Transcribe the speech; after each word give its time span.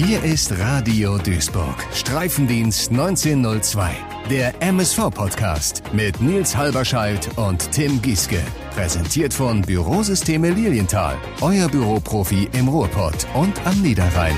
Hier 0.00 0.22
ist 0.22 0.56
Radio 0.60 1.18
Duisburg, 1.18 1.74
Streifendienst 1.92 2.92
1902, 2.92 3.90
der 4.30 4.62
MSV-Podcast 4.62 5.82
mit 5.92 6.20
Nils 6.20 6.56
Halberscheidt 6.56 7.36
und 7.36 7.68
Tim 7.72 8.00
Gieske. 8.00 8.38
Präsentiert 8.76 9.34
von 9.34 9.60
Bürosysteme 9.62 10.50
Lilienthal, 10.50 11.16
euer 11.40 11.68
Büroprofi 11.68 12.48
im 12.56 12.68
Ruhrpott 12.68 13.26
und 13.34 13.54
am 13.66 13.82
Niederrhein. 13.82 14.36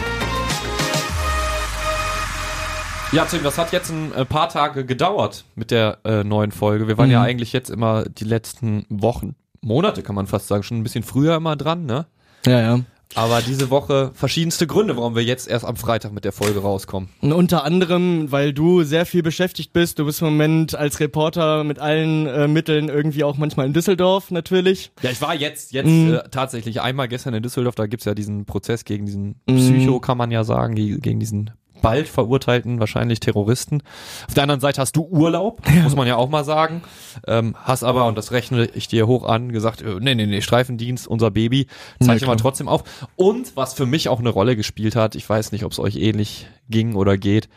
Ja, 3.12 3.26
Tim, 3.26 3.42
das 3.42 3.58
hat 3.58 3.70
jetzt 3.72 3.90
ein 3.90 4.14
äh, 4.14 4.24
paar 4.24 4.48
Tage 4.48 4.86
gedauert 4.86 5.44
mit 5.56 5.70
der 5.70 5.98
äh, 6.04 6.24
neuen 6.24 6.52
Folge. 6.52 6.88
Wir 6.88 6.96
waren 6.96 7.08
Mhm. 7.08 7.12
ja 7.12 7.22
eigentlich 7.22 7.52
jetzt 7.52 7.68
immer 7.68 8.04
die 8.04 8.24
letzten 8.24 8.86
Wochen, 8.88 9.34
Monate 9.60 10.02
kann 10.02 10.14
man 10.14 10.26
fast 10.26 10.48
sagen, 10.48 10.62
schon 10.62 10.78
ein 10.78 10.84
bisschen 10.84 11.02
früher 11.04 11.34
immer 11.36 11.54
dran, 11.56 11.84
ne? 11.84 12.06
Ja, 12.46 12.60
ja. 12.60 12.80
Aber 13.16 13.42
diese 13.42 13.70
Woche 13.70 14.12
verschiedenste 14.14 14.66
Gründe, 14.68 14.96
warum 14.96 15.16
wir 15.16 15.24
jetzt 15.24 15.48
erst 15.48 15.64
am 15.64 15.74
Freitag 15.76 16.12
mit 16.12 16.24
der 16.24 16.32
Folge 16.32 16.60
rauskommen. 16.60 17.08
Und 17.20 17.32
unter 17.32 17.64
anderem, 17.64 18.30
weil 18.30 18.52
du 18.52 18.82
sehr 18.84 19.04
viel 19.04 19.22
beschäftigt 19.22 19.72
bist. 19.72 19.98
Du 19.98 20.04
bist 20.04 20.20
im 20.22 20.28
Moment 20.28 20.74
als 20.76 21.00
Reporter 21.00 21.64
mit 21.64 21.78
allen 21.80 22.26
äh, 22.26 22.46
Mitteln 22.46 22.88
irgendwie 22.88 23.24
auch 23.24 23.36
manchmal 23.36 23.66
in 23.66 23.72
Düsseldorf 23.72 24.30
natürlich. 24.30 24.92
Ja, 25.02 25.10
ich 25.10 25.20
war 25.20 25.34
jetzt, 25.34 25.72
jetzt 25.72 25.86
Mhm. 25.88 26.14
äh, 26.14 26.28
tatsächlich 26.30 26.80
einmal 26.80 27.08
gestern 27.08 27.34
in 27.34 27.42
Düsseldorf, 27.42 27.74
da 27.74 27.86
gibt's 27.86 28.04
ja 28.06 28.14
diesen 28.14 28.44
Prozess 28.46 28.84
gegen 28.84 29.06
diesen 29.06 29.40
Mhm. 29.48 29.56
Psycho, 29.56 29.98
kann 30.00 30.16
man 30.16 30.30
ja 30.30 30.44
sagen, 30.44 30.76
ge- 30.76 30.98
gegen 31.00 31.18
diesen 31.18 31.50
bald 31.80 32.08
verurteilten, 32.08 32.80
wahrscheinlich 32.80 33.20
Terroristen. 33.20 33.82
Auf 34.28 34.34
der 34.34 34.44
anderen 34.44 34.60
Seite 34.60 34.80
hast 34.80 34.96
du 34.96 35.02
Urlaub, 35.02 35.62
muss 35.82 35.96
man 35.96 36.06
ja 36.06 36.16
auch 36.16 36.28
mal 36.28 36.44
sagen. 36.44 36.82
Ähm, 37.26 37.56
hast 37.62 37.82
aber, 37.84 38.06
und 38.06 38.16
das 38.16 38.32
rechne 38.32 38.66
ich 38.74 38.88
dir 38.88 39.06
hoch 39.06 39.24
an, 39.24 39.52
gesagt, 39.52 39.82
äh, 39.82 39.96
nee, 40.00 40.14
nee, 40.14 40.26
nee, 40.26 40.40
Streifendienst, 40.40 41.06
unser 41.06 41.30
Baby, 41.30 41.66
zeichne 42.00 42.18
klar. 42.18 42.30
mal 42.30 42.36
trotzdem 42.36 42.68
auf. 42.68 42.84
Und 43.16 43.56
was 43.56 43.74
für 43.74 43.86
mich 43.86 44.08
auch 44.08 44.20
eine 44.20 44.30
Rolle 44.30 44.56
gespielt 44.56 44.96
hat, 44.96 45.14
ich 45.14 45.28
weiß 45.28 45.52
nicht, 45.52 45.64
ob 45.64 45.72
es 45.72 45.78
euch 45.78 45.96
ähnlich 45.96 46.46
ging 46.68 46.94
oder 46.94 47.18
geht, 47.18 47.48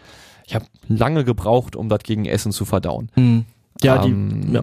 ich 0.46 0.56
habe 0.56 0.66
lange 0.88 1.24
gebraucht, 1.24 1.76
um 1.76 1.90
das 1.90 2.00
gegen 2.04 2.26
Essen 2.26 2.52
zu 2.52 2.66
verdauen. 2.66 3.10
Ja, 3.82 4.00
die, 4.00 4.12
Ähm, 4.12 4.54
ja, 4.54 4.62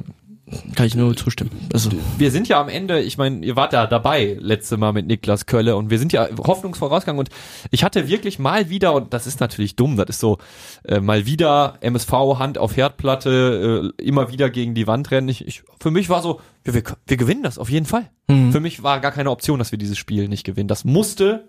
kann 0.74 0.86
ich 0.86 0.94
nur 0.94 1.16
zustimmen. 1.16 1.50
Also, 1.72 1.90
wir 2.18 2.30
sind 2.30 2.48
ja 2.48 2.60
am 2.60 2.68
Ende, 2.68 3.00
ich 3.00 3.18
meine, 3.18 3.44
ihr 3.44 3.56
wart 3.56 3.72
ja 3.72 3.86
dabei 3.86 4.36
letzte 4.40 4.76
Mal 4.76 4.92
mit 4.92 5.06
Niklas 5.06 5.46
Kölle 5.46 5.76
und 5.76 5.90
wir 5.90 5.98
sind 5.98 6.12
ja 6.12 6.28
hoffnungsvoll 6.38 6.88
rausgegangen 6.88 7.18
und 7.18 7.28
ich 7.70 7.84
hatte 7.84 8.08
wirklich 8.08 8.38
mal 8.38 8.68
wieder, 8.68 8.92
und 8.92 9.12
das 9.14 9.26
ist 9.26 9.40
natürlich 9.40 9.76
dumm, 9.76 9.96
das 9.96 10.08
ist 10.08 10.20
so, 10.20 10.38
äh, 10.84 11.00
mal 11.00 11.26
wieder 11.26 11.78
MSV 11.80 12.12
Hand 12.38 12.58
auf 12.58 12.76
Herdplatte, 12.76 13.92
äh, 13.98 14.02
immer 14.02 14.30
wieder 14.32 14.50
gegen 14.50 14.74
die 14.74 14.86
Wand 14.86 15.10
rennen. 15.10 15.28
Ich, 15.28 15.46
ich, 15.46 15.62
für 15.80 15.90
mich 15.90 16.08
war 16.08 16.22
so, 16.22 16.40
wir, 16.64 16.74
wir, 16.74 16.82
wir 17.06 17.16
gewinnen 17.16 17.42
das 17.42 17.58
auf 17.58 17.70
jeden 17.70 17.86
Fall. 17.86 18.10
Mhm. 18.28 18.52
Für 18.52 18.60
mich 18.60 18.82
war 18.82 19.00
gar 19.00 19.12
keine 19.12 19.30
Option, 19.30 19.58
dass 19.58 19.72
wir 19.72 19.78
dieses 19.78 19.98
Spiel 19.98 20.28
nicht 20.28 20.44
gewinnen. 20.44 20.68
Das 20.68 20.84
musste 20.84 21.48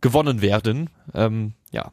gewonnen 0.00 0.40
werden. 0.42 0.90
Ähm, 1.14 1.52
ja, 1.72 1.92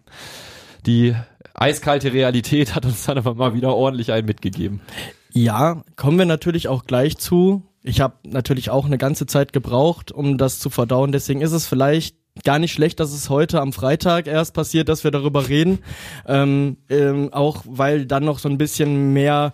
die 0.86 1.16
eiskalte 1.54 2.14
Realität 2.14 2.76
hat 2.76 2.86
uns 2.86 3.06
dann 3.06 3.18
aber 3.18 3.36
mal 3.36 3.54
wieder 3.54 3.76
ordentlich 3.76 4.12
einen 4.12 4.28
mitgegeben. 4.28 4.82
Ja, 5.44 5.84
kommen 5.96 6.18
wir 6.18 6.26
natürlich 6.26 6.68
auch 6.68 6.86
gleich 6.86 7.18
zu. 7.18 7.64
Ich 7.84 8.02
habe 8.02 8.16
natürlich 8.24 8.70
auch 8.70 8.86
eine 8.86 8.98
ganze 8.98 9.28
Zeit 9.28 9.54
gebraucht, 9.54 10.12
um 10.12 10.38
das 10.38 10.60
zu 10.60 10.70
verdauen. 10.70 11.12
Deswegen 11.12 11.42
ist 11.42 11.52
es 11.52 11.68
vielleicht 11.68 12.16
gar 12.44 12.60
nicht 12.60 12.74
schlecht, 12.74 13.00
dass 13.00 13.14
es 13.14 13.30
heute 13.30 13.62
am 13.62 13.74
Freitag 13.74 14.28
erst 14.28 14.54
passiert, 14.54 14.90
dass 14.90 15.04
wir 15.04 15.12
darüber 15.12 15.48
reden. 15.48 15.80
Ähm, 16.28 16.78
ähm, 16.90 17.34
auch 17.34 17.64
weil 17.66 18.06
dann 18.06 18.26
noch 18.26 18.40
so 18.40 18.50
ein 18.50 18.58
bisschen 18.58 19.14
mehr 19.14 19.54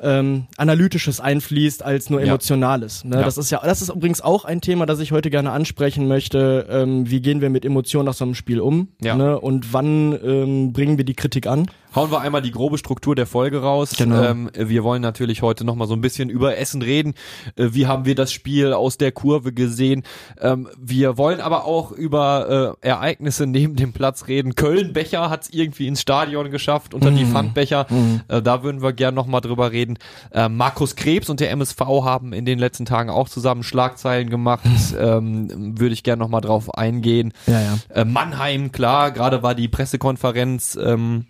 ähm, 0.00 0.46
Analytisches 0.56 1.20
einfließt 1.20 1.82
als 1.82 2.10
nur. 2.10 2.20
Emotionales. 2.20 3.04
Ne? 3.04 3.16
Ja. 3.16 3.22
Das 3.22 3.38
ist 3.38 3.50
ja, 3.50 3.60
das 3.64 3.82
ist 3.82 3.90
übrigens 3.90 4.20
auch 4.20 4.44
ein 4.44 4.60
Thema, 4.60 4.86
das 4.86 5.00
ich 5.00 5.12
heute 5.12 5.30
gerne 5.30 5.52
ansprechen 5.52 6.08
möchte. 6.08 6.66
Ähm, 6.70 7.10
wie 7.10 7.20
gehen 7.20 7.40
wir 7.40 7.50
mit 7.50 7.64
Emotionen 7.64 8.06
nach 8.06 8.14
so 8.14 8.24
einem 8.24 8.34
Spiel 8.34 8.60
um? 8.60 8.88
Ja. 9.02 9.16
Ne? 9.16 9.40
Und 9.40 9.72
wann 9.72 10.18
ähm, 10.22 10.72
bringen 10.72 10.98
wir 10.98 11.04
die 11.04 11.14
Kritik 11.14 11.46
an? 11.46 11.70
Hauen 11.96 12.10
wir 12.10 12.20
einmal 12.20 12.42
die 12.42 12.50
grobe 12.50 12.76
Struktur 12.76 13.14
der 13.14 13.24
Folge 13.24 13.62
raus. 13.62 13.94
Genau. 13.96 14.22
Ähm, 14.22 14.50
wir 14.54 14.84
wollen 14.84 15.00
natürlich 15.00 15.40
heute 15.40 15.64
noch 15.64 15.74
mal 15.76 15.88
so 15.88 15.94
ein 15.94 16.02
bisschen 16.02 16.28
über 16.28 16.58
Essen 16.58 16.82
reden. 16.82 17.14
Äh, 17.56 17.68
wie 17.72 17.86
haben 17.86 18.04
wir 18.04 18.14
das 18.14 18.32
Spiel 18.32 18.74
aus 18.74 18.98
der 18.98 19.12
Kurve 19.12 19.54
gesehen? 19.54 20.02
Ähm, 20.38 20.68
wir 20.78 21.16
wollen 21.16 21.40
aber 21.40 21.64
auch 21.64 21.92
über 21.92 22.76
äh, 22.82 22.86
Ereignisse 22.86 23.46
neben 23.46 23.76
dem 23.76 23.94
Platz 23.94 24.28
reden. 24.28 24.54
Köln-Becher 24.54 25.30
hat 25.30 25.44
es 25.44 25.50
irgendwie 25.50 25.86
ins 25.86 26.02
Stadion 26.02 26.50
geschafft, 26.50 26.92
unter 26.92 27.10
die 27.10 27.24
Pfandbecher. 27.24 27.86
Äh, 28.28 28.42
da 28.42 28.62
würden 28.62 28.82
wir 28.82 28.92
gern 28.92 29.14
noch 29.14 29.26
mal 29.26 29.40
drüber 29.40 29.72
reden. 29.72 29.98
Äh, 30.32 30.50
Markus 30.50 30.96
Krebs 30.96 31.30
und 31.30 31.40
der 31.40 31.50
MSV 31.50 31.80
haben 31.80 32.34
in 32.34 32.44
den 32.44 32.58
letzten 32.58 32.84
Tagen 32.84 33.08
auch 33.08 33.30
zusammen 33.30 33.62
Schlagzeilen 33.62 34.28
gemacht. 34.28 34.60
ähm, 34.98 35.78
würde 35.78 35.94
ich 35.94 36.02
gern 36.02 36.18
noch 36.18 36.28
mal 36.28 36.42
drauf 36.42 36.74
eingehen. 36.74 37.32
Ja, 37.46 37.60
ja. 37.60 37.78
Äh, 37.88 38.04
Mannheim, 38.04 38.70
klar, 38.70 39.12
gerade 39.12 39.42
war 39.42 39.54
die 39.54 39.68
Pressekonferenz 39.68 40.78
ähm, 40.80 41.24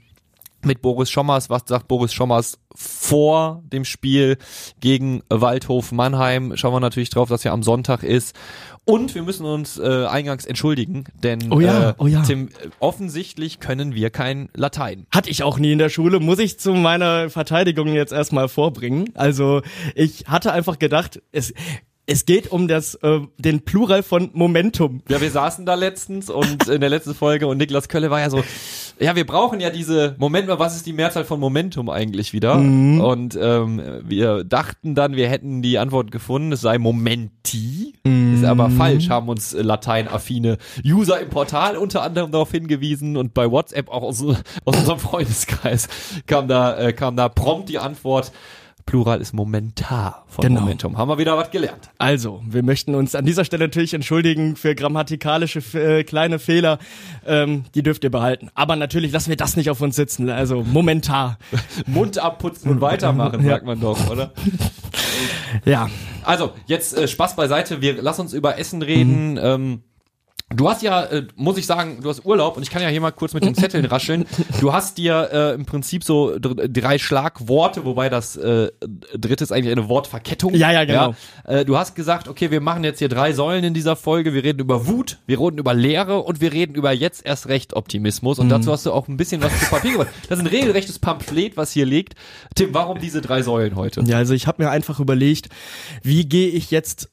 mit 0.66 0.82
Boris 0.82 1.10
Schommers. 1.10 1.48
Was 1.48 1.62
sagt 1.66 1.88
Boris 1.88 2.12
Schommers 2.12 2.58
vor 2.74 3.62
dem 3.72 3.84
Spiel 3.84 4.36
gegen 4.80 5.22
Waldhof 5.28 5.92
Mannheim? 5.92 6.56
Schauen 6.56 6.74
wir 6.74 6.80
natürlich 6.80 7.10
drauf, 7.10 7.28
dass 7.28 7.44
ja 7.44 7.52
am 7.52 7.62
Sonntag 7.62 8.02
ist. 8.02 8.36
Und 8.84 9.16
wir 9.16 9.22
müssen 9.22 9.46
uns 9.46 9.78
äh, 9.78 10.06
eingangs 10.06 10.44
entschuldigen, 10.44 11.04
denn 11.22 11.52
Oh 11.52 11.58
ja, 11.58 11.90
äh, 11.90 11.94
oh 11.98 12.06
ja. 12.06 12.22
Tim, 12.22 12.48
äh, 12.48 12.68
offensichtlich 12.78 13.58
können 13.58 13.94
wir 13.94 14.10
kein 14.10 14.48
Latein. 14.54 15.06
Hatte 15.10 15.28
ich 15.28 15.42
auch 15.42 15.58
nie 15.58 15.72
in 15.72 15.78
der 15.78 15.88
Schule, 15.88 16.20
muss 16.20 16.38
ich 16.38 16.60
zu 16.60 16.72
meiner 16.72 17.28
Verteidigung 17.28 17.88
jetzt 17.88 18.12
erstmal 18.12 18.48
vorbringen. 18.48 19.10
Also 19.14 19.62
ich 19.96 20.26
hatte 20.28 20.52
einfach 20.52 20.78
gedacht, 20.78 21.20
es, 21.32 21.52
es 22.06 22.24
geht 22.24 22.52
um 22.52 22.68
das, 22.68 22.94
äh, 22.96 23.20
den 23.36 23.64
Plural 23.64 24.02
von 24.02 24.30
Momentum. 24.32 25.02
Ja, 25.08 25.20
wir 25.20 25.30
saßen 25.30 25.66
da 25.66 25.74
letztens 25.74 26.30
und 26.30 26.68
in 26.68 26.80
der 26.80 26.88
letzten 26.88 27.14
Folge 27.14 27.48
und 27.48 27.58
Niklas 27.58 27.88
Kölle 27.88 28.10
war 28.10 28.20
ja 28.20 28.30
so, 28.30 28.44
ja, 29.00 29.16
wir 29.16 29.26
brauchen 29.26 29.60
ja 29.60 29.70
diese, 29.70 30.14
Moment 30.18 30.46
mal, 30.46 30.58
was 30.60 30.76
ist 30.76 30.86
die 30.86 30.92
Mehrzahl 30.92 31.24
von 31.24 31.40
Momentum 31.40 31.90
eigentlich 31.90 32.32
wieder? 32.32 32.54
Und 32.54 33.36
ähm, 33.40 33.82
wir 34.04 34.44
dachten 34.44 34.94
dann, 34.94 35.16
wir 35.16 35.28
hätten 35.28 35.62
die 35.62 35.78
Antwort 35.78 36.12
gefunden, 36.12 36.52
es 36.52 36.60
sei 36.60 36.78
Momenti. 36.78 37.94
Ist 38.04 38.44
aber 38.44 38.70
falsch, 38.70 39.08
haben 39.08 39.28
uns 39.28 39.52
lateinaffine 39.52 40.58
User 40.84 41.20
im 41.20 41.28
Portal 41.28 41.76
unter 41.76 42.02
anderem 42.02 42.30
darauf 42.30 42.52
hingewiesen 42.52 43.16
und 43.16 43.34
bei 43.34 43.50
WhatsApp 43.50 43.88
auch 43.88 44.02
aus, 44.02 44.24
aus 44.64 44.76
unserem 44.76 44.98
Freundeskreis 45.00 45.88
kam 46.26 46.46
da, 46.46 46.78
äh, 46.78 46.92
kam 46.92 47.16
da 47.16 47.28
prompt 47.28 47.68
die 47.68 47.78
Antwort, 47.78 48.32
Plural 48.86 49.20
ist 49.20 49.32
momentar 49.34 50.24
von 50.28 50.42
Genau. 50.46 50.60
Momentum. 50.60 50.96
Haben 50.96 51.08
wir 51.08 51.18
wieder 51.18 51.36
was 51.36 51.50
gelernt. 51.50 51.90
Also, 51.98 52.40
wir 52.48 52.62
möchten 52.62 52.94
uns 52.94 53.14
an 53.16 53.26
dieser 53.26 53.44
Stelle 53.44 53.64
natürlich 53.64 53.92
entschuldigen 53.94 54.54
für 54.54 54.74
grammatikalische 54.76 55.58
äh, 55.78 56.04
kleine 56.04 56.38
Fehler. 56.38 56.78
Ähm, 57.26 57.64
die 57.74 57.82
dürft 57.82 58.04
ihr 58.04 58.10
behalten. 58.10 58.48
Aber 58.54 58.76
natürlich 58.76 59.10
lassen 59.12 59.28
wir 59.30 59.36
das 59.36 59.56
nicht 59.56 59.70
auf 59.70 59.80
uns 59.80 59.96
sitzen. 59.96 60.30
Also 60.30 60.62
momentan. 60.62 61.36
Mund 61.86 62.18
abputzen 62.18 62.70
und 62.70 62.80
weitermachen, 62.80 63.42
Ja. 63.44 63.54
sagt 63.54 63.66
man 63.66 63.80
doch, 63.80 64.08
oder? 64.08 64.32
Ja. 65.64 65.90
Also, 66.22 66.52
jetzt 66.66 66.96
äh, 66.96 67.08
Spaß 67.08 67.36
beiseite, 67.36 67.80
wir 67.80 68.00
lass 68.00 68.18
uns 68.20 68.32
über 68.32 68.58
Essen 68.58 68.82
reden. 68.82 69.38
Ähm, 69.42 69.82
du 70.54 70.68
hast 70.68 70.82
ja, 70.82 71.04
äh, 71.04 71.26
muss 71.34 71.58
ich 71.58 71.66
sagen, 71.66 71.98
du 72.02 72.08
hast 72.08 72.24
Urlaub 72.24 72.56
und 72.56 72.62
ich 72.62 72.70
kann 72.70 72.80
ja 72.80 72.88
hier 72.88 73.00
mal 73.00 73.10
kurz 73.10 73.34
mit 73.34 73.44
den 73.44 73.54
Zetteln 73.56 73.84
rascheln. 73.84 74.26
Du 74.60 74.72
hast 74.72 74.96
dir 74.96 75.28
äh, 75.32 75.54
im 75.54 75.66
Prinzip 75.66 76.04
so 76.04 76.38
dr 76.38 76.68
drei 76.68 76.98
Schlagworte, 76.98 77.84
wobei 77.84 78.08
das 78.08 78.36
äh, 78.36 78.70
dritte 79.16 79.42
ist 79.42 79.52
eigentlich 79.52 79.72
eine 79.72 79.88
Wortverkettung. 79.88 80.54
Ja, 80.54 80.70
ja, 80.70 80.84
genau. 80.84 81.14
Äh, 81.44 81.64
du 81.64 81.76
hast 81.76 81.94
gesagt, 81.94 82.28
okay, 82.28 82.50
wir 82.50 82.60
machen 82.60 82.84
jetzt 82.84 83.00
hier 83.00 83.08
drei 83.08 83.32
Säulen 83.32 83.64
in 83.64 83.74
dieser 83.74 83.96
Folge. 83.96 84.34
Wir 84.34 84.44
reden 84.44 84.60
über 84.60 84.86
Wut, 84.86 85.18
wir 85.26 85.40
reden 85.40 85.58
über 85.58 85.74
Leere 85.74 86.22
und 86.22 86.40
wir 86.40 86.52
reden 86.52 86.74
über 86.74 86.92
jetzt 86.92 87.26
erst 87.26 87.48
recht 87.48 87.74
Optimismus. 87.74 88.38
Mhm. 88.38 88.44
Und 88.44 88.48
dazu 88.50 88.70
hast 88.70 88.86
du 88.86 88.92
auch 88.92 89.08
ein 89.08 89.16
bisschen 89.16 89.42
was 89.42 89.58
zu 89.58 89.66
Papier 89.66 89.92
gemacht. 89.92 90.08
Das 90.28 90.38
ist 90.38 90.44
ein 90.44 90.50
regelrechtes 90.50 91.00
Pamphlet, 91.00 91.56
was 91.56 91.72
hier 91.72 91.86
liegt. 91.86 92.14
Tim, 92.54 92.72
warum 92.72 93.00
diese 93.00 93.20
drei 93.20 93.42
Säulen 93.42 93.74
heute? 93.74 94.02
Ja, 94.06 94.18
also 94.18 94.32
ich 94.32 94.46
habe 94.46 94.62
mir 94.62 94.70
einfach 94.70 95.00
überlegt, 95.00 95.48
wie 96.02 96.28
gehe 96.28 96.48
ich 96.48 96.70
jetzt, 96.70 97.10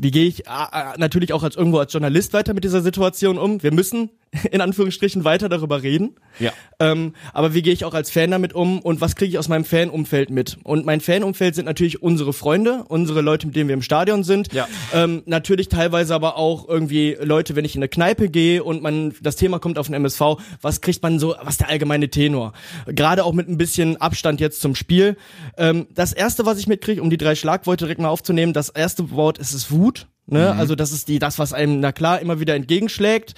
wie 0.00 0.10
gehe 0.10 0.26
ich 0.26 0.46
äh, 0.46 0.50
äh, 0.50 0.98
natürlich 0.98 1.32
auch 1.32 1.42
als 1.42 1.56
irgendwo 1.56 1.78
als 1.78 1.92
Journalist 1.92 2.32
weiter 2.32 2.54
mit 2.54 2.64
dieser 2.64 2.82
Situation 2.82 3.38
um? 3.38 3.62
Wir 3.62 3.72
müssen 3.72 4.10
in 4.50 4.60
Anführungsstrichen 4.60 5.24
weiter 5.24 5.48
darüber 5.48 5.82
reden. 5.82 6.16
Ja. 6.38 6.52
Ähm, 6.78 7.14
aber 7.32 7.54
wie 7.54 7.62
gehe 7.62 7.72
ich 7.72 7.84
auch 7.84 7.94
als 7.94 8.10
Fan 8.10 8.30
damit 8.30 8.52
um 8.52 8.80
und 8.80 9.00
was 9.00 9.16
kriege 9.16 9.30
ich 9.30 9.38
aus 9.38 9.48
meinem 9.48 9.64
Fanumfeld 9.64 10.30
mit? 10.30 10.58
Und 10.62 10.84
mein 10.84 11.00
Fanumfeld 11.00 11.54
sind 11.54 11.64
natürlich 11.64 12.02
unsere 12.02 12.32
Freunde, 12.32 12.84
unsere 12.88 13.22
Leute, 13.22 13.46
mit 13.46 13.56
denen 13.56 13.68
wir 13.68 13.74
im 13.74 13.82
Stadion 13.82 14.24
sind. 14.24 14.52
Ja. 14.52 14.68
Ähm, 14.92 15.22
natürlich 15.26 15.68
teilweise 15.68 16.14
aber 16.14 16.36
auch 16.36 16.68
irgendwie 16.68 17.16
Leute, 17.20 17.56
wenn 17.56 17.64
ich 17.64 17.74
in 17.74 17.80
eine 17.80 17.88
Kneipe 17.88 18.28
gehe 18.28 18.62
und 18.62 18.82
man 18.82 19.14
das 19.22 19.36
Thema 19.36 19.58
kommt 19.58 19.78
auf 19.78 19.86
den 19.86 19.94
MSV, 19.94 20.20
was 20.60 20.80
kriegt 20.80 21.02
man 21.02 21.18
so, 21.18 21.34
was 21.40 21.54
ist 21.54 21.60
der 21.60 21.70
allgemeine 21.70 22.08
Tenor? 22.10 22.52
Gerade 22.86 23.24
auch 23.24 23.32
mit 23.32 23.48
ein 23.48 23.58
bisschen 23.58 23.96
Abstand 23.96 24.40
jetzt 24.40 24.60
zum 24.60 24.74
Spiel. 24.74 25.16
Ähm, 25.56 25.86
das 25.94 26.12
erste, 26.12 26.44
was 26.44 26.58
ich 26.58 26.66
mitkriege, 26.66 27.02
um 27.02 27.10
die 27.10 27.16
drei 27.16 27.34
Schlagworte 27.34 27.86
direkt 27.86 28.00
mal 28.00 28.08
aufzunehmen, 28.08 28.52
das 28.52 28.68
erste 28.68 29.10
Wort 29.10 29.38
ist 29.38 29.55
es 29.56 29.70
Wut. 29.70 30.06
Ne? 30.28 30.52
Also 30.52 30.74
das 30.74 30.90
ist 30.90 31.06
die, 31.06 31.20
das, 31.20 31.38
was 31.38 31.52
einem, 31.52 31.78
na 31.78 31.92
klar, 31.92 32.20
immer 32.20 32.40
wieder 32.40 32.56
entgegenschlägt. 32.56 33.34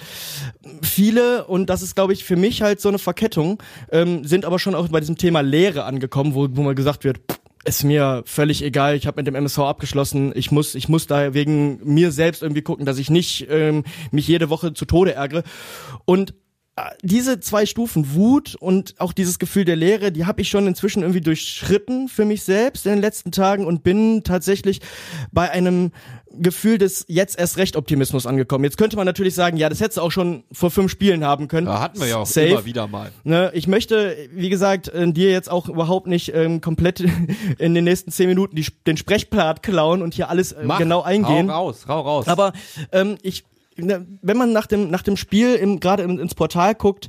Viele, 0.81 1.45
und 1.45 1.69
das 1.69 1.83
ist, 1.83 1.95
glaube 1.95 2.13
ich, 2.13 2.23
für 2.23 2.35
mich 2.35 2.63
halt 2.63 2.81
so 2.81 2.89
eine 2.89 2.97
Verkettung, 2.97 3.61
ähm, 3.91 4.25
sind 4.25 4.43
aber 4.43 4.57
schon 4.57 4.73
auch 4.73 4.87
bei 4.87 4.99
diesem 4.99 5.17
Thema 5.17 5.41
Lehre 5.41 5.83
angekommen, 5.83 6.33
wo, 6.33 6.47
wo 6.51 6.63
mal 6.63 6.73
gesagt 6.73 7.03
wird, 7.03 7.19
pff, 7.31 7.39
ist 7.65 7.83
mir 7.83 8.23
völlig 8.25 8.63
egal, 8.63 8.95
ich 8.95 9.05
habe 9.05 9.19
mit 9.19 9.27
dem 9.27 9.35
MSV 9.35 9.59
abgeschlossen, 9.59 10.31
ich 10.33 10.49
muss, 10.51 10.75
ich 10.75 10.89
muss 10.89 11.07
da 11.07 11.33
wegen 11.33 11.79
mir 11.83 12.11
selbst 12.11 12.41
irgendwie 12.41 12.61
gucken, 12.61 12.85
dass 12.85 12.97
ich 12.97 13.09
nicht 13.09 13.47
ähm, 13.49 13.83
mich 14.11 14.27
jede 14.27 14.49
Woche 14.49 14.73
zu 14.73 14.85
Tode 14.85 15.13
ärgere. 15.13 15.43
Und 16.05 16.33
diese 17.01 17.39
zwei 17.39 17.65
Stufen 17.65 18.13
Wut 18.13 18.55
und 18.55 18.95
auch 18.99 19.13
dieses 19.13 19.39
Gefühl 19.39 19.65
der 19.65 19.75
Leere, 19.75 20.11
die 20.11 20.25
habe 20.25 20.41
ich 20.41 20.49
schon 20.49 20.67
inzwischen 20.67 21.01
irgendwie 21.01 21.21
durchschritten 21.21 22.07
für 22.07 22.25
mich 22.25 22.43
selbst 22.43 22.85
in 22.85 22.93
den 22.93 23.01
letzten 23.01 23.31
Tagen 23.31 23.65
und 23.65 23.83
bin 23.83 24.23
tatsächlich 24.23 24.81
bei 25.31 25.49
einem 25.49 25.91
Gefühl 26.31 26.77
des 26.77 27.05
jetzt 27.07 27.39
erst 27.39 27.57
recht 27.57 27.75
Optimismus 27.75 28.25
angekommen. 28.25 28.63
Jetzt 28.63 28.77
könnte 28.77 28.95
man 28.95 29.05
natürlich 29.05 29.33
sagen, 29.33 29.57
ja, 29.57 29.69
das 29.69 29.79
hättest 29.79 29.97
du 29.97 30.01
auch 30.01 30.11
schon 30.11 30.43
vor 30.51 30.69
fünf 30.69 30.91
Spielen 30.91 31.23
haben 31.23 31.47
können. 31.47 31.67
Da 31.67 31.79
hatten 31.79 31.99
wir 31.99 32.07
ja 32.07 32.17
auch 32.17 32.25
Safe. 32.25 32.47
immer 32.47 32.65
wieder 32.65 32.87
mal. 32.87 33.11
Ne, 33.23 33.51
ich 33.53 33.67
möchte, 33.67 34.15
wie 34.33 34.49
gesagt, 34.49 34.89
äh, 34.89 35.11
dir 35.11 35.31
jetzt 35.31 35.49
auch 35.49 35.67
überhaupt 35.67 36.07
nicht 36.07 36.33
ähm, 36.33 36.61
komplett 36.61 36.99
in 37.57 37.73
den 37.73 37.83
nächsten 37.83 38.11
zehn 38.11 38.27
Minuten 38.27 38.55
die, 38.55 38.65
den 38.85 38.97
Sprechplat 38.97 39.63
klauen 39.63 40.01
und 40.01 40.13
hier 40.13 40.29
alles 40.29 40.51
äh, 40.51 40.63
Mach, 40.63 40.77
genau 40.77 41.01
eingehen. 41.01 41.49
Rau 41.49 41.67
raus, 41.67 41.85
rau 41.87 42.01
raus. 42.01 42.27
Aber 42.27 42.53
ähm, 42.91 43.17
ich, 43.21 43.43
wenn 43.79 44.37
man 44.37 44.51
nach 44.51 44.67
dem 44.67 44.89
nach 44.89 45.01
dem 45.01 45.17
Spiel 45.17 45.55
im, 45.55 45.79
gerade 45.79 46.03
ins 46.03 46.35
Portal 46.35 46.75
guckt, 46.75 47.07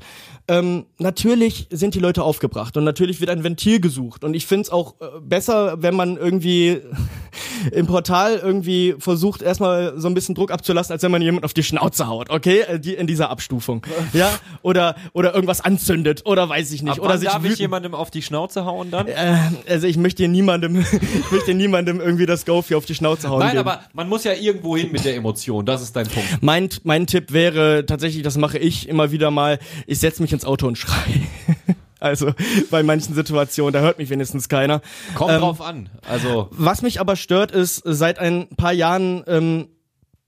ähm, 0.51 0.87
natürlich 0.99 1.69
sind 1.71 1.95
die 1.95 2.01
Leute 2.01 2.25
aufgebracht 2.25 2.77
und 2.77 2.83
natürlich 2.85 3.21
wird 3.21 3.31
ein 3.31 3.45
Ventil 3.45 3.81
gesucht 3.81 4.25
und 4.25 4.35
ich 4.35 4.47
finde 4.47 4.63
es 4.63 4.71
auch 4.71 4.95
äh, 5.01 5.21
besser, 5.23 5.81
wenn 5.81 5.95
man 5.95 6.17
irgendwie 6.17 6.81
im 7.73 7.87
Portal 7.87 8.41
irgendwie 8.43 8.97
versucht 8.99 9.43
erstmal 9.43 9.95
so 9.97 10.09
ein 10.09 10.15
bisschen 10.15 10.35
Druck 10.35 10.51
abzulassen, 10.51 10.93
als 10.93 11.03
wenn 11.03 11.13
man 11.13 11.23
jemand 11.23 11.45
auf 11.45 11.55
die 11.55 11.63
Schnauze 11.63 12.09
haut, 12.09 12.31
okay, 12.31 12.61
Äh, 12.63 12.81
die 12.81 12.95
in 12.95 13.07
dieser 13.07 13.31
Abstufung, 13.31 13.87
ja, 14.13 14.31
oder 14.63 14.97
oder 15.13 15.35
irgendwas 15.35 15.61
anzündet 15.61 16.27
oder 16.27 16.49
weiß 16.49 16.73
ich 16.73 16.83
nicht, 16.83 16.99
Ab 16.99 17.05
oder 17.05 17.19
sich 17.19 17.29
darf 17.29 17.45
ich 17.45 17.59
jemandem 17.59 17.95
auf 17.95 18.11
die 18.11 18.23
Schnauze 18.23 18.65
hauen 18.65 18.91
dann? 18.91 19.07
äh, 19.07 19.37
also 19.69 19.87
ich 19.87 19.97
möchte 19.97 20.23
hier 20.23 20.29
niemandem, 20.29 20.81
ich 21.21 21.31
möchte 21.31 21.55
niemandem 21.55 22.01
irgendwie 22.01 22.27
das 22.27 22.45
Go 22.45 22.61
für 22.63 22.77
auf 22.77 22.87
die 22.87 22.95
Schnauze 22.97 23.29
hauen. 23.31 23.41
Nein, 23.41 23.57
geben. 23.57 23.69
aber 23.69 23.83
man 23.93 24.09
muss 24.09 24.25
ja 24.25 24.33
irgendwo 24.33 24.77
hin 24.77 24.91
mit 24.91 25.05
der 25.05 25.15
Emotion. 25.15 25.65
Das 25.65 25.81
ist 25.81 25.95
dein 25.95 26.09
Punkt. 26.09 26.29
Mein, 26.41 26.69
mein 26.83 27.07
Tipp 27.07 27.33
wäre 27.33 27.87
tatsächlich, 27.87 28.23
das 28.23 28.37
mache 28.37 28.59
ich 28.59 28.89
immer 28.89 29.13
wieder 29.13 29.31
mal, 29.31 29.59
ich 29.87 29.99
setze 30.01 30.23
mich 30.23 30.33
ins 30.33 30.40
Auto 30.45 30.67
und 30.67 30.79
schrei. 30.79 31.29
Also 32.03 32.33
bei 32.71 32.83
manchen 32.83 33.15
Situationen, 33.15 33.75
da 33.75 33.81
hört 33.81 33.99
mich 33.99 34.09
wenigstens 34.09 34.49
keiner. 34.49 34.81
Kommt 35.15 35.33
Ähm, 35.33 35.41
drauf 35.41 35.61
an. 35.61 35.91
Also 36.09 36.49
Was 36.51 36.81
mich 36.81 36.99
aber 36.99 37.15
stört, 37.15 37.53
ist, 37.53 37.83
seit 37.85 38.19
ein 38.19 38.49
paar 38.57 38.73
Jahren 38.73 39.23
ähm, 39.27 39.69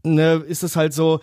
ne, 0.02 0.44
ist 0.46 0.62
es 0.62 0.76
halt 0.76 0.92
so, 0.92 1.20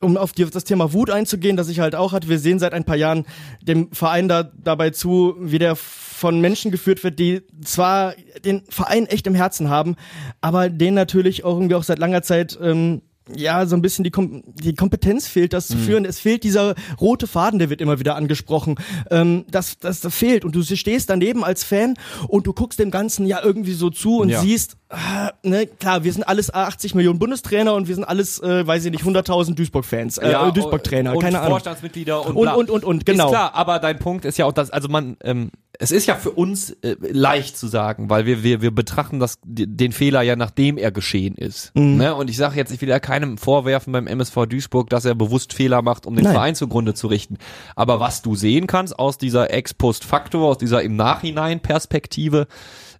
um 0.00 0.16
auf 0.16 0.32
das 0.32 0.64
Thema 0.64 0.92
Wut 0.92 1.10
einzugehen, 1.10 1.56
das 1.56 1.68
ich 1.68 1.80
halt 1.80 1.94
auch 1.94 2.12
hatte, 2.12 2.28
wir 2.28 2.38
sehen 2.38 2.58
seit 2.58 2.74
ein 2.74 2.84
paar 2.84 2.96
Jahren 2.96 3.26
dem 3.62 3.92
Verein 3.92 4.28
da 4.28 4.42
dabei 4.42 4.90
zu, 4.90 5.36
wie 5.38 5.58
der 5.58 5.76
von 5.76 6.40
Menschen 6.40 6.70
geführt 6.70 7.04
wird, 7.04 7.18
die 7.18 7.42
zwar 7.62 8.14
den 8.44 8.64
Verein 8.68 9.06
echt 9.06 9.26
im 9.26 9.34
Herzen 9.34 9.68
haben, 9.68 9.96
aber 10.40 10.68
denen 10.68 10.94
natürlich 10.94 11.44
auch 11.44 11.54
irgendwie 11.54 11.74
auch 11.74 11.82
seit 11.82 11.98
langer 11.98 12.22
Zeit 12.22 12.58
ähm, 12.60 13.02
ja, 13.34 13.66
so 13.66 13.74
ein 13.76 13.82
bisschen 13.82 14.04
die, 14.04 14.10
Kom 14.10 14.42
die 14.46 14.74
Kompetenz 14.74 15.26
fehlt, 15.26 15.52
das 15.52 15.66
zu 15.66 15.76
führen. 15.76 16.04
Es 16.04 16.20
fehlt 16.20 16.44
dieser 16.44 16.74
rote 17.00 17.26
Faden, 17.26 17.58
der 17.58 17.70
wird 17.70 17.80
immer 17.80 17.98
wieder 17.98 18.14
angesprochen. 18.16 18.76
Ähm, 19.10 19.44
das, 19.50 19.78
das, 19.78 20.00
das 20.00 20.14
fehlt. 20.14 20.44
Und 20.44 20.54
du 20.54 20.62
stehst 20.62 21.10
daneben 21.10 21.42
als 21.44 21.64
Fan 21.64 21.94
und 22.28 22.46
du 22.46 22.52
guckst 22.52 22.78
dem 22.78 22.90
Ganzen 22.90 23.26
ja 23.26 23.40
irgendwie 23.42 23.72
so 23.72 23.90
zu 23.90 24.20
und 24.20 24.28
Ja. 24.28 24.40
siehst, 24.40 24.76
ah, 24.90 25.32
ne, 25.42 25.66
klar, 25.66 26.04
wir 26.04 26.12
sind 26.12 26.22
alles 26.28 26.52
80 26.54 26.94
Millionen 26.94 27.18
Bundestrainer 27.18 27.74
und 27.74 27.88
wir 27.88 27.94
sind 27.96 28.04
alles, 28.04 28.40
äh, 28.42 28.66
weiß 28.66 28.84
ich 28.84 28.92
nicht, 28.92 29.04
100.000 29.04 29.54
Duisburg-Fans, 29.56 30.18
äh, 30.18 30.30
ja, 30.30 30.50
Duisburg-Trainer, 30.50 31.14
und 31.14 31.20
keine 31.20 31.38
Ahnung. 31.40 31.50
Vorstandsmitglieder 31.52 32.24
und 32.26 32.36
Und, 32.36 32.48
und, 32.48 32.70
und, 32.70 32.84
und, 32.84 33.06
genau. 33.06 33.24
Ist 33.26 33.30
klar, 33.30 33.54
aber 33.54 33.78
dein 33.80 33.98
Punkt 33.98 34.24
ist 34.24 34.38
ja 34.38 34.44
auch, 34.44 34.52
dass, 34.52 34.70
also 34.70 34.88
man, 34.88 35.16
ähm, 35.24 35.50
es 35.78 35.90
ist 35.90 36.06
ja 36.06 36.14
für 36.14 36.30
uns 36.30 36.70
äh, 36.82 36.96
leicht 37.00 37.56
zu 37.56 37.66
sagen, 37.66 38.08
weil 38.10 38.26
wir, 38.26 38.42
wir, 38.42 38.62
wir 38.62 38.70
betrachten 38.70 39.20
das, 39.20 39.38
den 39.44 39.92
Fehler 39.92 40.22
ja 40.22 40.36
nachdem 40.36 40.78
er 40.78 40.90
geschehen 40.90 41.34
ist. 41.34 41.74
Mhm. 41.74 41.96
Ne? 41.96 42.14
Und 42.14 42.30
ich 42.30 42.36
sage 42.36 42.56
jetzt, 42.56 42.72
ich 42.72 42.80
will 42.80 42.88
ja 42.88 43.00
keinem 43.00 43.38
vorwerfen 43.38 43.92
beim 43.92 44.06
MSV 44.06 44.46
Duisburg, 44.46 44.90
dass 44.90 45.04
er 45.04 45.14
bewusst 45.14 45.52
Fehler 45.52 45.82
macht, 45.82 46.06
um 46.06 46.14
den 46.14 46.24
Nein. 46.24 46.34
Verein 46.34 46.54
zugrunde 46.54 46.94
zu 46.94 47.06
richten. 47.06 47.38
Aber 47.74 48.00
was 48.00 48.22
du 48.22 48.34
sehen 48.34 48.66
kannst 48.66 48.98
aus 48.98 49.18
dieser 49.18 49.52
Ex-Post-Faktor, 49.52 50.48
aus 50.48 50.58
dieser 50.58 50.82
im 50.82 50.96
Nachhinein-Perspektive, 50.96 52.46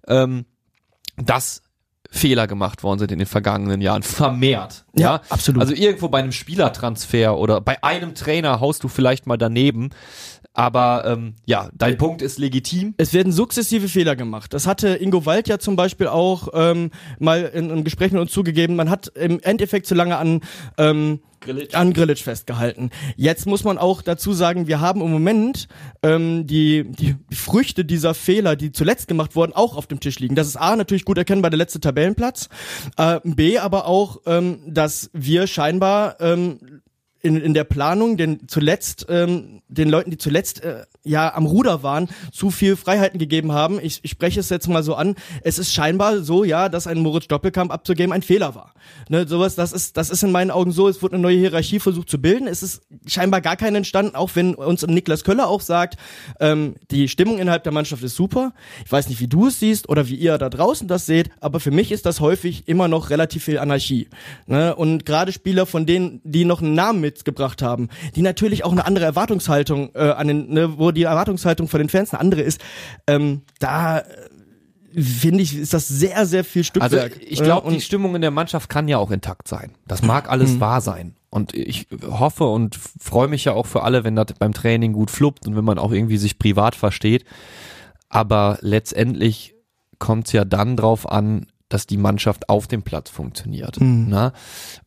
ähm, 0.06 0.44
dass 1.17 1.62
Fehler 2.11 2.46
gemacht 2.46 2.82
worden 2.82 2.99
sind 2.99 3.12
in 3.12 3.19
den 3.19 3.26
vergangenen 3.26 3.81
Jahren, 3.81 4.02
vermehrt. 4.02 4.84
Ja, 4.94 5.20
absolut. 5.29 5.61
Also 5.61 5.75
irgendwo 5.75 6.08
bei 6.08 6.19
einem 6.19 6.32
Spielertransfer 6.32 7.37
oder 7.37 7.61
bei 7.61 7.82
einem 7.82 8.14
Trainer 8.14 8.61
haust 8.61 8.84
du 8.84 8.88
vielleicht 8.88 9.26
mal 9.26 9.37
daneben. 9.37 9.90
Aber 10.56 11.05
ähm, 11.05 11.35
ja, 11.44 11.69
dein 11.75 11.99
Punkt 11.99 12.23
ist 12.23 12.38
legitim. 12.38 12.94
Es 12.97 13.12
werden 13.12 13.31
sukzessive 13.31 13.88
Fehler 13.88 14.17
gemacht. 14.17 14.55
Das 14.55 14.67
hatte 14.67 14.97
Ingo 14.97 15.26
Wald 15.26 15.49
ja 15.49 15.58
zum 15.58 15.76
Beispiel 15.76 16.06
auch 16.06 16.49
ähm, 16.55 16.91
mal 17.19 17.43
in 17.43 17.70
einem 17.70 17.85
Gespräch 17.85 18.11
mit 18.11 18.23
uns 18.23 18.32
zugegeben. 18.32 18.75
Man 18.75 18.88
hat 18.88 19.08
im 19.08 19.38
Endeffekt 19.41 19.87
zu 19.87 19.94
lange 19.94 20.17
an 20.17 20.41
ähm, 20.79 21.20
Grillitsch. 21.41 21.75
an 21.75 21.93
Grillitsch 21.93 22.23
festgehalten. 22.23 22.91
Jetzt 23.17 23.47
muss 23.47 23.64
man 23.64 23.76
auch 23.76 24.00
dazu 24.00 24.32
sagen, 24.32 24.67
wir 24.67 24.81
haben 24.81 25.03
im 25.03 25.11
Moment 25.11 25.69
ähm, 26.03 26.47
die, 26.47 26.85
die 26.85 27.17
Früchte 27.35 27.85
dieser 27.85 28.14
Fehler, 28.14 28.56
die 28.56 28.73
zuletzt 28.73 29.08
gemacht 29.08 29.37
wurden, 29.37 29.53
auch 29.53 29.76
auf 29.76 29.87
dem 29.87 30.00
Tisch 30.00 30.19
liegen. 30.19 30.35
Das 30.35 30.47
ist 30.47 30.56
A, 30.56 30.75
natürlich 30.75 31.05
gut 31.05 31.19
erkennbar 31.19 31.50
der 31.50 31.58
letzte 31.58 31.81
Tabellenplatz. 31.81 32.49
Äh, 32.97 33.20
B, 33.25 33.58
aber 33.58 33.87
auch, 33.87 34.23
ähm, 34.25 34.61
dass 34.67 35.11
wir 35.12 35.47
scheinbar 35.47 36.19
ähm, 36.20 36.75
in, 37.22 37.40
in 37.40 37.54
der 37.54 37.64
Planung 37.64 38.16
den 38.16 38.48
zuletzt 38.48 39.06
ähm, 39.08 39.62
den 39.68 39.88
Leuten, 39.88 40.10
die 40.10 40.18
zuletzt 40.18 40.62
äh, 40.62 40.84
ja 41.02 41.34
am 41.34 41.46
Ruder 41.46 41.82
waren, 41.82 42.08
zu 42.32 42.50
viel 42.50 42.76
Freiheiten 42.76 43.18
gegeben 43.18 43.52
haben. 43.52 43.78
Ich, 43.82 44.00
ich 44.02 44.10
spreche 44.10 44.40
es 44.40 44.48
jetzt 44.48 44.68
mal 44.68 44.82
so 44.82 44.94
an. 44.94 45.16
Es 45.42 45.58
ist 45.58 45.72
scheinbar 45.72 46.22
so, 46.22 46.44
ja, 46.44 46.68
dass 46.68 46.86
ein 46.86 46.98
Moritz 46.98 47.28
Doppelkamp 47.28 47.72
abzugeben 47.72 48.12
ein 48.12 48.22
Fehler 48.22 48.54
war. 48.54 48.74
Ne, 49.08 49.26
sowas, 49.26 49.54
das 49.54 49.72
ist 49.72 49.96
das 49.96 50.10
ist 50.10 50.22
in 50.22 50.32
meinen 50.32 50.50
Augen 50.50 50.72
so. 50.72 50.88
Es 50.88 51.02
wurde 51.02 51.14
eine 51.14 51.22
neue 51.22 51.38
Hierarchie 51.38 51.80
versucht 51.80 52.08
zu 52.08 52.20
bilden. 52.20 52.46
Es 52.46 52.62
ist 52.62 52.82
scheinbar 53.06 53.40
gar 53.40 53.56
keine 53.56 53.78
entstanden, 53.78 54.14
auch 54.14 54.30
wenn 54.34 54.54
uns 54.54 54.86
Niklas 54.86 55.24
Köller 55.24 55.48
auch 55.48 55.60
sagt, 55.60 55.96
ähm, 56.40 56.76
die 56.90 57.08
Stimmung 57.08 57.38
innerhalb 57.38 57.64
der 57.64 57.72
Mannschaft 57.72 58.02
ist 58.02 58.16
super. 58.16 58.52
Ich 58.84 58.92
weiß 58.92 59.08
nicht, 59.08 59.20
wie 59.20 59.28
du 59.28 59.48
es 59.48 59.58
siehst 59.58 59.88
oder 59.88 60.08
wie 60.08 60.14
ihr 60.14 60.38
da 60.38 60.48
draußen 60.48 60.86
das 60.86 61.06
seht, 61.06 61.30
aber 61.40 61.60
für 61.60 61.70
mich 61.70 61.92
ist 61.92 62.06
das 62.06 62.20
häufig 62.20 62.69
immer 62.69 62.88
noch 62.88 63.10
relativ 63.10 63.44
viel 63.44 63.58
Anarchie. 63.58 64.08
Ne? 64.46 64.74
Und 64.74 65.04
gerade 65.06 65.32
Spieler 65.32 65.66
von 65.66 65.86
denen, 65.86 66.20
die 66.24 66.44
noch 66.44 66.62
einen 66.62 66.74
Namen 66.74 67.00
mitgebracht 67.16 67.62
haben, 67.62 67.88
die 68.14 68.22
natürlich 68.22 68.64
auch 68.64 68.72
eine 68.72 68.84
andere 68.86 69.04
Erwartungshaltung 69.04 69.90
äh, 69.94 70.10
an 70.10 70.28
den, 70.28 70.52
ne, 70.52 70.78
wo 70.78 70.90
die 70.90 71.04
Erwartungshaltung 71.04 71.68
von 71.68 71.78
den 71.78 71.88
Fans 71.88 72.12
eine 72.12 72.20
andere 72.20 72.42
ist, 72.42 72.60
ähm, 73.06 73.42
da 73.58 73.98
äh, 73.98 74.04
finde 74.98 75.42
ich, 75.42 75.56
ist 75.56 75.74
das 75.74 75.88
sehr, 75.88 76.24
sehr 76.26 76.44
viel 76.44 76.60
Also 76.78 76.96
Stückwerk. 76.96 77.20
ich 77.20 77.42
glaube, 77.42 77.68
Äh, 77.68 77.74
die 77.74 77.80
Stimmung 77.80 78.14
in 78.14 78.22
der 78.22 78.30
Mannschaft 78.30 78.68
kann 78.70 78.88
ja 78.88 78.98
auch 78.98 79.10
intakt 79.10 79.48
sein. 79.48 79.72
Das 79.86 80.02
mag 80.02 80.30
alles 80.30 80.58
wahr 80.60 80.80
sein. 80.80 81.16
Und 81.28 81.54
ich 81.54 81.86
hoffe 82.08 82.44
und 82.44 82.76
freue 82.98 83.28
mich 83.28 83.44
ja 83.44 83.52
auch 83.52 83.66
für 83.66 83.82
alle, 83.82 84.05
wenn 84.05 84.17
das 84.17 84.26
beim 84.38 84.55
Training 84.55 84.94
gut 84.94 85.10
fluppt 85.10 85.46
und 85.46 85.55
wenn 85.55 85.64
man 85.64 85.79
auch 85.79 85.93
irgendwie 85.93 86.17
sich 86.17 86.38
privat 86.38 86.74
versteht. 86.74 87.26
Aber 88.08 88.56
letztendlich 88.62 89.55
kommt 89.98 90.29
es 90.29 90.32
ja 90.32 90.44
dann 90.46 90.76
drauf 90.76 91.10
an, 91.10 91.46
dass 91.69 91.87
die 91.87 91.96
Mannschaft 91.96 92.49
auf 92.49 92.69
dem 92.69 92.82
Platz 92.82 93.11
funktioniert. 93.11 93.77
Na? 93.81 94.32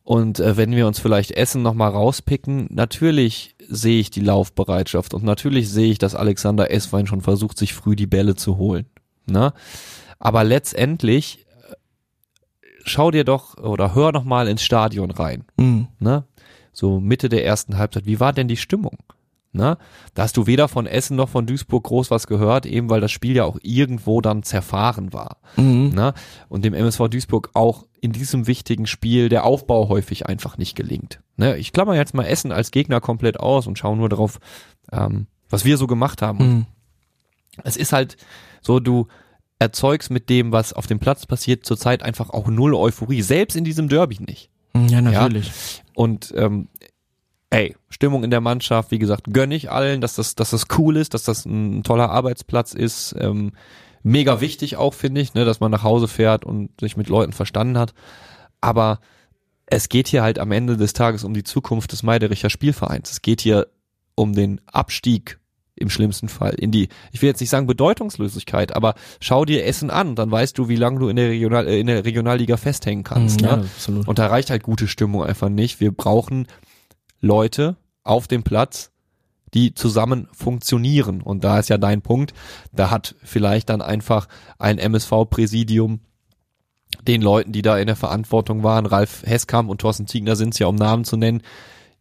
Und 0.02 0.40
äh, 0.40 0.56
wenn 0.56 0.72
wir 0.72 0.86
uns 0.86 0.98
vielleicht 0.98 1.32
Essen 1.32 1.62
nochmal 1.62 1.90
rauspicken, 1.90 2.68
natürlich 2.70 3.54
sehe 3.68 4.00
ich 4.00 4.10
die 4.10 4.22
Laufbereitschaft 4.22 5.12
und 5.12 5.22
natürlich 5.22 5.68
sehe 5.68 5.90
ich, 5.92 5.98
dass 5.98 6.14
Alexander 6.14 6.70
Esswein 6.70 7.06
schon 7.06 7.20
versucht, 7.20 7.58
sich 7.58 7.74
früh 7.74 7.96
die 7.96 8.06
Bälle 8.06 8.34
zu 8.34 8.56
holen. 8.56 8.86
Na? 9.26 9.52
Aber 10.18 10.42
letztendlich 10.42 11.46
äh, 11.68 11.74
schau 12.84 13.10
dir 13.10 13.24
doch 13.24 13.58
oder 13.58 13.94
hör 13.94 14.12
noch 14.12 14.24
mal 14.24 14.48
ins 14.48 14.62
Stadion 14.62 15.10
rein, 15.10 15.44
Mhm. 15.58 15.88
ne? 15.98 16.24
So 16.72 17.00
Mitte 17.00 17.28
der 17.28 17.44
ersten 17.44 17.76
Halbzeit. 17.78 18.06
Wie 18.06 18.20
war 18.20 18.32
denn 18.32 18.48
die 18.48 18.56
Stimmung? 18.56 18.96
Ne? 19.52 19.78
Da 20.14 20.22
hast 20.22 20.36
du 20.36 20.46
weder 20.46 20.68
von 20.68 20.86
Essen 20.86 21.16
noch 21.16 21.28
von 21.28 21.44
Duisburg 21.44 21.84
groß 21.84 22.10
was 22.12 22.28
gehört, 22.28 22.66
eben 22.66 22.88
weil 22.88 23.00
das 23.00 23.10
Spiel 23.10 23.34
ja 23.34 23.44
auch 23.44 23.58
irgendwo 23.62 24.20
dann 24.20 24.44
zerfahren 24.44 25.12
war. 25.12 25.38
Mhm. 25.56 25.90
Ne? 25.94 26.14
Und 26.48 26.64
dem 26.64 26.72
MSV 26.72 27.08
Duisburg 27.08 27.50
auch 27.54 27.86
in 28.00 28.12
diesem 28.12 28.46
wichtigen 28.46 28.86
Spiel 28.86 29.28
der 29.28 29.44
Aufbau 29.44 29.88
häufig 29.88 30.26
einfach 30.26 30.56
nicht 30.56 30.76
gelingt. 30.76 31.20
Ne? 31.36 31.56
Ich 31.56 31.72
klammer 31.72 31.96
jetzt 31.96 32.14
mal 32.14 32.24
Essen 32.24 32.52
als 32.52 32.70
Gegner 32.70 33.00
komplett 33.00 33.40
aus 33.40 33.66
und 33.66 33.76
schaue 33.76 33.96
nur 33.96 34.08
darauf, 34.08 34.38
ähm, 34.92 35.26
was 35.48 35.64
wir 35.64 35.76
so 35.76 35.88
gemacht 35.88 36.22
haben. 36.22 36.38
Mhm. 36.38 36.66
es 37.64 37.76
ist 37.76 37.92
halt 37.92 38.16
so, 38.62 38.78
du 38.78 39.08
erzeugst 39.58 40.10
mit 40.10 40.30
dem, 40.30 40.52
was 40.52 40.72
auf 40.72 40.86
dem 40.86 41.00
Platz 41.00 41.26
passiert, 41.26 41.66
zurzeit 41.66 42.02
einfach 42.04 42.30
auch 42.30 42.46
null 42.48 42.74
Euphorie. 42.74 43.22
Selbst 43.22 43.56
in 43.56 43.64
diesem 43.64 43.88
Derby 43.88 44.18
nicht. 44.20 44.48
Ja, 44.74 45.00
natürlich. 45.00 45.82
Und 45.94 46.32
ähm, 46.36 46.68
ey, 47.50 47.76
Stimmung 47.88 48.24
in 48.24 48.30
der 48.30 48.40
Mannschaft, 48.40 48.90
wie 48.90 48.98
gesagt, 48.98 49.32
gönn 49.32 49.50
ich 49.50 49.70
allen, 49.70 50.00
dass 50.00 50.14
das, 50.14 50.36
dass 50.36 50.50
das 50.50 50.66
cool 50.78 50.96
ist, 50.96 51.14
dass 51.14 51.24
das 51.24 51.44
ein 51.44 51.82
toller 51.82 52.10
Arbeitsplatz 52.10 52.72
ist. 52.72 53.14
Ähm, 53.18 53.52
mega 54.02 54.40
wichtig 54.40 54.76
auch, 54.76 54.94
finde 54.94 55.20
ich, 55.20 55.34
ne, 55.34 55.44
dass 55.44 55.60
man 55.60 55.70
nach 55.70 55.82
Hause 55.82 56.08
fährt 56.08 56.44
und 56.44 56.70
sich 56.80 56.96
mit 56.96 57.08
Leuten 57.08 57.32
verstanden 57.32 57.76
hat. 57.76 57.92
Aber 58.60 59.00
es 59.66 59.88
geht 59.88 60.08
hier 60.08 60.22
halt 60.22 60.38
am 60.38 60.52
Ende 60.52 60.76
des 60.76 60.92
Tages 60.92 61.24
um 61.24 61.34
die 61.34 61.44
Zukunft 61.44 61.92
des 61.92 62.02
Meidericher 62.02 62.50
Spielvereins. 62.50 63.10
Es 63.10 63.22
geht 63.22 63.40
hier 63.40 63.66
um 64.14 64.32
den 64.32 64.60
Abstieg 64.66 65.38
im 65.76 65.88
schlimmsten 65.88 66.28
Fall 66.28 66.54
in 66.54 66.70
die, 66.70 66.88
ich 67.10 67.22
will 67.22 67.28
jetzt 67.28 67.40
nicht 67.40 67.48
sagen 67.48 67.66
Bedeutungslosigkeit, 67.66 68.76
aber 68.76 68.94
schau 69.20 69.46
dir 69.46 69.64
Essen 69.64 69.88
an, 69.88 70.14
dann 70.14 70.30
weißt 70.30 70.58
du, 70.58 70.68
wie 70.68 70.76
lange 70.76 71.00
du 71.00 71.08
in 71.08 71.16
der, 71.16 71.30
Regional, 71.30 71.66
äh, 71.66 71.80
in 71.80 71.86
der 71.86 72.04
Regionalliga 72.04 72.58
festhängen 72.58 73.02
kannst. 73.02 73.40
Mhm, 73.40 73.46
ja, 73.46 73.56
ne? 73.56 73.62
absolut. 73.62 74.06
Und 74.06 74.18
da 74.18 74.26
reicht 74.26 74.50
halt 74.50 74.62
gute 74.62 74.88
Stimmung 74.88 75.24
einfach 75.24 75.48
nicht. 75.48 75.80
Wir 75.80 75.90
brauchen 75.90 76.46
Leute, 77.20 77.76
auf 78.02 78.28
dem 78.28 78.42
Platz, 78.42 78.90
die 79.54 79.74
zusammen 79.74 80.28
funktionieren. 80.32 81.22
Und 81.22 81.44
da 81.44 81.58
ist 81.58 81.68
ja 81.68 81.78
dein 81.78 82.02
Punkt. 82.02 82.34
Da 82.72 82.90
hat 82.90 83.14
vielleicht 83.22 83.68
dann 83.68 83.82
einfach 83.82 84.28
ein 84.58 84.78
MSV-Präsidium 84.78 86.00
den 87.06 87.22
Leuten, 87.22 87.52
die 87.52 87.62
da 87.62 87.78
in 87.78 87.86
der 87.86 87.96
Verantwortung 87.96 88.62
waren, 88.62 88.86
Ralf 88.86 89.22
Heskamp 89.24 89.70
und 89.70 89.80
Thorsten 89.80 90.06
Ziegner 90.06 90.36
sind 90.36 90.54
es 90.54 90.58
ja, 90.58 90.66
um 90.66 90.74
Namen 90.74 91.04
zu 91.04 91.16
nennen, 91.16 91.42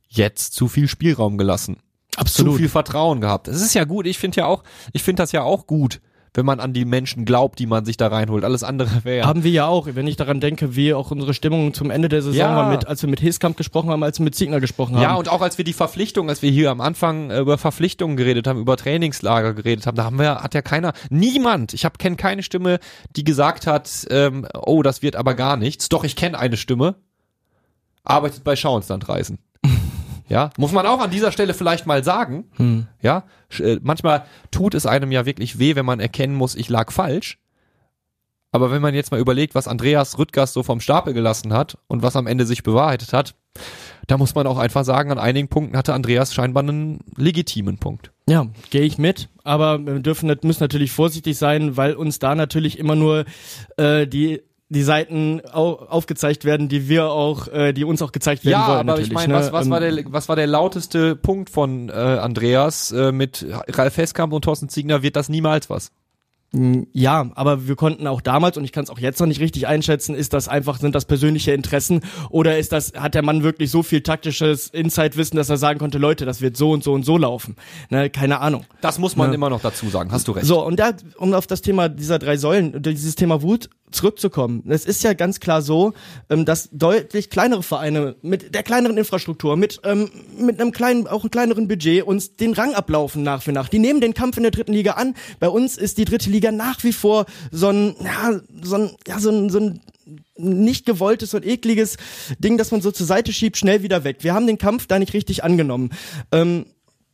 jetzt 0.08 0.54
zu 0.54 0.68
viel 0.68 0.88
Spielraum 0.88 1.38
gelassen. 1.38 1.78
Absolut. 2.18 2.54
Zu 2.54 2.58
viel 2.58 2.70
Vertrauen 2.70 3.22
gehabt. 3.22 3.48
Es 3.48 3.62
ist 3.62 3.76
ja 3.76 3.86
gut. 3.86 4.08
Ich 4.08 4.18
finde 4.18 4.38
ja 4.38 4.46
auch, 4.48 4.64
ich 4.92 5.04
finde 5.04 5.22
das 5.22 5.32
ja 5.32 5.44
auch 5.44 5.68
gut, 5.68 6.02
wenn 6.34 6.46
man 6.46 6.60
an 6.60 6.74
die 6.74 6.86
Menschen 6.86 7.26
glaubt, 7.26 7.60
die 7.60 7.66
man 7.66 7.86
sich 7.86 7.98
da 7.98 8.08
reinholt. 8.08 8.44
Alles 8.44 8.64
andere 8.64 9.04
wäre. 9.04 9.28
Haben 9.28 9.44
wir 9.44 9.52
ja 9.52 9.68
auch, 9.68 9.88
wenn 9.92 10.08
ich 10.08 10.16
daran 10.16 10.40
denke, 10.40 10.76
wie 10.76 10.94
auch 10.94 11.12
unsere 11.12 11.34
Stimmung 11.34 11.74
zum 11.74 11.90
Ende 11.90 12.10
der 12.10 12.22
Saison 12.22 12.40
Ja. 12.40 12.56
war, 12.56 12.70
mit, 12.70 12.88
als 12.88 13.02
wir 13.02 13.10
mit 13.10 13.22
Heskamp 13.22 13.58
gesprochen 13.58 13.90
haben, 13.90 14.04
als 14.04 14.20
wir 14.20 14.24
mit 14.24 14.36
Ziegner 14.36 14.60
gesprochen 14.60 14.96
haben. 14.96 15.02
Ja, 15.04 15.16
und 15.16 15.30
auch 15.30 15.42
als 15.42 15.58
wir 15.58 15.66
die 15.66 15.74
Verpflichtung, 15.74 16.30
als 16.30 16.42
wir 16.42 16.52
hier 16.52 16.72
am 16.72 16.82
Anfang 16.82 17.30
äh, 17.32 17.40
über 17.40 17.58
Verpflichtungen 17.58 18.18
geredet 18.18 18.48
haben, 18.48 18.60
über 18.60 18.78
Trainingslager 18.78 19.54
geredet 19.54 19.88
haben, 19.88 19.96
da 19.96 20.04
haben 20.04 20.20
wir, 20.20 20.42
hat 20.44 20.54
ja 20.54 20.62
keiner, 20.62 20.94
niemand, 21.10 21.74
ich 21.74 21.86
habe 21.86 21.98
kenne 21.98 22.16
keine 22.16 22.44
Stimme, 22.44 22.80
die 23.16 23.24
gesagt 23.24 23.68
hat, 23.68 24.06
ähm, 24.10 24.48
oh, 24.54 24.84
das 24.84 25.02
wird 25.02 25.16
aber 25.16 25.34
gar 25.34 25.58
nichts. 25.58 25.90
Doch, 25.90 26.04
ich 26.04 26.16
kenne 26.16 26.38
eine 26.38 26.58
Stimme, 26.58 26.96
arbeitet 28.04 28.44
bei 28.44 28.56
Schauenslandreisen. 28.56 29.40
Ja, 30.30 30.52
muss 30.58 30.72
man 30.72 30.86
auch 30.86 31.02
an 31.02 31.10
dieser 31.10 31.32
Stelle 31.32 31.54
vielleicht 31.54 31.88
mal 31.88 32.04
sagen. 32.04 32.46
Hm. 32.58 32.88
Ja, 33.02 33.24
äh, 33.60 33.80
manchmal 33.82 34.26
tut 34.52 34.76
es 34.76 34.86
einem 34.86 35.12
ja 35.12 35.26
wirklich 35.26 35.60
weh, 35.60 35.76
wenn 35.76 35.86
man 35.86 36.00
erkennen 36.00 36.36
muss, 36.36 36.56
ich 36.56 36.70
lag 36.70 36.92
falsch. 36.92 37.40
Aber 38.52 38.72
wenn 38.72 38.82
man 38.82 38.96
jetzt 38.96 39.12
mal 39.12 39.20
überlegt, 39.20 39.54
was 39.54 39.68
Andreas 39.68 40.18
Rüttgers 40.18 40.54
so 40.54 40.64
vom 40.64 40.80
Stapel 40.80 41.14
gelassen 41.14 41.54
hat 41.54 41.78
und 41.88 42.02
was 42.02 42.16
am 42.16 42.26
Ende 42.26 42.46
sich 42.46 42.64
bewahrheitet 42.64 43.14
hat, 43.14 43.36
da 44.08 44.18
muss 44.18 44.34
man 44.34 44.48
auch 44.48 44.58
einfach 44.58 44.84
sagen, 44.84 45.12
an 45.12 45.20
einigen 45.20 45.50
Punkten 45.50 45.78
hatte 45.78 45.94
Andreas 45.94 46.34
scheinbar 46.34 46.64
einen 46.64 47.00
legitimen 47.16 47.78
Punkt. 47.78 48.12
Ja, 48.28 48.48
gehe 48.72 48.82
ich 48.82 48.98
mit, 48.98 49.30
aber 49.44 49.86
wir 49.86 50.00
dürfen 50.00 50.36
müssen 50.44 50.64
natürlich 50.64 50.92
vorsichtig 50.92 51.38
sein, 51.38 51.78
weil 51.78 51.94
uns 51.94 52.18
da 52.18 52.34
natürlich 52.34 52.80
immer 52.80 52.96
nur 52.96 53.26
äh, 53.78 54.08
die 54.08 54.42
die 54.72 54.84
Seiten 54.84 55.42
au 55.52 55.74
aufgezeigt 55.74 56.46
werden, 56.46 56.70
die 56.70 56.88
wir 56.88 57.10
auch, 57.10 57.48
äh, 57.48 57.74
die 57.74 57.84
uns 57.84 58.02
auch 58.04 58.12
gezeigt 58.12 58.46
werden 58.46 58.52
Ja, 58.62 58.68
wollen. 58.68 58.78
aber 58.80 58.84
natürlich, 58.84 59.08
ich 59.10 59.14
meine, 59.16 59.34
ne? 59.34 59.40
was, 59.40 59.52
was, 59.52 59.66
Ähm, 59.66 59.72
war 59.72 59.80
der, 59.80 60.04
was 60.08 60.30
war 60.30 60.36
der 60.36 60.48
lauteste 60.48 61.16
Punkt 61.16 61.50
von 61.50 61.90
äh, 61.90 61.94
Andreas 61.94 62.92
äh, 62.92 63.12
mit 63.12 63.46
Ralf 63.70 63.98
Heskamp 63.98 64.32
und 64.32 64.44
Thorsten 64.44 64.70
Ziegner? 64.70 65.02
Wird 65.02 65.16
das 65.16 65.28
niemals 65.28 65.70
was? 65.72 65.92
Mm, 66.52 66.84
Ja, 66.94 67.30
aber 67.36 67.68
wir 67.68 67.76
konnten 67.76 68.08
auch 68.08 68.22
damals 68.22 68.58
und 68.58 68.64
ich 68.64 68.72
kann 68.72 68.84
es 68.84 68.90
auch 68.90 68.98
jetzt 68.98 69.20
noch 69.20 69.28
nicht 69.28 69.40
richtig 69.40 69.68
einschätzen, 69.68 70.16
ist 70.16 70.34
das 70.34 70.48
einfach 70.48 70.80
sind 70.80 70.96
das 70.96 71.06
persönliche 71.06 71.52
Interessen 71.52 72.02
oder 72.32 72.58
ist 72.58 72.72
das 72.72 72.94
hat 72.98 73.14
der 73.14 73.22
Mann 73.24 73.44
wirklich 73.44 73.70
so 73.70 73.84
viel 73.84 74.02
taktisches 74.02 74.68
Insight-Wissen, 74.68 75.36
dass 75.38 75.50
er 75.52 75.58
sagen 75.58 75.78
konnte, 75.80 75.98
Leute, 76.00 76.26
das 76.26 76.42
wird 76.42 76.58
so 76.58 76.72
und 76.72 76.84
so 76.84 76.94
und 76.94 77.04
so 77.06 77.18
laufen. 77.20 77.56
Ne, 77.92 78.10
keine 78.10 78.40
Ahnung. 78.40 78.66
Das 78.82 78.98
muss 78.98 79.16
man 79.16 79.30
Ja. 79.30 79.36
immer 79.36 79.50
noch 79.52 79.62
dazu 79.62 79.90
sagen. 79.90 80.12
Hast 80.12 80.28
du 80.28 80.32
recht. 80.32 80.46
So, 80.48 80.66
und 80.66 80.80
da, 80.80 80.92
um 81.18 81.34
auf 81.36 81.46
das 81.46 81.62
Thema 81.62 81.88
dieser 81.88 82.18
drei 82.18 82.36
Säulen, 82.38 82.82
dieses 82.82 83.14
Thema 83.16 83.44
Wut 83.44 83.70
zurückzukommen. 83.92 84.64
Es 84.68 84.86
ist 84.86 85.04
ja 85.04 85.14
ganz 85.14 85.40
klar 85.40 85.62
so, 85.62 85.94
ähm, 86.30 86.46
dass 86.46 86.70
deutlich 86.72 87.30
kleinere 87.30 87.64
Vereine 87.64 88.16
mit 88.22 88.54
der 88.54 88.64
kleineren 88.64 88.98
Infrastruktur, 88.98 89.58
mit, 89.58 89.82
ähm, 89.84 90.10
mit 90.38 90.60
einem 90.60 90.72
kleinen, 90.72 91.08
auch 91.08 91.22
einem 91.22 91.32
kleineren 91.32 91.68
Budget 91.68 92.04
uns 92.04 92.36
den 92.36 92.54
Rang 92.54 92.74
ablaufen 92.74 93.24
nach 93.24 93.44
für 93.44 93.52
nach. 93.52 93.70
Die 93.70 93.80
nehmen 93.80 94.02
den 94.02 94.14
Kampf 94.14 94.38
in 94.38 94.44
der 94.44 94.52
dritten 94.52 94.74
Liga 94.74 94.94
an. 94.94 95.16
Bei 95.40 95.50
uns 95.50 95.78
ist 95.78 95.98
die 95.98 96.06
dritte 96.06 96.30
Liga 96.30 96.52
nach 96.52 96.84
wie 96.84 96.94
vor 96.94 97.26
so 97.52 97.70
ein, 97.70 97.96
ja, 98.04 98.40
so 98.62 98.76
ein, 98.76 98.92
ja, 99.08 99.20
so 99.20 99.30
ein, 99.30 99.50
so 99.50 99.60
ein 99.60 99.82
nicht 100.38 100.86
gewolltes 100.86 101.34
und 101.34 101.46
ekliges 101.46 101.98
Ding, 102.40 102.58
das 102.58 102.72
man 102.72 102.82
so 102.82 102.92
zur 102.92 103.06
Seite 103.06 103.34
schiebt, 103.34 103.58
schnell 103.58 103.84
wieder 103.84 104.04
weg. 104.04 104.18
Wir 104.22 104.34
haben 104.34 104.48
den 104.48 104.58
Kampf 104.58 104.88
da 104.88 104.98
nicht 104.98 105.14
richtig 105.14 105.44
angenommen. 105.44 105.92
Ähm, 106.32 106.66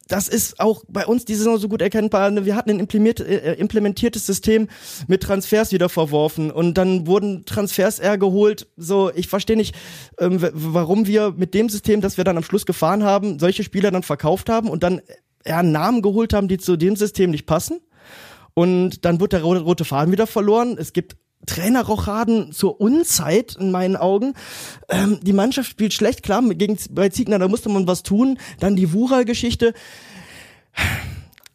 das 0.08 0.28
ist 0.28 0.60
auch 0.60 0.84
bei 0.88 1.06
uns 1.06 1.26
diese 1.26 1.40
Saison 1.40 1.58
so 1.58 1.68
gut 1.68 1.82
erkennbar. 1.82 2.30
Ne, 2.30 2.46
Wir 2.46 2.56
hatten 2.56 2.70
ein 2.70 2.80
implementiert, 2.80 3.28
äh, 3.28 3.54
implementiertes 3.54 4.26
System 4.26 4.68
mit 5.08 5.24
Transfers 5.24 5.72
wieder 5.72 5.90
verworfen 5.90 6.52
und 6.52 6.76
dann 6.76 7.08
wurden 7.08 7.46
Transfers 7.46 8.00
eher 8.00 8.18
geholt. 8.18 8.68
So, 8.78 9.12
ich 9.14 9.28
verstehe 9.28 9.58
nicht, 9.58 9.76
ähm, 10.20 10.40
warum 10.54 11.08
wir 11.08 11.34
mit 11.36 11.54
dem 11.54 11.70
System, 11.70 12.02
das 12.02 12.18
wir 12.18 12.24
dann 12.24 12.38
am 12.38 12.44
Schluss 12.44 12.66
gefahren 12.66 13.04
haben, 13.04 13.40
solche 13.40 13.64
Spieler 13.64 13.92
dann 13.92 14.04
verkauft 14.04 14.50
haben 14.50 14.70
und 14.70 14.84
dann 14.84 15.02
eher 15.44 15.64
Namen 15.64 16.02
geholt 16.02 16.34
haben, 16.34 16.48
die 16.48 16.58
zu 16.58 16.76
dem 16.76 16.96
System 16.96 17.32
nicht 17.32 17.46
passen. 17.46 17.80
Und 18.54 19.06
dann 19.06 19.20
wurde 19.20 19.38
der 19.38 19.44
rote 19.44 19.86
Faden 19.86 20.12
wieder 20.12 20.28
verloren. 20.28 20.78
Es 20.80 20.94
gibt 20.94 21.18
Trainerrochaden 21.46 22.52
zur 22.52 22.80
Unzeit 22.80 23.56
in 23.56 23.72
meinen 23.72 23.96
Augen. 23.96 24.34
Ähm, 24.90 25.20
die 25.22 25.34
Mannschaft 25.34 25.70
spielt 25.70 25.94
schlecht, 25.94 26.24
klar, 26.24 26.42
gegen, 26.42 26.78
bei 26.92 27.10
Ziegner, 27.10 27.40
da 27.40 27.48
musste 27.48 27.70
man 27.70 27.88
was 27.88 28.04
tun. 28.04 28.38
Dann 28.60 28.76
die 28.76 28.94
Wura-Geschichte. 28.94 29.74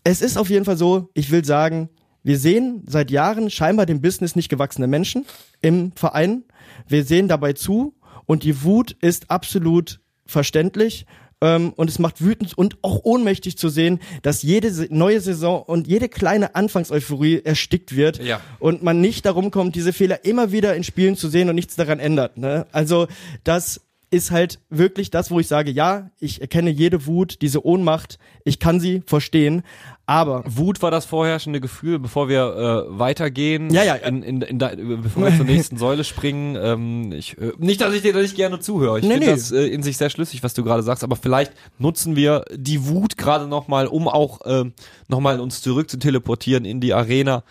Es 0.04 0.22
ist 0.22 0.38
auf 0.38 0.50
jeden 0.50 0.64
Fall 0.64 0.76
so, 0.76 1.10
ich 1.14 1.30
will 1.30 1.44
sagen, 1.44 1.90
wir 2.22 2.38
sehen 2.38 2.82
seit 2.86 3.10
Jahren 3.10 3.50
scheinbar 3.50 3.86
dem 3.86 4.00
Business 4.00 4.36
nicht 4.36 4.48
gewachsene 4.48 4.86
Menschen 4.86 5.24
im 5.62 5.92
Verein. 5.92 6.44
Wir 6.86 7.04
sehen 7.04 7.28
dabei 7.28 7.54
zu 7.54 7.94
und 8.26 8.42
die 8.44 8.62
Wut 8.62 8.92
ist 9.00 9.30
absolut 9.30 10.00
verständlich. 10.26 11.06
Ähm, 11.42 11.72
und 11.76 11.88
es 11.88 11.98
macht 11.98 12.22
wütend 12.22 12.56
und 12.58 12.76
auch 12.82 13.00
ohnmächtig 13.04 13.56
zu 13.56 13.68
sehen, 13.70 14.00
dass 14.22 14.42
jede 14.42 14.86
neue 14.94 15.20
Saison 15.20 15.62
und 15.62 15.86
jede 15.86 16.08
kleine 16.08 16.54
Anfangseuphorie 16.54 17.40
erstickt 17.44 17.96
wird 17.96 18.22
Ja. 18.22 18.40
und 18.58 18.82
man 18.82 19.00
nicht 19.00 19.24
darum 19.24 19.50
kommt, 19.50 19.74
diese 19.74 19.92
Fehler 19.92 20.24
immer 20.24 20.52
wieder 20.52 20.74
in 20.76 20.84
Spielen 20.84 21.16
zu 21.16 21.28
sehen 21.28 21.48
und 21.48 21.54
nichts 21.54 21.76
daran 21.76 21.98
ändert. 21.98 22.36
Ne? 22.36 22.66
Also 22.72 23.06
das 23.44 23.80
ist 24.12 24.30
halt 24.32 24.58
wirklich 24.70 25.10
das, 25.10 25.30
wo 25.30 25.38
ich 25.38 25.46
sage, 25.46 25.70
ja, 25.70 26.10
ich 26.18 26.40
erkenne 26.40 26.70
jede 26.70 27.06
Wut, 27.06 27.42
diese 27.42 27.64
Ohnmacht, 27.64 28.18
ich 28.44 28.58
kann 28.58 28.80
sie 28.80 29.02
verstehen, 29.06 29.62
aber 30.04 30.42
Wut 30.46 30.82
war 30.82 30.90
das 30.90 31.04
vorherrschende 31.04 31.60
Gefühl, 31.60 32.00
bevor 32.00 32.28
wir 32.28 32.86
äh, 32.88 32.98
weitergehen. 32.98 33.70
Ja, 33.72 33.84
ja, 33.84 33.94
ja. 33.94 34.06
In, 34.08 34.24
in, 34.24 34.42
in, 34.42 34.58
da- 34.58 34.72
bevor 34.74 35.26
wir 35.26 35.36
zur 35.36 35.44
nächsten 35.44 35.76
Säule 35.76 36.02
springen. 36.02 36.56
Ähm, 36.60 37.12
ich, 37.12 37.38
äh, 37.38 37.52
nicht, 37.58 37.80
dass 37.80 37.94
ich 37.94 38.02
dir 38.02 38.12
da 38.12 38.20
nicht 38.20 38.34
gerne 38.34 38.58
zuhöre. 38.58 38.98
Ich 38.98 39.04
Nee, 39.04 39.12
finde 39.12 39.26
nee. 39.26 39.32
das 39.32 39.52
äh, 39.52 39.66
in 39.66 39.84
sich 39.84 39.96
sehr 39.96 40.10
schlüssig, 40.10 40.42
was 40.42 40.54
du 40.54 40.64
gerade 40.64 40.82
sagst. 40.82 41.04
Aber 41.04 41.14
vielleicht 41.14 41.52
nutzen 41.78 42.16
wir 42.16 42.44
die 42.52 42.88
Wut 42.88 43.16
gerade 43.16 43.46
nochmal, 43.46 43.86
um 43.86 44.08
auch 44.08 44.40
ähm, 44.46 44.72
nochmal 45.06 45.38
uns 45.38 45.62
zurück 45.62 45.88
zu 45.88 45.98
teleportieren 46.00 46.64
in 46.64 46.80
die 46.80 46.92
Arena 46.94 47.44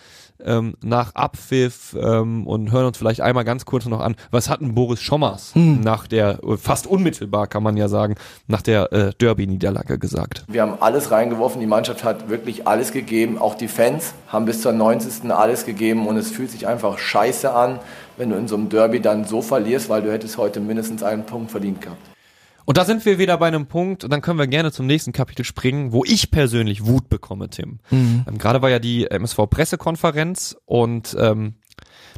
ähm, 0.45 0.75
nach 0.83 1.15
Abpfiff 1.15 1.95
ähm, 1.99 2.47
und 2.47 2.71
hören 2.71 2.85
uns 2.85 2.97
vielleicht 2.97 3.21
einmal 3.21 3.45
ganz 3.45 3.65
kurz 3.65 3.85
noch 3.85 3.99
an, 3.99 4.15
was 4.31 4.49
hat 4.49 4.61
denn 4.61 4.75
Boris 4.75 5.01
Schommers 5.01 5.53
Hm. 5.55 5.81
nach 5.81 6.07
der, 6.07 6.39
äh, 6.43 6.57
fast 6.57 6.87
unmittelbar 6.87 7.47
kann 7.47 7.63
man 7.63 7.77
ja 7.77 7.87
sagen, 7.87 8.15
nach 8.47 8.61
der 8.61 8.91
äh, 8.93 9.11
Derby-Niederlage 9.19 9.99
gesagt. 9.99 10.43
Wir 10.47 10.61
haben 10.61 10.73
alles 10.79 11.11
reingeworfen, 11.11 11.59
die 11.59 11.67
Mannschaft 11.67 12.03
hat 12.03 12.29
wirklich 12.29 12.67
alles 12.67 12.91
gegeben, 12.91 13.37
auch 13.37 13.55
die 13.55 13.67
Fans 13.67 14.13
haben 14.27 14.45
bis 14.45 14.61
zur 14.61 14.71
90. 14.73 15.31
alles 15.31 15.65
gegeben 15.65 16.07
und 16.07 16.17
es 16.17 16.31
fühlt 16.31 16.51
sich 16.51 16.67
einfach 16.67 16.97
scheiße 16.97 17.53
an, 17.53 17.79
wenn 18.17 18.29
du 18.29 18.35
in 18.35 18.47
so 18.47 18.55
einem 18.55 18.69
Derby 18.69 18.99
dann 18.99 19.25
so 19.25 19.41
verlierst, 19.41 19.89
weil 19.89 20.01
du 20.01 20.11
hättest 20.11 20.37
heute 20.37 20.59
mindestens 20.59 21.03
einen 21.03 21.25
Punkt 21.25 21.51
verdient 21.51 21.81
gehabt. 21.81 21.99
Und 22.65 22.77
da 22.77 22.85
sind 22.85 23.03
wir 23.05 23.17
wieder 23.17 23.37
bei 23.37 23.47
einem 23.47 23.65
Punkt, 23.65 24.03
und 24.03 24.11
dann 24.11 24.21
können 24.21 24.37
wir 24.37 24.47
gerne 24.47 24.71
zum 24.71 24.85
nächsten 24.85 25.11
Kapitel 25.11 25.43
springen, 25.43 25.91
wo 25.91 26.03
ich 26.05 26.29
persönlich 26.31 26.85
Wut 26.85 27.09
bekomme, 27.09 27.49
Tim. 27.49 27.79
Ähm, 27.91 28.23
Gerade 28.37 28.61
war 28.61 28.69
ja 28.69 28.79
die 28.79 29.09
MSV-Pressekonferenz 29.09 30.55
und 30.65 31.15
ähm, 31.19 31.55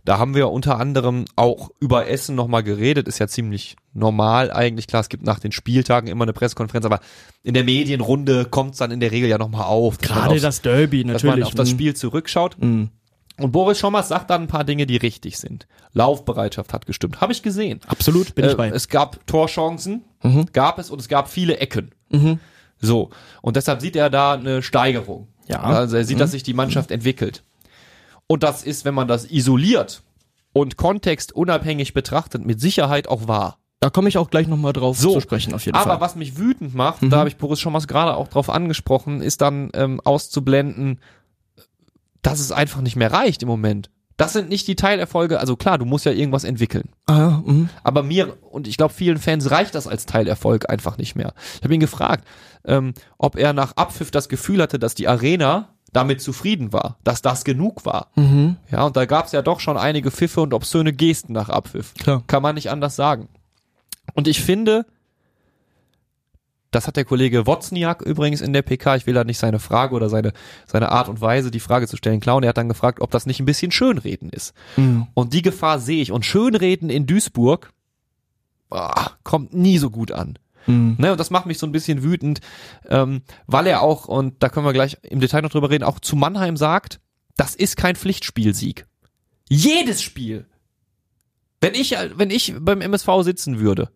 da 0.03 0.17
haben 0.17 0.33
wir 0.33 0.49
unter 0.49 0.79
anderem 0.79 1.25
auch 1.35 1.69
über 1.79 2.07
Essen 2.07 2.35
nochmal 2.35 2.63
geredet, 2.63 3.07
ist 3.07 3.19
ja 3.19 3.27
ziemlich 3.27 3.75
normal 3.93 4.51
eigentlich. 4.51 4.87
Klar, 4.87 5.01
es 5.01 5.09
gibt 5.09 5.23
nach 5.23 5.39
den 5.39 5.51
Spieltagen 5.51 6.07
immer 6.07 6.23
eine 6.23 6.33
Pressekonferenz, 6.33 6.85
aber 6.85 6.99
in 7.43 7.53
der 7.53 7.63
Medienrunde 7.63 8.45
kommt 8.45 8.71
es 8.73 8.77
dann 8.79 8.91
in 8.91 8.99
der 8.99 9.11
Regel 9.11 9.29
ja 9.29 9.37
nochmal 9.37 9.65
auf. 9.65 9.97
dass 9.97 10.07
gerade 10.09 10.31
aufs- 10.33 10.41
das 10.41 10.61
Derby 10.61 11.03
dass 11.03 11.23
natürlich. 11.23 11.35
man 11.35 11.43
auf 11.43 11.53
das 11.55 11.69
mm. 11.69 11.73
Spiel 11.73 11.95
zurückschaut. 11.95 12.57
Und 12.57 13.51
Boris 13.51 13.79
Schommers 13.79 14.07
sagt 14.07 14.29
dann 14.31 14.43
ein 14.43 14.47
paar 14.47 14.63
Dinge, 14.63 14.85
die 14.87 14.97
richtig 14.97 15.37
sind. 15.37 15.67
Laufbereitschaft 15.93 16.73
hat 16.73 16.85
gestimmt. 16.85 17.21
Habe 17.21 17.31
ich 17.31 17.43
gesehen. 17.43 17.79
Absolut, 17.87 18.33
bin 18.35 18.45
ich 18.45 18.51
Äh, 18.53 18.55
bei. 18.55 18.69
Mhm. 18.69 18.75
Es 18.75 18.87
gab 18.87 19.25
Torchancen, 19.27 20.03
gab 20.53 20.79
es 20.79 20.89
und 20.89 20.99
es 20.99 21.07
gab 21.07 21.29
viele 21.29 21.57
Ecken. 21.57 21.91
So. 22.79 23.09
Und 23.41 23.55
deshalb 23.55 23.81
sieht 23.81 23.95
er 23.95 24.09
da 24.09 24.33
eine 24.33 24.61
Steigerung. 24.61 25.27
Ja. 25.47 25.61
Also 25.61 25.97
er 25.97 26.05
sieht, 26.05 26.19
dass 26.19 26.31
sich 26.31 26.43
die 26.43 26.53
Mannschaft 26.53 26.91
entwickelt. 26.91 27.43
Und 28.27 28.43
das 28.43 28.63
ist, 28.63 28.85
wenn 28.85 28.93
man 28.93 29.07
das 29.07 29.29
isoliert 29.29 30.03
und 30.53 30.77
kontextunabhängig 30.77 31.93
betrachtet, 31.93 32.45
mit 32.45 32.61
Sicherheit 32.61 33.07
auch 33.07 33.27
wahr. 33.27 33.57
Da 33.81 33.89
komme 33.89 34.09
ich 34.09 34.17
auch 34.17 34.29
gleich 34.29 34.47
nochmal 34.47 34.73
drauf 34.73 34.97
So. 34.97 35.13
zu 35.13 35.21
sprechen, 35.21 35.53
auf 35.53 35.65
jeden 35.65 35.75
Aber 35.75 35.85
Fall. 35.85 35.97
Mhm. 35.97 36.01
was 36.01 36.15
mich 36.15 36.37
wütend 36.37 36.75
macht, 36.75 36.99
da 37.01 37.17
habe 37.17 37.29
ich 37.29 37.37
Boris 37.37 37.59
Schommers 37.59 37.87
gerade 37.87 38.15
auch 38.15 38.27
drauf 38.27 38.49
angesprochen, 38.49 39.21
ist 39.21 39.41
dann 39.41 39.71
ähm, 39.73 39.99
auszublenden, 40.01 40.99
dass 42.21 42.39
es 42.39 42.51
einfach 42.51 42.81
nicht 42.81 42.95
mehr 42.95 43.11
reicht 43.11 43.41
im 43.41 43.47
Moment. 43.49 43.89
Das 44.21 44.33
sind 44.33 44.49
nicht 44.49 44.67
die 44.67 44.75
Teilerfolge. 44.75 45.39
Also 45.39 45.55
klar, 45.55 45.77
du 45.77 45.85
musst 45.85 46.05
ja 46.05 46.11
irgendwas 46.11 46.43
entwickeln. 46.43 46.89
Ah, 47.07 47.41
mhm. 47.45 47.69
Aber 47.83 48.03
mir 48.03 48.37
und 48.41 48.67
ich 48.67 48.77
glaube 48.77 48.93
vielen 48.93 49.17
Fans 49.17 49.51
reicht 49.51 49.75
das 49.75 49.87
als 49.87 50.05
Teilerfolg 50.05 50.69
einfach 50.69 50.97
nicht 50.97 51.15
mehr. 51.15 51.33
Ich 51.55 51.63
habe 51.63 51.73
ihn 51.73 51.79
gefragt, 51.79 52.27
ähm, 52.65 52.93
ob 53.17 53.35
er 53.35 53.53
nach 53.53 53.73
Abpfiff 53.75 54.11
das 54.11 54.29
Gefühl 54.29 54.61
hatte, 54.61 54.79
dass 54.79 54.95
die 54.95 55.07
Arena 55.07 55.69
damit 55.93 56.21
zufrieden 56.21 56.71
war, 56.71 56.97
dass 57.03 57.21
das 57.21 57.43
genug 57.43 57.85
war. 57.85 58.11
Mhm. 58.15 58.57
Ja, 58.71 58.85
und 58.85 58.95
da 58.95 59.05
gab 59.05 59.25
es 59.25 59.31
ja 59.33 59.41
doch 59.41 59.59
schon 59.59 59.77
einige 59.77 60.11
Pfiffe 60.11 60.41
und 60.41 60.53
obszöne 60.53 60.93
Gesten 60.93 61.33
nach 61.33 61.49
Abpfiff. 61.49 61.93
Klar. 61.95 62.23
Kann 62.27 62.41
man 62.41 62.55
nicht 62.55 62.69
anders 62.69 62.95
sagen. 62.95 63.27
Und 64.13 64.27
ich 64.27 64.41
finde, 64.41 64.85
das 66.71 66.87
hat 66.87 66.95
der 66.95 67.05
Kollege 67.05 67.45
Wozniak 67.45 68.01
übrigens 68.01 68.41
in 68.41 68.53
der 68.53 68.61
PK, 68.61 68.95
ich 68.95 69.05
will 69.05 69.13
da 69.13 69.23
nicht 69.23 69.37
seine 69.37 69.59
Frage 69.59 69.93
oder 69.93 70.09
seine, 70.09 70.33
seine 70.65 70.91
Art 70.91 71.09
und 71.09 71.21
Weise, 71.21 71.51
die 71.51 71.59
Frage 71.59 71.87
zu 71.87 71.97
stellen, 71.97 72.19
klauen. 72.19 72.43
Er 72.43 72.49
hat 72.49 72.57
dann 72.57 72.69
gefragt, 72.69 73.01
ob 73.01 73.11
das 73.11 73.25
nicht 73.25 73.39
ein 73.39 73.45
bisschen 73.45 73.71
Schönreden 73.71 74.29
ist. 74.29 74.53
Mhm. 74.77 75.07
Und 75.13 75.33
die 75.33 75.41
Gefahr 75.41 75.79
sehe 75.79 76.01
ich. 76.01 76.11
Und 76.11 76.25
Schönreden 76.25 76.89
in 76.89 77.05
Duisburg 77.05 77.71
boah, 78.71 79.11
kommt 79.23 79.53
nie 79.53 79.77
so 79.77 79.91
gut 79.91 80.11
an. 80.11 80.39
Mhm. 80.65 80.95
Ne, 80.97 81.11
und 81.11 81.19
das 81.19 81.29
macht 81.29 81.45
mich 81.45 81.59
so 81.59 81.67
ein 81.67 81.71
bisschen 81.71 82.03
wütend, 82.03 82.39
ähm, 82.87 83.21
weil 83.45 83.67
er 83.67 83.81
auch, 83.81 84.07
und 84.07 84.41
da 84.41 84.49
können 84.49 84.65
wir 84.65 84.73
gleich 84.73 84.97
im 85.03 85.19
Detail 85.19 85.41
noch 85.41 85.51
drüber 85.51 85.69
reden, 85.69 85.83
auch 85.83 85.99
zu 85.99 86.15
Mannheim 86.15 86.57
sagt, 86.57 86.99
das 87.35 87.53
ist 87.55 87.77
kein 87.77 87.95
Pflichtspielsieg. 87.95 88.87
Jedes 89.49 90.01
Spiel. 90.01 90.45
Wenn 91.59 91.75
ich, 91.75 91.95
wenn 92.15 92.31
ich 92.31 92.55
beim 92.59 92.81
MSV 92.81 93.09
sitzen 93.21 93.59
würde, 93.59 93.89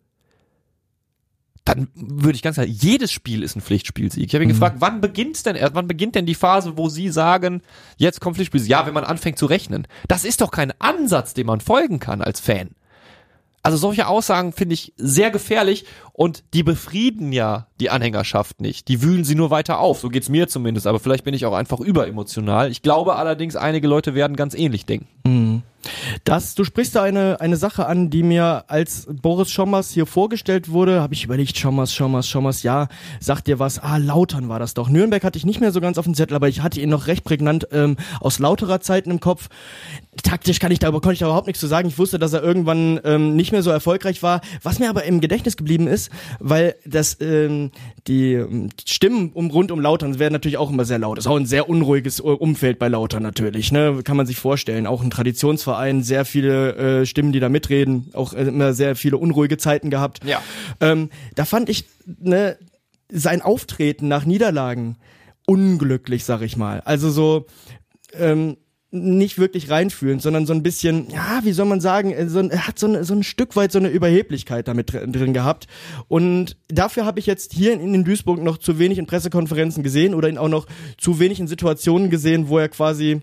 dann 1.66 1.88
würde 1.94 2.36
ich 2.36 2.42
ganz 2.42 2.54
klar, 2.54 2.66
jedes 2.66 3.10
Spiel 3.10 3.42
ist 3.42 3.56
ein 3.56 3.60
Pflichtspielsieg. 3.60 4.24
Ich 4.24 4.34
habe 4.34 4.44
ihn 4.44 4.48
gefragt, 4.50 4.76
wann 4.78 5.00
beginnt's 5.00 5.42
denn 5.42 5.56
erst, 5.56 5.74
wann 5.74 5.88
beginnt 5.88 6.14
denn 6.14 6.24
die 6.24 6.36
Phase, 6.36 6.78
wo 6.78 6.88
Sie 6.88 7.10
sagen, 7.10 7.60
jetzt 7.96 8.20
kommt 8.20 8.36
Pflichtspielsieg? 8.36 8.70
Ja, 8.70 8.86
wenn 8.86 8.94
man 8.94 9.04
anfängt 9.04 9.36
zu 9.36 9.46
rechnen. 9.46 9.88
Das 10.06 10.24
ist 10.24 10.40
doch 10.40 10.52
kein 10.52 10.72
Ansatz, 10.80 11.34
dem 11.34 11.48
man 11.48 11.60
folgen 11.60 11.98
kann 11.98 12.22
als 12.22 12.38
Fan. 12.38 12.70
Also 13.64 13.78
solche 13.78 14.06
Aussagen 14.06 14.52
finde 14.52 14.74
ich 14.74 14.94
sehr 14.96 15.32
gefährlich 15.32 15.86
und 16.16 16.44
die 16.54 16.62
befrieden 16.62 17.30
ja 17.30 17.66
die 17.78 17.90
Anhängerschaft 17.90 18.62
nicht. 18.62 18.88
Die 18.88 19.02
wühlen 19.02 19.22
sie 19.22 19.34
nur 19.34 19.50
weiter 19.50 19.80
auf. 19.80 20.00
So 20.00 20.08
geht's 20.08 20.30
mir 20.30 20.48
zumindest. 20.48 20.86
Aber 20.86 20.98
vielleicht 20.98 21.24
bin 21.24 21.34
ich 21.34 21.44
auch 21.44 21.52
einfach 21.52 21.78
überemotional. 21.78 22.70
Ich 22.70 22.80
glaube 22.80 23.16
allerdings, 23.16 23.54
einige 23.54 23.86
Leute 23.86 24.14
werden 24.14 24.34
ganz 24.34 24.54
ähnlich 24.54 24.86
denken. 24.86 25.06
Das, 26.24 26.54
du 26.54 26.64
sprichst 26.64 26.96
da 26.96 27.02
eine, 27.02 27.40
eine 27.40 27.56
Sache 27.56 27.86
an, 27.86 28.10
die 28.10 28.22
mir 28.22 28.64
als 28.68 29.06
Boris 29.10 29.50
Schommers 29.50 29.90
hier 29.90 30.06
vorgestellt 30.06 30.70
wurde, 30.70 31.00
habe 31.00 31.14
ich 31.14 31.24
überlegt, 31.24 31.56
Schommers, 31.56 31.94
Schommers, 31.94 32.28
Schommers, 32.28 32.62
ja, 32.62 32.88
sagt 33.20 33.46
dir 33.46 33.58
was, 33.58 33.78
ah, 33.78 33.96
Lautern 33.96 34.48
war 34.48 34.58
das 34.58 34.74
doch. 34.74 34.88
Nürnberg 34.88 35.22
hatte 35.22 35.38
ich 35.38 35.46
nicht 35.46 35.60
mehr 35.60 35.72
so 35.72 35.80
ganz 35.80 35.98
auf 35.98 36.04
dem 36.04 36.14
Zettel, 36.14 36.34
aber 36.34 36.48
ich 36.48 36.62
hatte 36.62 36.80
ihn 36.80 36.88
noch 36.88 37.06
recht 37.06 37.24
prägnant 37.24 37.68
ähm, 37.72 37.96
aus 38.20 38.38
lauterer 38.38 38.80
Zeiten 38.80 39.10
im 39.10 39.20
Kopf. 39.20 39.48
Taktisch 40.22 40.58
kann 40.58 40.72
ich 40.72 40.78
da, 40.78 40.90
konnte 40.90 41.12
ich 41.12 41.18
da 41.18 41.26
überhaupt 41.26 41.46
nichts 41.46 41.60
zu 41.60 41.66
sagen. 41.66 41.88
Ich 41.88 41.98
wusste, 41.98 42.18
dass 42.18 42.32
er 42.32 42.42
irgendwann 42.42 43.00
ähm, 43.04 43.36
nicht 43.36 43.52
mehr 43.52 43.62
so 43.62 43.70
erfolgreich 43.70 44.22
war. 44.22 44.40
Was 44.62 44.78
mir 44.78 44.88
aber 44.88 45.04
im 45.04 45.20
Gedächtnis 45.20 45.56
geblieben 45.56 45.86
ist, 45.86 46.05
weil 46.38 46.74
das 46.84 47.16
ähm, 47.20 47.70
die, 48.06 48.34
ähm, 48.34 48.68
Stimmen 48.84 49.32
um 49.32 49.50
rund 49.50 49.70
um 49.70 49.80
Lautern 49.80 50.18
werden 50.18 50.32
natürlich 50.32 50.58
auch 50.58 50.70
immer 50.70 50.84
sehr 50.84 50.98
laut. 50.98 51.18
Ist 51.18 51.26
auch 51.26 51.36
ein 51.36 51.46
sehr 51.46 51.68
unruhiges 51.68 52.20
äh, 52.20 52.22
Umfeld 52.22 52.78
bei 52.78 52.88
Lautern 52.88 53.22
natürlich, 53.22 53.72
ne? 53.72 54.00
Kann 54.04 54.16
man 54.16 54.26
sich 54.26 54.38
vorstellen. 54.38 54.86
Auch 54.86 55.02
ein 55.02 55.10
Traditionsverein, 55.10 56.02
sehr 56.02 56.24
viele 56.24 56.76
äh, 57.00 57.06
Stimmen, 57.06 57.32
die 57.32 57.40
da 57.40 57.48
mitreden, 57.48 58.10
auch 58.12 58.32
äh, 58.32 58.42
immer 58.42 58.72
sehr 58.72 58.96
viele 58.96 59.16
unruhige 59.16 59.58
Zeiten 59.58 59.90
gehabt. 59.90 60.24
Ja. 60.24 60.42
Ähm, 60.80 61.10
da 61.34 61.44
fand 61.44 61.68
ich 61.68 61.84
ne, 62.06 62.56
sein 63.10 63.42
Auftreten 63.42 64.08
nach 64.08 64.24
Niederlagen 64.24 64.96
unglücklich, 65.46 66.24
sag 66.24 66.42
ich 66.42 66.56
mal. 66.56 66.80
Also 66.80 67.10
so 67.10 67.46
ähm, 68.12 68.56
nicht 68.96 69.38
wirklich 69.38 69.70
reinfühlen, 69.70 70.20
sondern 70.20 70.46
so 70.46 70.52
ein 70.52 70.62
bisschen, 70.62 71.08
ja, 71.10 71.40
wie 71.42 71.52
soll 71.52 71.66
man 71.66 71.80
sagen, 71.80 72.12
äh, 72.12 72.28
so 72.28 72.40
er 72.40 72.66
hat 72.66 72.78
so 72.78 72.86
ein, 72.86 73.04
so 73.04 73.14
ein 73.14 73.22
Stück 73.22 73.56
weit 73.56 73.72
so 73.72 73.78
eine 73.78 73.88
Überheblichkeit 73.88 74.68
damit 74.68 74.92
drin 74.92 75.32
gehabt. 75.32 75.66
Und 76.08 76.56
dafür 76.68 77.04
habe 77.04 77.20
ich 77.20 77.26
jetzt 77.26 77.52
hier 77.52 77.72
in, 77.72 77.94
in 77.94 78.04
Duisburg 78.04 78.42
noch 78.42 78.58
zu 78.58 78.78
wenig 78.78 78.98
in 78.98 79.06
Pressekonferenzen 79.06 79.82
gesehen 79.82 80.14
oder 80.14 80.28
ihn 80.28 80.38
auch 80.38 80.48
noch 80.48 80.66
zu 80.98 81.18
wenig 81.18 81.40
in 81.40 81.46
Situationen 81.46 82.10
gesehen, 82.10 82.48
wo 82.48 82.58
er 82.58 82.68
quasi 82.68 83.22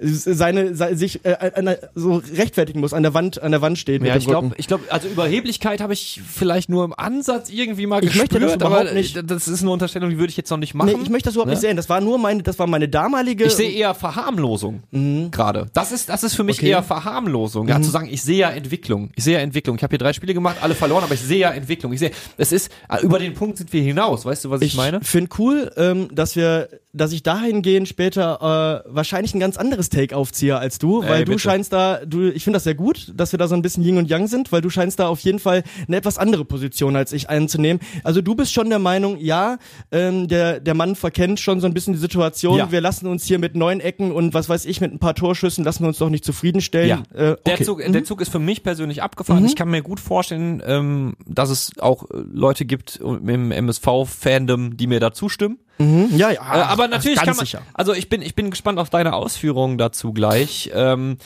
seine, 0.00 0.74
seine 0.74 0.96
sich 0.96 1.24
äh, 1.24 1.34
an, 1.54 1.74
so 1.94 2.22
rechtfertigen 2.34 2.80
muss, 2.80 2.92
an 2.92 3.02
der 3.02 3.14
Wand, 3.14 3.40
an 3.42 3.52
der 3.52 3.62
Wand 3.62 3.78
steht. 3.78 4.02
Ja, 4.02 4.16
ich 4.16 4.26
glaube, 4.26 4.52
ich 4.56 4.66
glaube, 4.66 4.84
also 4.90 5.08
Überheblichkeit 5.08 5.80
habe 5.80 5.92
ich 5.92 6.20
vielleicht 6.28 6.68
nur 6.68 6.84
im 6.84 6.92
Ansatz 6.96 7.50
irgendwie 7.50 7.86
mal 7.86 8.02
Ich 8.04 8.10
gespürt, 8.12 8.32
möchte 8.32 8.46
das 8.46 8.54
überhaupt 8.56 8.80
aber 8.88 8.92
nicht. 8.92 9.18
das 9.30 9.48
ist 9.48 9.62
eine 9.62 9.70
Unterstellung, 9.70 10.10
die 10.10 10.18
würde 10.18 10.30
ich 10.30 10.36
jetzt 10.36 10.50
noch 10.50 10.56
nicht 10.58 10.74
machen. 10.74 10.90
Nee, 10.94 10.98
ich 11.02 11.10
möchte 11.10 11.28
das 11.28 11.34
überhaupt 11.34 11.48
Ne? 11.48 11.52
nicht 11.54 11.60
sehen. 11.60 11.76
Das 11.76 11.88
war 11.88 12.00
nur 12.00 12.18
meine, 12.18 12.42
das 12.42 12.58
war 12.58 12.66
meine 12.66 12.88
damalige. 12.88 13.44
Ich 13.44 13.52
sehe 13.54 13.70
eher 13.70 13.94
Verharmlosung 13.94 14.82
gerade. 15.30 15.66
Das 15.74 15.92
ist, 15.92 16.08
das 16.08 16.22
ist 16.24 16.34
für 16.34 16.44
mich 16.44 16.56
Mhm. 16.56 16.60
Okay. 16.60 16.66
Mhm. 16.66 16.72
eher 16.72 16.82
Verharmlosung. 16.82 17.68
Ja, 17.68 17.80
zu 17.82 17.90
sagen, 17.90 18.08
ich 18.10 18.22
sehe 18.22 18.38
ja 18.38 18.50
Entwicklung. 18.50 19.10
Ich 19.16 19.24
sehe 19.24 19.34
ja 19.34 19.40
Entwicklung. 19.40 19.76
Ich 19.76 19.82
habe 19.82 19.92
hier 19.92 19.98
drei 19.98 20.12
Spiele 20.12 20.34
gemacht, 20.34 20.56
alle 20.60 20.74
verloren, 20.74 21.04
aber 21.04 21.14
ich 21.14 21.20
sehe 21.20 21.38
ja 21.40 21.50
Entwicklung. 21.50 21.92
Ich 21.92 22.00
sehe, 22.00 22.10
es 22.36 22.52
ist, 22.52 22.70
äh, 22.88 23.02
über 23.02 23.18
den 23.18 23.34
Punkt 23.34 23.58
sind 23.58 23.72
wir 23.72 23.82
hinaus. 23.82 24.24
Weißt 24.24 24.44
du, 24.44 24.50
was 24.50 24.60
ich, 24.62 24.68
ich 24.72 24.76
meine? 24.76 25.00
finde 25.02 25.30
cool, 25.38 25.70
ähm, 25.76 26.08
dass 26.12 26.36
wir, 26.36 26.68
dass 26.94 27.12
ich 27.12 27.22
dahingehend 27.22 27.88
später 27.88 28.84
äh, 28.86 28.88
wahrscheinlich 28.94 29.34
ein 29.34 29.40
ganz 29.40 29.56
anderes 29.56 29.88
Take 29.88 30.16
aufziehe 30.16 30.56
als 30.56 30.78
du, 30.78 31.02
weil 31.02 31.20
Ey, 31.20 31.24
du 31.24 31.32
bitte. 31.32 31.40
scheinst 31.40 31.72
da, 31.72 32.00
du, 32.06 32.28
ich 32.28 32.44
finde 32.44 32.56
das 32.56 32.64
sehr 32.64 32.74
gut, 32.74 33.12
dass 33.14 33.32
wir 33.32 33.38
da 33.38 33.48
so 33.48 33.54
ein 33.54 33.62
bisschen 33.62 33.82
Yin 33.84 33.98
und 33.98 34.08
Yang 34.08 34.28
sind, 34.28 34.52
weil 34.52 34.60
du 34.60 34.70
scheinst 34.70 35.00
da 35.00 35.08
auf 35.08 35.20
jeden 35.20 35.40
Fall 35.40 35.64
eine 35.86 35.96
etwas 35.96 36.18
andere 36.18 36.44
Position 36.44 36.96
als 36.96 37.12
ich 37.12 37.28
einzunehmen. 37.28 37.82
Also 38.04 38.22
du 38.22 38.34
bist 38.34 38.52
schon 38.52 38.70
der 38.70 38.78
Meinung, 38.78 39.18
ja, 39.18 39.58
ähm, 39.90 40.28
der 40.28 40.60
der 40.60 40.74
Mann 40.74 40.94
verkennt 40.94 41.40
schon 41.40 41.60
so 41.60 41.66
ein 41.66 41.74
bisschen 41.74 41.94
die 41.94 42.00
Situation. 42.00 42.58
Ja. 42.58 42.70
Wir 42.70 42.80
lassen 42.80 43.06
uns 43.06 43.24
hier 43.24 43.38
mit 43.38 43.56
neun 43.56 43.80
Ecken 43.80 44.12
und 44.12 44.32
was 44.32 44.48
weiß 44.48 44.64
ich 44.64 44.80
mit 44.80 44.92
ein 44.92 44.98
paar 44.98 45.14
Torschüssen 45.14 45.64
lassen 45.64 45.82
wir 45.82 45.88
uns 45.88 45.98
doch 45.98 46.10
nicht 46.10 46.24
zufriedenstellen. 46.24 46.88
Ja. 46.88 47.18
Äh, 47.18 47.32
okay. 47.32 47.40
Der, 47.46 47.62
Zug, 47.62 47.82
der 47.84 48.04
Zug 48.04 48.20
ist 48.20 48.30
für 48.30 48.38
mich 48.38 48.62
persönlich 48.62 49.02
abgefahren. 49.02 49.44
Ich 49.44 49.56
kann 49.56 49.68
mir 49.68 49.82
gut 49.82 50.00
vorstellen, 50.00 50.62
ähm, 50.64 51.16
dass 51.26 51.50
es 51.50 51.72
auch 51.78 52.04
äh, 52.04 52.22
Leute 52.32 52.64
gibt 52.64 52.96
im 52.96 53.50
MSV-Fandom, 53.50 54.76
die 54.76 54.86
mir 54.86 55.00
da 55.00 55.12
zustimmen. 55.12 55.58
Mhm. 55.78 56.10
Ja, 56.16 56.30
ja. 56.30 56.40
Äh, 56.40 56.62
aber 56.62 56.88
natürlich 56.88 57.18
ganz 57.18 57.26
kann 57.26 57.36
man, 57.36 57.46
sicher. 57.46 57.62
also 57.74 57.92
ich 57.92 58.08
bin, 58.08 58.22
ich 58.22 58.34
bin 58.34 58.50
gespannt 58.50 58.78
auf 58.78 58.90
deine 58.90 59.14
Ausführungen 59.14 59.78
dazu 59.78 60.12
gleich. 60.12 60.70
Ähm, 60.74 61.18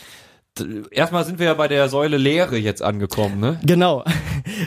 erstmal 0.91 1.25
sind 1.25 1.39
wir 1.39 1.47
ja 1.47 1.55
bei 1.55 1.69
der 1.69 1.89
Säule 1.89 2.17
Lehre 2.17 2.57
jetzt 2.57 2.83
angekommen, 2.83 3.41
ne? 3.41 3.61
Genau. 3.65 4.05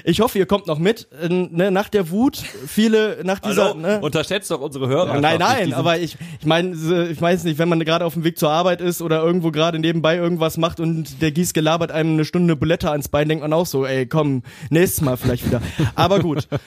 Ich 0.04 0.20
hoffe, 0.20 0.38
ihr 0.38 0.46
kommt 0.46 0.68
noch 0.68 0.80
mit. 0.80 1.08
Ne, 1.28 1.72
nach 1.72 1.90
der 1.90 2.10
Wut, 2.12 2.38
viele 2.38 3.20
nach 3.24 3.40
dieser. 3.40 3.74
Ne, 3.76 4.00
Unterschätzt 4.02 4.52
doch 4.52 4.62
unsere 4.62 4.88
Hörer. 4.88 5.20
nein, 5.20 5.40
nein, 5.40 5.74
aber 5.74 6.00
ich, 6.00 6.18
ich 6.40 6.46
meine, 6.46 6.76
ich 7.10 7.22
weiß 7.22 7.44
nicht, 7.44 7.58
wenn 7.58 7.70
man 7.70 7.80
gerade 7.82 8.06
auf 8.06 8.14
dem 8.14 8.24
Weg 8.24 8.38
zur 8.38 8.52
Arbeit 8.52 8.82
ist 8.82 9.02
oder 9.02 9.24
irgendwo 9.24 9.52
gerade 9.52 9.80
nebenbei 9.80 10.16
irgendwas 10.18 10.58
macht 10.58 10.80
und 10.80 11.22
der 11.22 11.32
Gieß 11.32 11.54
gelabert 11.54 11.92
einem 11.92 12.14
eine 12.14 12.26
Stunde 12.26 12.56
Bulette 12.56 12.92
ans 12.92 13.10
Bein, 13.10 13.30
denkt 13.30 13.44
man 13.44 13.54
auch 13.54 13.66
so, 13.66 13.86
ey, 13.86 14.06
komm, 14.06 14.44
nächstes 14.70 15.02
Mal 15.02 15.18
vielleicht 15.18 15.46
wieder. 15.46 15.62
Aber 15.96 16.20
gut. 16.20 16.48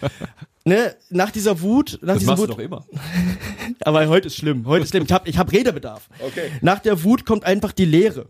Ne, 0.66 0.96
nach 1.10 1.30
dieser 1.30 1.60
Wut, 1.60 1.98
nach 2.00 2.14
das 2.14 2.20
dieser 2.20 2.38
Wut, 2.38 2.48
du 2.48 2.54
doch 2.54 2.58
immer. 2.58 2.86
aber 3.84 4.08
heute 4.08 4.28
ist 4.28 4.36
schlimm. 4.36 4.64
Heute 4.66 4.84
ist 4.84 4.90
schlimm. 4.90 5.04
Ich 5.04 5.12
habe 5.12 5.28
ich 5.28 5.36
hab 5.36 5.52
Redebedarf. 5.52 6.08
Okay. 6.20 6.52
Nach 6.62 6.78
der 6.78 7.04
Wut 7.04 7.26
kommt 7.26 7.44
einfach 7.44 7.72
die 7.72 7.84
Leere. 7.84 8.28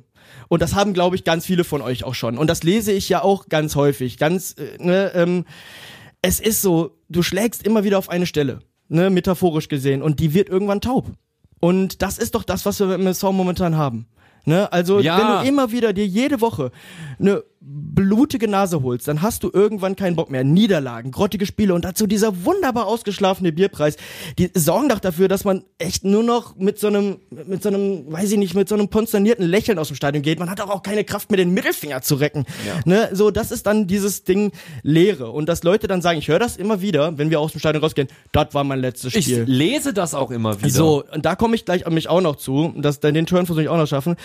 Und 0.49 0.63
das 0.63 0.75
haben, 0.75 0.93
glaube 0.95 1.17
ich, 1.17 1.25
ganz 1.25 1.47
viele 1.47 1.65
von 1.65 1.83
euch 1.83 2.05
auch 2.05 2.15
schon. 2.15 2.39
Und 2.39 2.49
das 2.49 2.63
lese 2.63 2.93
ich 2.93 3.09
ja 3.09 3.23
auch 3.23 3.49
ganz 3.49 3.77
häufig. 3.77 4.19
Ganz, 4.19 4.53
äh, 4.59 4.83
ne, 4.83 5.13
ähm, 5.15 5.45
es 6.23 6.41
ist 6.41 6.63
so, 6.63 6.99
du 7.09 7.23
schlägst 7.23 7.67
immer 7.67 7.85
wieder 7.85 7.99
auf 7.99 8.09
eine 8.09 8.27
Stelle, 8.27 8.61
ne, 8.89 9.11
metaphorisch 9.11 9.69
gesehen, 9.69 10.03
und 10.03 10.21
die 10.21 10.35
wird 10.35 10.49
irgendwann 10.49 10.81
taub. 10.81 11.07
Und 11.61 12.03
das 12.03 12.19
ist 12.19 12.35
doch 12.35 12.45
das, 12.45 12.67
was 12.67 12.81
wir 12.81 12.95
im 12.95 13.01
MSV 13.03 13.23
momentan 13.25 13.77
haben. 13.77 14.07
Ne? 14.45 14.71
Also, 14.73 15.01
Ja. 15.01 15.19
wenn 15.19 15.27
du 15.45 15.49
immer 15.49 15.73
wieder 15.73 15.93
dir 15.95 16.07
jede 16.07 16.41
Woche 16.43 16.71
eine 17.19 17.43
blutige 17.67 18.47
Nase 18.47 18.83
holst, 18.83 19.09
dann 19.09 19.23
hast 19.23 19.43
du 19.43 19.51
irgendwann 19.53 19.97
keinen 19.97 20.17
Bock 20.17 20.31
mehr. 20.31 20.45
Niederlagen, 20.45 21.11
grottige 21.11 21.47
Spiele 21.47 21.73
und 21.73 21.85
dazu 21.85 22.07
dieser 22.07 22.45
wunderbar 22.45 22.87
ausgeschlafene 22.87 23.53
Bierpreis, 23.53 23.97
die 24.39 24.51
sorgen 24.55 24.91
doch 24.91 24.99
dafür, 24.99 25.29
dass 25.29 25.45
man 25.45 25.65
echt 25.79 26.05
nur 26.05 26.23
noch 26.23 26.57
mit 26.57 26.79
so 26.79 26.89
einem, 26.89 27.21
mit 27.31 27.63
so 27.63 27.71
einem, 27.71 28.13
weiß 28.13 28.33
ich 28.33 28.39
nicht, 28.39 28.55
mit 28.55 28.69
so 28.69 28.75
einem 28.75 28.91
konsternierten 28.91 29.47
Lächeln 29.47 29.79
aus 29.79 29.89
dem 29.89 29.97
Stadion 29.97 30.23
geht. 30.23 30.39
Man 30.39 30.51
hat 30.51 30.59
doch 30.59 30.69
auch 30.69 30.83
keine 30.83 31.05
Kraft 31.05 31.31
mehr, 31.31 31.39
den 31.39 31.55
Mittelfinger 31.55 32.03
zu 32.03 32.17
recken. 32.17 32.45
Ne? 32.85 33.09
So, 33.13 33.31
das 33.31 33.51
ist 33.51 33.67
dann 33.67 33.87
dieses 33.87 34.25
Ding 34.25 34.53
Leere. 34.83 35.31
Und 35.31 35.49
dass 35.49 35.63
Leute 35.63 35.87
dann 35.87 36.03
sagen, 36.03 36.19
ich 36.19 36.29
höre 36.29 36.39
das 36.39 36.57
immer 36.57 36.83
wieder, 36.83 37.17
wenn 37.17 37.31
wir 37.31 37.41
aus 37.41 37.53
dem 37.53 37.61
Stadion 37.61 37.83
rausgehen, 37.83 38.09
das 38.33 38.53
war 38.53 38.65
mein 38.65 38.81
letztes 38.81 39.15
Ich 39.15 39.25
Spiel. 39.25 39.45
lese 39.45 39.95
das 39.95 40.15
auch 40.15 40.31
immer 40.31 40.59
wieder. 40.61 40.71
So, 40.71 41.05
und 41.13 41.25
da 41.25 41.35
komme 41.35 41.55
ich 41.55 41.65
gleich 41.65 41.87
an 41.87 41.95
mich 41.95 42.09
auch 42.09 42.21
noch 42.21 42.37
zu, 42.37 42.75
dass 42.77 43.01
den 43.01 43.25
Turn 43.27 43.47
versuche 43.47 43.63
ich 43.63 43.69
auch 43.71 43.79
noch 43.79 43.87
schaffen. 43.87 44.17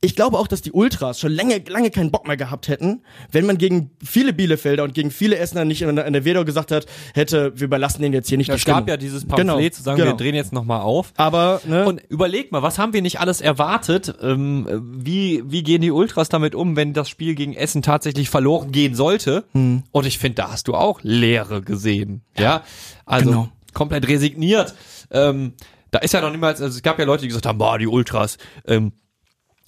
Ich 0.00 0.14
glaube 0.14 0.38
auch, 0.38 0.46
dass 0.46 0.62
die 0.62 0.72
Ultras 0.72 1.18
schon 1.18 1.32
lange, 1.32 1.62
lange 1.68 1.90
keinen 1.90 2.10
Bock 2.10 2.26
mehr 2.28 2.36
gehabt 2.36 2.68
hätten, 2.68 2.83
wenn 3.32 3.46
man 3.46 3.58
gegen 3.58 3.90
viele 4.04 4.32
Bielefelder 4.32 4.84
und 4.84 4.94
gegen 4.94 5.10
viele 5.10 5.36
Essener 5.38 5.64
nicht 5.64 5.82
in 5.82 5.94
der, 5.96 6.24
Wedau 6.24 6.44
gesagt 6.44 6.70
hat, 6.72 6.86
hätte, 7.14 7.52
wir 7.58 7.64
überlassen 7.66 8.02
denen 8.02 8.14
jetzt 8.14 8.28
hier 8.28 8.38
nicht 8.38 8.48
Es 8.48 8.56
die 8.56 8.60
Stimmung. 8.62 8.80
gab 8.80 8.88
ja 8.88 8.96
dieses 8.96 9.24
Pamphlet 9.26 9.46
Genau, 9.56 9.68
zu 9.70 9.82
sagen, 9.82 9.98
genau. 9.98 10.10
wir 10.12 10.16
drehen 10.16 10.34
jetzt 10.34 10.52
nochmal 10.52 10.80
auf. 10.80 11.12
Aber, 11.16 11.60
ne, 11.66 11.84
Und 11.86 12.00
überleg 12.08 12.52
mal, 12.52 12.62
was 12.62 12.78
haben 12.78 12.92
wir 12.92 13.02
nicht 13.02 13.20
alles 13.20 13.40
erwartet? 13.40 14.14
Ähm, 14.22 14.66
wie, 14.96 15.42
wie 15.46 15.62
gehen 15.62 15.80
die 15.82 15.90
Ultras 15.90 16.28
damit 16.28 16.54
um, 16.54 16.76
wenn 16.76 16.92
das 16.92 17.08
Spiel 17.08 17.34
gegen 17.34 17.54
Essen 17.54 17.82
tatsächlich 17.82 18.30
verloren 18.30 18.72
gehen 18.72 18.94
sollte? 18.94 19.44
Hm. 19.52 19.82
Und 19.92 20.06
ich 20.06 20.18
finde, 20.18 20.36
da 20.36 20.50
hast 20.52 20.68
du 20.68 20.74
auch 20.74 21.00
Leere 21.02 21.62
gesehen. 21.62 22.22
Ja, 22.38 22.62
also 23.06 23.30
Genau. 23.30 23.48
komplett 23.72 24.08
resigniert. 24.08 24.74
Ähm, 25.10 25.52
da 25.90 26.00
ist 26.00 26.12
ja 26.14 26.20
noch 26.20 26.30
niemals, 26.30 26.60
also 26.60 26.74
es 26.76 26.82
gab 26.82 26.98
ja 26.98 27.04
Leute, 27.04 27.22
die 27.22 27.28
gesagt 27.28 27.46
haben, 27.46 27.58
boah, 27.58 27.78
die 27.78 27.86
Ultras, 27.86 28.38
ähm, 28.66 28.92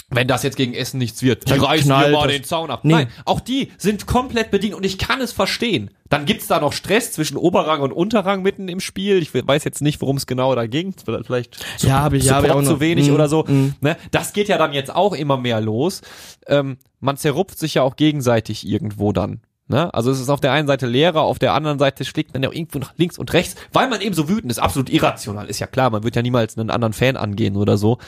wenn 0.08 0.28
das 0.28 0.44
jetzt 0.44 0.56
gegen 0.56 0.72
Essen 0.72 0.98
nichts 0.98 1.22
wird, 1.22 1.46
die 1.46 1.50
Dann 1.50 1.60
reißen 1.60 1.88
wir 1.88 1.96
knallt 1.96 2.12
mal 2.12 2.28
den 2.28 2.44
Zaun 2.44 2.70
ab. 2.70 2.84
Nee. 2.84 2.92
Nein, 2.92 3.08
auch 3.24 3.40
die 3.40 3.72
sind 3.76 4.06
komplett 4.06 4.50
bedient 4.52 4.74
und 4.74 4.84
ich 4.86 4.98
kann 4.98 5.20
es 5.20 5.32
verstehen. 5.32 5.90
Dann 6.08 6.26
gibt's 6.26 6.46
da 6.46 6.60
noch 6.60 6.72
Stress 6.72 7.10
zwischen 7.10 7.36
Oberrang 7.36 7.80
und 7.80 7.92
Unterrang 7.92 8.42
mitten 8.42 8.68
im 8.68 8.78
Spiel. 8.78 9.18
Ich 9.20 9.34
weiß 9.34 9.64
jetzt 9.64 9.82
nicht, 9.82 10.00
worum 10.00 10.16
es 10.16 10.26
genau 10.26 10.54
da 10.54 10.66
ging. 10.66 10.94
Vielleicht 11.26 11.56
zu, 11.78 11.88
Ja, 11.88 12.10
ich- 12.12 12.24
ja, 12.24 12.38
auch 12.54 12.62
zu 12.62 12.78
wenig 12.78 13.08
Mhm, 13.08 13.14
oder 13.14 13.28
so. 13.28 13.44
mhm. 13.48 13.74
Ne? 13.80 13.96
Das 14.12 14.32
geht 14.32 14.46
ja 14.48 14.58
dann 14.58 14.72
jetzt 14.72 14.94
auch 14.94 15.12
immer 15.12 15.36
mehr 15.38 15.60
los. 15.60 16.02
Ähm, 16.46 16.76
man 17.00 17.16
zerrupft 17.16 17.58
sich 17.58 17.74
ja 17.74 17.82
auch 17.82 17.96
gegenseitig 17.96 18.64
irgendwo 18.66 19.12
dann. 19.12 19.40
Ne? 19.68 19.92
Also 19.92 20.12
es 20.12 20.20
ist 20.20 20.28
auf 20.28 20.38
der 20.38 20.52
einen 20.52 20.68
Seite 20.68 20.86
Lehrer, 20.86 21.22
auf 21.22 21.40
der 21.40 21.52
anderen 21.52 21.80
Seite 21.80 22.04
schlägt 22.04 22.32
man 22.32 22.44
ja 22.44 22.52
irgendwo 22.52 22.78
nach 22.78 22.94
links 22.96 23.18
und 23.18 23.32
rechts, 23.32 23.56
weil 23.72 23.88
man 23.88 24.00
eben 24.00 24.14
so 24.14 24.28
wütend 24.28 24.52
ist, 24.52 24.60
absolut 24.60 24.88
irrational. 24.88 25.48
Ist 25.48 25.58
ja 25.58 25.66
klar, 25.66 25.90
man 25.90 26.04
wird 26.04 26.14
ja 26.14 26.22
niemals 26.22 26.56
einen 26.56 26.70
anderen 26.70 26.92
Fan 26.92 27.16
angehen 27.16 27.56
oder 27.56 27.76
so, 27.76 27.98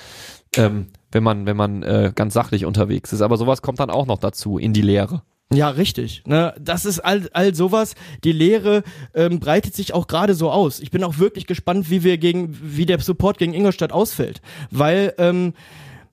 ähm, 0.57 0.87
wenn 1.13 1.23
man, 1.23 1.47
wenn 1.47 1.57
man 1.57 1.83
äh, 1.83 2.13
ganz 2.15 2.35
sachlich 2.35 2.65
unterwegs 2.65 3.13
ist. 3.13 3.23
Aber 3.23 3.37
sowas 3.37 3.63
kommt 3.63 3.81
dann 3.81 3.91
auch 3.91 4.07
noch 4.07 4.19
dazu 4.19 4.59
in 4.59 4.73
die 4.73 4.83
Lehre. 4.83 5.23
Ja, 5.53 5.71
richtig. 5.71 6.23
Ne, 6.27 6.55
das 6.61 6.85
ist 6.85 7.01
all, 7.01 7.29
all 7.33 7.55
sowas. 7.55 7.95
Die 8.23 8.33
Lehre 8.33 8.83
ähm, 9.15 9.41
breitet 9.41 9.75
sich 9.75 9.95
auch 9.95 10.07
gerade 10.07 10.35
so 10.35 10.51
aus. 10.51 10.81
Ich 10.81 10.91
bin 10.91 11.03
auch 11.03 11.19
wirklich 11.19 11.47
gespannt, 11.47 11.89
wie 11.89 12.05
wir 12.05 12.19
gegen, 12.19 12.59
wie 12.61 12.85
der 12.85 13.01
Support 13.01 13.39
gegen 13.39 13.55
Ingolstadt 13.55 13.93
ausfällt, 13.93 14.43
weil 14.71 15.15
ähm, 15.17 15.55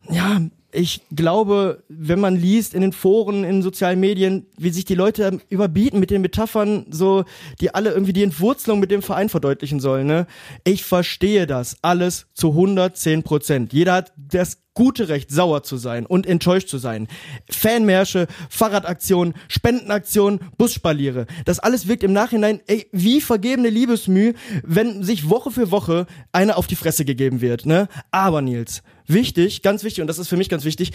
ja, 0.10 0.40
ich 0.72 1.02
glaube, 1.14 1.84
wenn 1.88 2.20
man 2.20 2.36
liest 2.36 2.74
in 2.74 2.82
den 2.82 2.92
Foren, 2.92 3.44
in 3.44 3.62
sozialen 3.62 4.00
Medien, 4.00 4.46
wie 4.58 4.70
sich 4.70 4.86
die 4.86 4.96
Leute 4.96 5.40
überbieten 5.50 6.00
mit 6.00 6.12
den 6.12 6.22
Metaphern, 6.22 6.86
so, 6.90 7.24
die 7.62 7.74
alle 7.74 7.92
irgendwie 7.92 8.14
die 8.14 8.24
Entwurzelung 8.24 8.80
mit 8.80 8.92
dem 8.92 9.02
Verein 9.02 9.30
verdeutlichen 9.30 9.80
sollen, 9.80 10.08
ne? 10.08 10.28
Ich 10.64 10.84
verstehe 10.84 11.48
das 11.48 11.78
alles 11.82 12.28
zu 12.34 12.50
110 12.50 13.24
Prozent. 13.24 13.74
Jeder 13.74 13.94
hat 13.94 14.14
das 14.18 14.65
gute 14.76 15.10
Recht, 15.10 15.32
sauer 15.32 15.64
zu 15.64 15.78
sein 15.78 16.06
und 16.06 16.28
enttäuscht 16.28 16.68
zu 16.68 16.78
sein. 16.78 17.08
Fanmärsche, 17.50 18.28
Fahrradaktionen, 18.50 19.34
Spendenaktionen, 19.48 20.42
Busspaliere. 20.58 21.26
Das 21.46 21.60
alles 21.60 21.88
wirkt 21.88 22.04
im 22.04 22.14
Nachhinein 22.14 22.62
ey, 22.68 22.88
wie 22.92 23.22
vergebene 23.22 23.70
Liebesmüh, 23.70 24.34
wenn 24.64 25.02
sich 25.02 25.30
Woche 25.30 25.50
für 25.50 25.72
Woche 25.72 26.06
eine 26.32 26.58
auf 26.58 26.68
die 26.68 26.76
Fresse 26.76 27.06
gegeben 27.06 27.42
wird. 27.42 27.66
Ne? 27.66 27.88
Aber 28.12 28.42
Nils, 28.42 28.84
wichtig, 29.08 29.64
ganz 29.64 29.84
wichtig, 29.84 30.02
und 30.02 30.08
das 30.08 30.20
ist 30.20 30.28
für 30.28 30.38
mich 30.38 30.50
ganz 30.50 30.66
wichtig, 30.66 30.92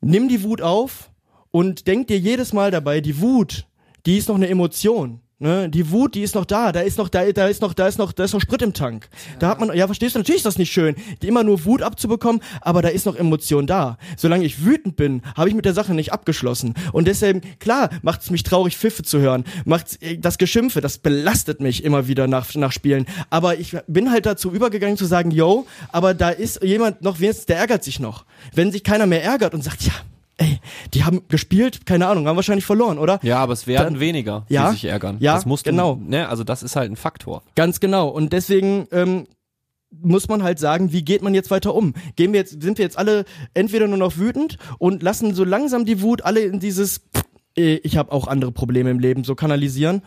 nimm 0.00 0.28
die 0.28 0.42
Wut 0.42 0.60
auf 0.62 1.10
und 1.50 1.86
denk 1.86 2.08
dir 2.08 2.18
jedes 2.18 2.52
Mal 2.52 2.70
dabei, 2.70 3.00
die 3.00 3.20
Wut, 3.20 3.66
die 4.04 4.18
ist 4.18 4.28
noch 4.28 4.36
eine 4.36 4.48
Emotion. 4.48 5.20
Ne, 5.38 5.68
die 5.68 5.90
Wut, 5.90 6.14
die 6.14 6.22
ist 6.22 6.34
noch 6.34 6.46
da, 6.46 6.72
da 6.72 6.80
ist 6.80 6.96
noch, 6.96 7.10
da, 7.10 7.30
da 7.30 7.46
ist 7.46 7.60
noch, 7.60 7.74
da 7.74 7.86
ist 7.86 7.98
noch, 7.98 8.12
da 8.12 8.24
ist 8.24 8.32
noch 8.32 8.40
Sprit 8.40 8.62
im 8.62 8.72
Tank. 8.72 9.10
Ja. 9.32 9.38
Da 9.38 9.48
hat 9.50 9.60
man, 9.60 9.76
ja, 9.76 9.84
verstehst 9.84 10.14
du, 10.14 10.18
natürlich 10.18 10.38
ist 10.38 10.46
das 10.46 10.56
nicht 10.56 10.72
schön, 10.72 10.96
die 11.20 11.28
immer 11.28 11.44
nur 11.44 11.66
Wut 11.66 11.82
abzubekommen, 11.82 12.40
aber 12.62 12.80
da 12.80 12.88
ist 12.88 13.04
noch 13.04 13.16
Emotion 13.16 13.66
da. 13.66 13.98
Solange 14.16 14.46
ich 14.46 14.64
wütend 14.64 14.96
bin, 14.96 15.20
habe 15.36 15.50
ich 15.50 15.54
mit 15.54 15.66
der 15.66 15.74
Sache 15.74 15.92
nicht 15.92 16.10
abgeschlossen. 16.10 16.72
Und 16.92 17.06
deshalb, 17.06 17.60
klar, 17.60 17.90
macht 18.00 18.22
es 18.22 18.30
mich 18.30 18.44
traurig, 18.44 18.78
Pfiffe 18.78 19.02
zu 19.02 19.18
hören, 19.18 19.44
macht 19.66 20.02
äh, 20.02 20.16
das 20.16 20.38
Geschimpfe, 20.38 20.80
das 20.80 20.96
belastet 20.96 21.60
mich 21.60 21.84
immer 21.84 22.08
wieder 22.08 22.28
nach, 22.28 22.54
nach 22.54 22.72
Spielen. 22.72 23.04
Aber 23.28 23.58
ich 23.58 23.76
bin 23.88 24.10
halt 24.10 24.24
dazu 24.24 24.50
übergegangen 24.50 24.96
zu 24.96 25.04
sagen, 25.04 25.32
yo, 25.32 25.66
aber 25.92 26.14
da 26.14 26.30
ist 26.30 26.62
jemand 26.62 27.02
noch, 27.02 27.20
wenigstens, 27.20 27.44
der 27.44 27.58
ärgert 27.58 27.84
sich 27.84 28.00
noch. 28.00 28.24
Wenn 28.54 28.72
sich 28.72 28.82
keiner 28.82 29.04
mehr 29.04 29.22
ärgert 29.22 29.52
und 29.52 29.62
sagt, 29.62 29.82
ja, 29.82 29.92
ey, 30.38 30.58
die 30.94 31.04
haben 31.04 31.22
gespielt, 31.28 31.86
keine 31.86 32.06
Ahnung, 32.06 32.26
haben 32.26 32.36
wahrscheinlich 32.36 32.66
verloren, 32.66 32.98
oder? 32.98 33.18
Ja, 33.22 33.38
aber 33.38 33.52
es 33.52 33.66
werden 33.66 33.94
Dann, 33.94 34.00
weniger, 34.00 34.44
die 34.48 34.54
ja, 34.54 34.70
sich 34.70 34.84
ärgern. 34.84 35.16
Ja, 35.20 35.34
das 35.34 35.46
musst 35.46 35.64
genau. 35.64 35.96
Du, 35.96 36.10
ne, 36.10 36.28
also 36.28 36.44
das 36.44 36.62
ist 36.62 36.76
halt 36.76 36.90
ein 36.90 36.96
Faktor. 36.96 37.42
Ganz 37.54 37.80
genau. 37.80 38.08
Und 38.08 38.32
deswegen 38.32 38.86
ähm, 38.92 39.26
muss 39.90 40.28
man 40.28 40.42
halt 40.42 40.58
sagen, 40.58 40.92
wie 40.92 41.02
geht 41.02 41.22
man 41.22 41.34
jetzt 41.34 41.50
weiter 41.50 41.74
um? 41.74 41.94
Gehen 42.16 42.32
wir 42.32 42.40
jetzt, 42.40 42.62
sind 42.62 42.78
wir 42.78 42.84
jetzt 42.84 42.98
alle 42.98 43.24
entweder 43.54 43.86
nur 43.86 43.98
noch 43.98 44.16
wütend 44.16 44.58
und 44.78 45.02
lassen 45.02 45.34
so 45.34 45.44
langsam 45.44 45.84
die 45.84 46.02
Wut 46.02 46.22
alle 46.22 46.40
in 46.40 46.60
dieses 46.60 47.02
ich 47.58 47.96
habe 47.96 48.12
auch 48.12 48.26
andere 48.26 48.52
Probleme 48.52 48.90
im 48.90 48.98
Leben, 48.98 49.24
so 49.24 49.34
kanalisieren. 49.34 50.02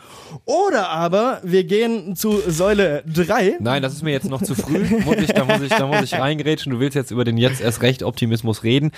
Oder 0.46 0.90
aber 0.90 1.42
wir 1.44 1.64
gehen 1.64 2.16
zu 2.16 2.40
Säule 2.48 3.04
3. 3.12 3.58
Nein, 3.60 3.82
das 3.82 3.94
ist 3.94 4.04
mir 4.04 4.12
jetzt 4.12 4.30
noch 4.30 4.44
zu 4.44 4.54
früh. 4.54 4.86
Muss 5.04 5.16
ich, 5.18 5.34
da, 5.34 5.46
muss 5.46 5.62
ich, 5.62 5.70
da 5.70 5.88
muss 5.88 6.04
ich 6.04 6.14
reingrätschen. 6.14 6.72
Du 6.72 6.80
willst 6.80 6.96
jetzt 6.96 7.10
über 7.10 7.24
den 7.24 7.38
jetzt 7.38 7.60
erst 7.60 7.82
recht 7.82 8.04
Optimismus 8.04 8.64
reden. 8.64 8.92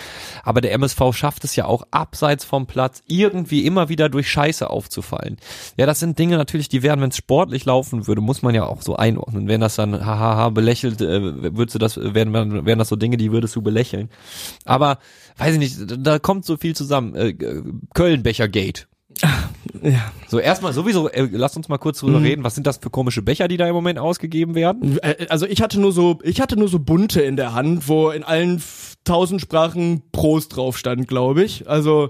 Aber 0.44 0.60
der 0.60 0.74
MSV 0.74 1.00
schafft 1.14 1.46
es 1.46 1.56
ja 1.56 1.64
auch 1.64 1.84
abseits 1.92 2.44
vom 2.44 2.68
Platz 2.68 3.02
irgendwie 3.08 3.66
immer 3.66 3.88
wieder 3.88 4.10
durch 4.10 4.30
Scheiße 4.30 4.70
aufzufallen. 4.70 5.38
Ja, 5.78 5.86
das 5.86 6.02
sind 6.02 6.20
Dinge 6.20 6.36
natürlich, 6.36 6.68
die 6.68 6.84
wären, 6.84 7.00
wenn 7.00 7.12
es 7.12 7.18
sportlich 7.18 7.64
laufen 7.64 8.06
würde, 8.06 8.20
muss 8.20 8.42
man 8.42 8.54
ja 8.54 8.66
auch 8.66 8.82
so 8.82 8.98
einordnen. 8.98 9.48
Wenn 9.48 9.62
das 9.62 9.78
dann 9.78 10.06
hahaha 10.06 10.50
belächelt, 10.50 11.00
äh, 11.00 11.56
würdest 11.56 11.76
du 11.76 11.80
das, 11.80 11.96
wären, 11.96 12.66
wären 12.66 12.80
das 12.80 12.90
so 12.90 12.98
Dinge, 12.98 13.16
die 13.16 13.32
würdest 13.32 13.56
du 13.56 13.62
belächeln. 13.62 14.10
Aber 14.66 14.98
weiß 15.38 15.54
ich 15.54 15.60
nicht, 15.60 16.06
da 16.06 16.20
kommt 16.20 16.44
so 16.44 16.58
viel 16.58 16.76
zusammen. 16.76 17.16
Äh, 17.16 17.34
Kölnbecher 17.94 18.41
Gate. 18.48 18.88
Ja. 19.84 20.12
So 20.28 20.38
erstmal 20.38 20.74
sowieso, 20.74 21.10
äh, 21.10 21.28
lass 21.32 21.58
uns 21.58 21.68
mal 21.68 21.78
kurz 21.78 22.00
drüber 22.00 22.20
mhm. 22.20 22.26
reden. 22.26 22.44
Was 22.44 22.54
sind 22.54 22.68
das 22.68 22.78
für 22.78 22.92
komische 22.92 23.24
Becher, 23.24 23.48
die 23.48 23.58
da 23.58 23.68
im 23.68 23.74
Moment 23.74 23.98
ausgegeben 23.98 24.54
werden? 24.54 25.00
Äh, 25.00 25.26
also 25.30 25.48
ich 25.48 25.62
hatte 25.62 25.80
nur 25.80 25.92
so, 25.92 26.20
ich 26.24 26.40
hatte 26.40 26.58
nur 26.58 26.68
so 26.68 26.78
bunte 26.78 27.22
in 27.22 27.36
der 27.36 27.54
Hand, 27.54 27.88
wo 27.88 28.10
in 28.12 28.24
allen 28.24 28.62
tausend 29.06 29.42
Sprachen 29.42 30.04
Prost 30.12 30.56
drauf 30.56 30.78
stand, 30.78 31.08
glaube 31.08 31.44
ich. 31.44 31.68
Also 31.68 32.10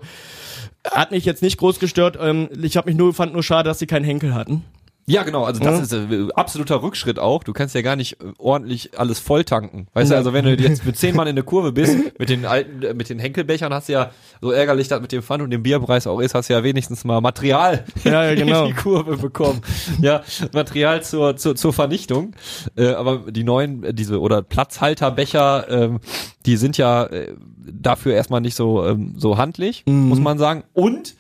hat 0.90 1.12
mich 1.12 1.24
jetzt 1.24 1.42
nicht 1.42 1.58
groß 1.58 1.80
gestört. 1.80 2.18
Ähm, 2.20 2.50
ich 2.62 2.76
habe 2.76 2.90
mich 2.90 2.98
nur 2.98 3.14
fand 3.14 3.34
nur 3.34 3.44
schade, 3.44 3.70
dass 3.70 3.80
sie 3.80 3.88
keinen 3.88 4.06
Henkel 4.06 4.34
hatten. 4.34 4.64
Ja, 5.12 5.24
genau, 5.24 5.44
also 5.44 5.60
das 5.62 5.82
ist 5.82 5.92
äh, 5.92 6.30
absoluter 6.36 6.82
Rückschritt 6.82 7.20
auch. 7.20 7.44
Du 7.44 7.52
kannst 7.52 7.76
ja 7.76 7.82
gar 7.82 7.98
nicht 7.98 8.22
äh, 8.22 8.32
ordentlich 8.38 8.98
alles 8.98 9.20
volltanken. 9.20 9.88
Weißt 9.94 10.10
du, 10.10 10.16
also 10.16 10.32
wenn 10.32 10.46
du 10.46 10.56
jetzt 10.56 10.86
mit 10.86 10.96
zehn 10.96 11.18
Mann 11.18 11.28
in 11.28 11.36
der 11.36 11.44
Kurve 11.44 11.72
bist, 11.74 12.18
mit 12.18 12.30
den 12.30 12.46
alten, 12.46 12.82
äh, 12.82 12.94
mit 12.94 13.10
den 13.10 13.20
Henkelbechern 13.20 13.74
hast 13.74 13.90
du 13.90 13.94
ja, 13.94 14.12
so 14.40 14.52
ärgerlich 14.52 14.88
das 14.88 15.02
mit 15.02 15.12
dem 15.12 15.22
Pfand 15.22 15.44
und 15.44 15.50
dem 15.50 15.64
Bierpreis 15.64 16.08
auch 16.08 16.22
ist, 16.22 16.34
hast 16.34 16.50
du 16.50 16.54
ja 16.54 16.64
wenigstens 16.64 17.04
mal 17.04 17.20
Material 17.20 17.84
ja, 18.06 18.24
ja, 18.24 18.36
genau. 18.36 18.66
in 18.68 18.68
die 18.70 18.82
Kurve 18.82 19.18
bekommen. 19.18 19.62
ja, 20.00 20.22
Material 20.54 21.04
zur, 21.04 21.36
zur, 21.36 21.58
zur 21.58 21.74
Vernichtung. 21.74 22.34
Äh, 22.78 22.94
aber 22.94 23.32
die 23.32 23.44
neuen, 23.44 23.84
äh, 23.84 23.94
diese, 23.94 24.22
oder 24.22 24.42
Platzhalterbecher, 24.42 25.66
ähm, 25.70 26.00
die 26.46 26.56
sind 26.56 26.78
ja 26.78 27.04
äh, 27.04 27.34
dafür 27.58 28.14
erstmal 28.14 28.40
nicht 28.40 28.56
so, 28.56 28.86
ähm, 28.86 29.16
so 29.18 29.38
handlich, 29.38 29.84
mhm. 29.86 30.08
muss 30.08 30.20
man 30.20 30.38
sagen. 30.38 30.64
Und 30.72 31.16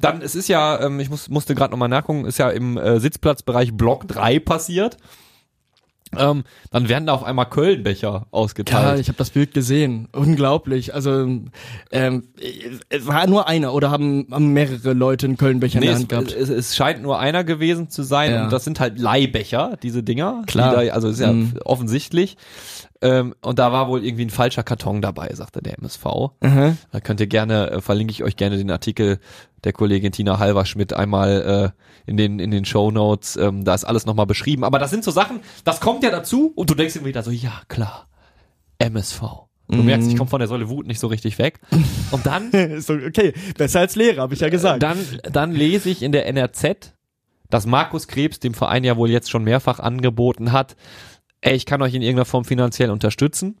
dann, 0.00 0.22
es 0.22 0.34
ist 0.34 0.48
ja, 0.48 0.80
ähm, 0.80 1.00
ich 1.00 1.10
muss, 1.10 1.28
musste 1.28 1.54
gerade 1.54 1.70
nochmal 1.70 1.88
nachgucken, 1.88 2.24
ist 2.24 2.38
ja 2.38 2.50
im 2.50 2.76
äh, 2.76 3.00
Sitzplatzbereich 3.00 3.72
Block 3.74 4.06
3 4.08 4.38
passiert. 4.40 4.96
Ähm, 6.16 6.44
dann 6.70 6.88
werden 6.88 7.06
da 7.06 7.14
auf 7.14 7.24
einmal 7.24 7.46
Kölnbecher 7.46 8.26
ausgeteilt. 8.30 8.96
Ja, 8.96 9.00
ich 9.00 9.08
habe 9.08 9.18
das 9.18 9.30
Bild 9.30 9.52
gesehen. 9.54 10.08
Unglaublich. 10.12 10.94
Also 10.94 11.26
ähm, 11.90 12.22
es 12.88 13.06
war 13.06 13.26
nur 13.26 13.48
einer 13.48 13.74
oder 13.74 13.90
haben, 13.90 14.28
haben 14.30 14.52
mehrere 14.52 14.92
Leute 14.92 15.26
einen 15.26 15.36
Kölnbecher 15.36 15.80
nee, 15.80 15.86
in 15.86 15.90
der 15.90 15.98
Hand 15.98 16.08
gehabt? 16.08 16.32
Es, 16.32 16.48
es, 16.48 16.76
scheint 16.76 17.02
nur 17.02 17.18
einer 17.18 17.44
gewesen 17.44 17.90
zu 17.90 18.02
sein 18.02 18.32
ja. 18.32 18.44
und 18.44 18.52
das 18.52 18.64
sind 18.64 18.78
halt 18.78 18.98
Leihbecher, 18.98 19.76
diese 19.82 20.02
Dinger. 20.02 20.42
Klar. 20.46 20.80
Die 20.80 20.86
da, 20.86 20.92
also 20.92 21.08
ist 21.08 21.20
ja 21.20 21.32
mhm. 21.32 21.54
offensichtlich. 21.64 22.36
Ähm, 23.06 23.34
und 23.40 23.58
da 23.58 23.72
war 23.72 23.88
wohl 23.88 24.04
irgendwie 24.04 24.24
ein 24.24 24.30
falscher 24.30 24.62
Karton 24.62 25.00
dabei, 25.00 25.32
sagte 25.32 25.62
der 25.62 25.78
MSV. 25.78 26.04
Mhm. 26.40 26.76
Da 26.90 27.00
könnt 27.00 27.20
ihr 27.20 27.28
gerne, 27.28 27.70
äh, 27.70 27.80
verlinke 27.80 28.10
ich 28.10 28.24
euch 28.24 28.36
gerne 28.36 28.56
den 28.56 28.70
Artikel 28.70 29.18
der 29.64 29.72
Kollegin 29.72 30.12
Tina 30.12 30.38
Halverschmidt 30.38 30.92
einmal 30.92 31.72
äh, 31.76 32.10
in 32.10 32.16
den 32.16 32.38
in 32.38 32.50
den 32.50 32.64
Show 32.64 32.90
Notes. 32.90 33.36
Ähm, 33.36 33.64
da 33.64 33.74
ist 33.74 33.84
alles 33.84 34.06
nochmal 34.06 34.26
beschrieben. 34.26 34.64
Aber 34.64 34.78
das 34.78 34.90
sind 34.90 35.04
so 35.04 35.10
Sachen, 35.10 35.40
das 35.64 35.80
kommt 35.80 36.02
ja 36.02 36.10
dazu 36.10 36.52
und 36.54 36.68
du 36.68 36.74
denkst 36.74 36.96
immer 36.96 37.06
wieder 37.06 37.22
so, 37.22 37.30
ja 37.30 37.62
klar, 37.68 38.08
MSV. 38.78 39.20
Du 39.68 39.78
mhm. 39.78 39.86
merkst, 39.86 40.08
ich 40.10 40.16
komme 40.16 40.30
von 40.30 40.38
der 40.38 40.48
Säule 40.48 40.68
Wut 40.68 40.86
nicht 40.86 41.00
so 41.00 41.08
richtig 41.08 41.38
weg. 41.38 41.60
Und 42.10 42.26
dann. 42.26 42.48
okay, 43.06 43.32
besser 43.56 43.80
als 43.80 43.96
Lehrer, 43.96 44.22
habe 44.22 44.34
ich 44.34 44.40
ja 44.40 44.48
gesagt. 44.48 44.82
Dann, 44.82 44.98
dann 45.22 45.52
lese 45.52 45.90
ich 45.90 46.02
in 46.02 46.12
der 46.12 46.26
NRZ, 46.26 46.94
dass 47.50 47.66
Markus 47.66 48.06
Krebs 48.06 48.38
dem 48.38 48.54
Verein 48.54 48.84
ja 48.84 48.96
wohl 48.96 49.10
jetzt 49.10 49.30
schon 49.30 49.42
mehrfach 49.42 49.80
angeboten 49.80 50.52
hat, 50.52 50.76
ey, 51.40 51.54
ich 51.54 51.66
kann 51.66 51.82
euch 51.82 51.94
in 51.94 52.02
irgendeiner 52.02 52.24
Form 52.24 52.44
finanziell 52.44 52.90
unterstützen. 52.90 53.56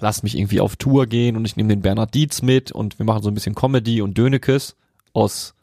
Lasst 0.00 0.24
mich 0.24 0.36
irgendwie 0.36 0.60
auf 0.60 0.76
Tour 0.76 1.06
gehen 1.06 1.36
und 1.36 1.44
ich 1.44 1.56
nehme 1.56 1.68
den 1.68 1.82
Bernhard 1.82 2.14
Dietz 2.14 2.42
mit 2.42 2.72
und 2.72 2.98
wir 2.98 3.06
machen 3.06 3.22
so 3.22 3.30
ein 3.30 3.34
bisschen 3.34 3.54
Comedy 3.54 4.02
und 4.02 4.18
Dönekes 4.18 4.76
aus, 5.12 5.54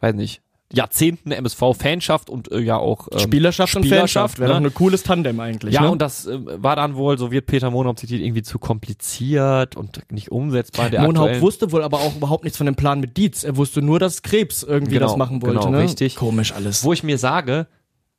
weiß 0.00 0.14
nicht, 0.14 0.42
Jahrzehnten 0.72 1.32
MSV-Fanschaft 1.32 2.30
und 2.30 2.50
äh, 2.50 2.58
ja 2.58 2.78
auch 2.78 3.08
ähm, 3.12 3.18
Spielerschaft, 3.18 3.76
und 3.76 3.86
Fanschaft. 3.86 4.38
Wäre 4.38 4.54
ne? 4.54 4.60
doch 4.60 4.66
ein 4.70 4.74
cooles 4.74 5.02
Tandem 5.02 5.38
eigentlich. 5.38 5.74
Ja, 5.74 5.82
ne? 5.82 5.90
und 5.90 6.00
das 6.00 6.26
äh, 6.26 6.38
war 6.62 6.76
dann 6.76 6.96
wohl, 6.96 7.18
so 7.18 7.30
wird 7.30 7.46
Peter 7.46 7.70
Monhaupt 7.70 8.00
zitiert, 8.00 8.22
irgendwie 8.22 8.42
zu 8.42 8.58
kompliziert 8.58 9.76
und 9.76 10.00
nicht 10.10 10.32
umsetzbar. 10.32 10.88
Der 10.88 11.02
Monhaupt 11.02 11.40
wusste 11.40 11.72
wohl 11.72 11.82
aber 11.82 12.00
auch 12.00 12.16
überhaupt 12.16 12.44
nichts 12.44 12.56
von 12.56 12.66
dem 12.66 12.74
Plan 12.74 13.00
mit 13.00 13.16
Dietz. 13.16 13.44
Er 13.44 13.56
wusste 13.56 13.82
nur, 13.82 13.98
dass 13.98 14.22
Krebs 14.22 14.62
irgendwie 14.62 14.94
genau, 14.94 15.08
das 15.08 15.16
machen 15.16 15.42
wollte. 15.42 15.58
Genau, 15.58 15.70
ne? 15.70 15.80
richtig. 15.80 16.16
Komisch 16.16 16.52
alles. 16.52 16.82
Wo 16.84 16.92
ich 16.92 17.02
mir 17.02 17.18
sage, 17.18 17.66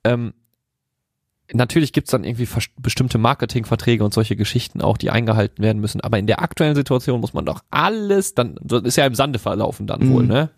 ähm, 0.04 0.34
natürlich 1.54 1.94
gibt's 1.94 2.12
dann 2.12 2.24
irgendwie 2.24 2.48
bestimmte 2.78 3.18
Marketingverträge 3.18 4.04
und 4.04 4.14
solche 4.14 4.36
Geschichten 4.36 4.82
auch, 4.82 4.98
die 4.98 5.10
eingehalten 5.10 5.64
werden 5.64 5.80
müssen. 5.80 6.02
Aber 6.02 6.18
in 6.18 6.28
der 6.28 6.42
aktuellen 6.42 6.76
Situation 6.76 7.20
muss 7.22 7.34
man 7.34 7.46
doch 7.46 7.64
alles, 7.70 8.34
dann 8.34 8.58
das 8.62 8.84
ist 8.84 8.96
ja 8.96 9.06
im 9.06 9.16
Sande 9.16 9.40
verlaufen 9.40 9.88
dann 9.88 10.02
mhm. 10.02 10.14
wohl, 10.14 10.24
ne? 10.26 10.50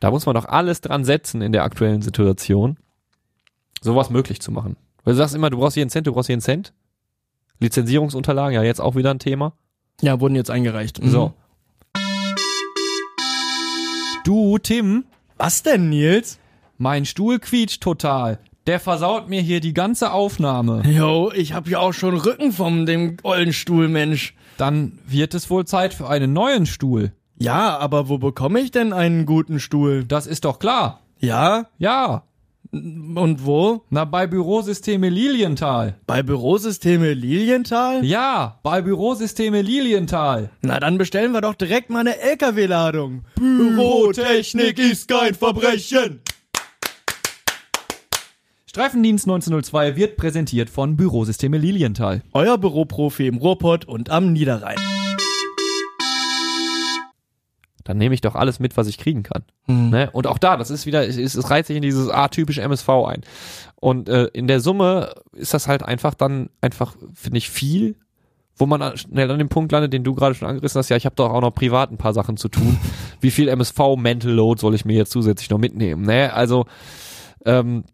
Da 0.00 0.10
muss 0.10 0.26
man 0.26 0.34
doch 0.34 0.44
alles 0.44 0.80
dran 0.80 1.04
setzen 1.04 1.42
in 1.42 1.52
der 1.52 1.64
aktuellen 1.64 2.02
Situation, 2.02 2.78
sowas 3.80 4.10
möglich 4.10 4.40
zu 4.40 4.52
machen. 4.52 4.76
Weil 5.04 5.14
du 5.14 5.18
sagst 5.18 5.34
immer, 5.34 5.50
du 5.50 5.58
brauchst 5.58 5.74
hier 5.74 5.82
einen 5.82 5.90
Cent, 5.90 6.06
du 6.06 6.12
brauchst 6.12 6.28
hier 6.28 6.34
einen 6.34 6.42
Cent. 6.42 6.72
Lizenzierungsunterlagen, 7.60 8.54
ja 8.54 8.62
jetzt 8.62 8.80
auch 8.80 8.94
wieder 8.94 9.10
ein 9.10 9.18
Thema. 9.18 9.54
Ja, 10.00 10.20
wurden 10.20 10.36
jetzt 10.36 10.50
eingereicht. 10.50 11.02
Mhm. 11.02 11.10
So. 11.10 11.34
Du, 14.24 14.58
Tim. 14.58 15.06
Was 15.36 15.62
denn, 15.62 15.88
Nils? 15.88 16.38
Mein 16.76 17.04
Stuhl 17.04 17.40
quietscht 17.40 17.82
total. 17.82 18.38
Der 18.68 18.80
versaut 18.80 19.30
mir 19.30 19.40
hier 19.40 19.60
die 19.60 19.72
ganze 19.72 20.12
Aufnahme. 20.12 20.82
Jo, 20.86 21.32
ich 21.34 21.54
hab 21.54 21.68
ja 21.68 21.78
auch 21.78 21.94
schon 21.94 22.18
Rücken 22.18 22.52
vom 22.52 22.84
dem 22.84 23.16
ollen 23.22 23.54
Stuhl, 23.54 23.88
Mensch. 23.88 24.34
Dann 24.58 24.98
wird 25.06 25.32
es 25.32 25.48
wohl 25.48 25.64
Zeit 25.64 25.94
für 25.94 26.06
einen 26.06 26.34
neuen 26.34 26.66
Stuhl. 26.66 27.12
Ja, 27.38 27.78
aber 27.78 28.10
wo 28.10 28.18
bekomme 28.18 28.60
ich 28.60 28.70
denn 28.70 28.92
einen 28.92 29.24
guten 29.24 29.58
Stuhl? 29.58 30.04
Das 30.04 30.26
ist 30.26 30.44
doch 30.44 30.58
klar. 30.58 31.00
Ja? 31.18 31.64
Ja. 31.78 32.24
Und 32.70 33.46
wo? 33.46 33.84
Na, 33.88 34.04
bei 34.04 34.26
Bürosysteme 34.26 35.08
Lilienthal. 35.08 35.94
Bei 36.06 36.22
Bürosysteme 36.22 37.14
Lilienthal? 37.14 38.04
Ja, 38.04 38.58
bei 38.62 38.82
Bürosysteme 38.82 39.62
Lilienthal. 39.62 40.50
Na, 40.60 40.78
dann 40.78 40.98
bestellen 40.98 41.32
wir 41.32 41.40
doch 41.40 41.54
direkt 41.54 41.88
mal 41.88 42.00
eine 42.00 42.18
LKW-Ladung. 42.18 43.22
Bürotechnik 43.36 44.78
ist 44.78 45.08
kein 45.08 45.34
Verbrechen. 45.34 46.20
Streifendienst 48.68 49.24
1902 49.24 49.96
wird 49.96 50.16
präsentiert 50.18 50.68
von 50.68 50.94
Bürosysteme 50.94 51.56
Lilienthal. 51.56 52.20
Euer 52.34 52.58
Büroprofi 52.58 53.26
im 53.26 53.38
Ruhrpott 53.38 53.86
und 53.86 54.10
am 54.10 54.34
Niederrhein. 54.34 54.76
Dann 57.82 57.96
nehme 57.96 58.14
ich 58.14 58.20
doch 58.20 58.34
alles 58.34 58.60
mit, 58.60 58.76
was 58.76 58.86
ich 58.86 58.98
kriegen 58.98 59.22
kann. 59.22 59.44
Ne? 59.90 60.10
Und 60.12 60.26
auch 60.26 60.36
da, 60.36 60.58
das 60.58 60.70
ist 60.70 60.84
wieder, 60.84 61.08
es, 61.08 61.16
es 61.16 61.48
reiht 61.48 61.64
sich 61.64 61.76
in 61.76 61.82
dieses 61.82 62.10
atypische 62.10 62.60
MSV 62.60 62.88
ein. 63.06 63.22
Und 63.76 64.10
äh, 64.10 64.24
in 64.34 64.46
der 64.46 64.60
Summe 64.60 65.14
ist 65.32 65.54
das 65.54 65.66
halt 65.66 65.82
einfach 65.82 66.12
dann 66.12 66.50
einfach, 66.60 66.94
finde 67.14 67.38
ich, 67.38 67.48
viel, 67.48 67.96
wo 68.54 68.66
man 68.66 68.98
schnell 68.98 69.30
an 69.30 69.38
dem 69.38 69.48
Punkt 69.48 69.72
landet, 69.72 69.94
den 69.94 70.04
du 70.04 70.14
gerade 70.14 70.34
schon 70.34 70.46
angerissen 70.46 70.78
hast. 70.78 70.90
Ja, 70.90 70.98
ich 70.98 71.06
habe 71.06 71.16
doch 71.16 71.30
auch 71.30 71.40
noch 71.40 71.54
privat 71.54 71.90
ein 71.90 71.96
paar 71.96 72.12
Sachen 72.12 72.36
zu 72.36 72.50
tun. 72.50 72.78
Wie 73.22 73.30
viel 73.30 73.48
MSV-Mental 73.48 74.30
Load 74.30 74.60
soll 74.60 74.74
ich 74.74 74.84
mir 74.84 74.94
jetzt 74.94 75.12
zusätzlich 75.12 75.48
noch 75.48 75.58
mitnehmen? 75.58 76.02
Ne? 76.04 76.34
Also 76.34 76.66
ähm, 77.44 77.84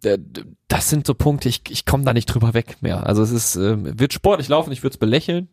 das 0.68 0.90
sind 0.90 1.06
so 1.06 1.14
Punkte, 1.14 1.48
ich, 1.48 1.62
ich 1.68 1.84
komme 1.84 2.04
da 2.04 2.12
nicht 2.12 2.26
drüber 2.26 2.54
weg 2.54 2.76
mehr. 2.80 3.06
Also 3.06 3.22
es 3.22 3.30
ist, 3.30 3.56
ähm, 3.56 3.98
wird 3.98 4.12
sportlich 4.12 4.48
laufen, 4.48 4.72
ich 4.72 4.82
würde 4.82 4.94
es 4.94 4.98
belächeln. 4.98 5.48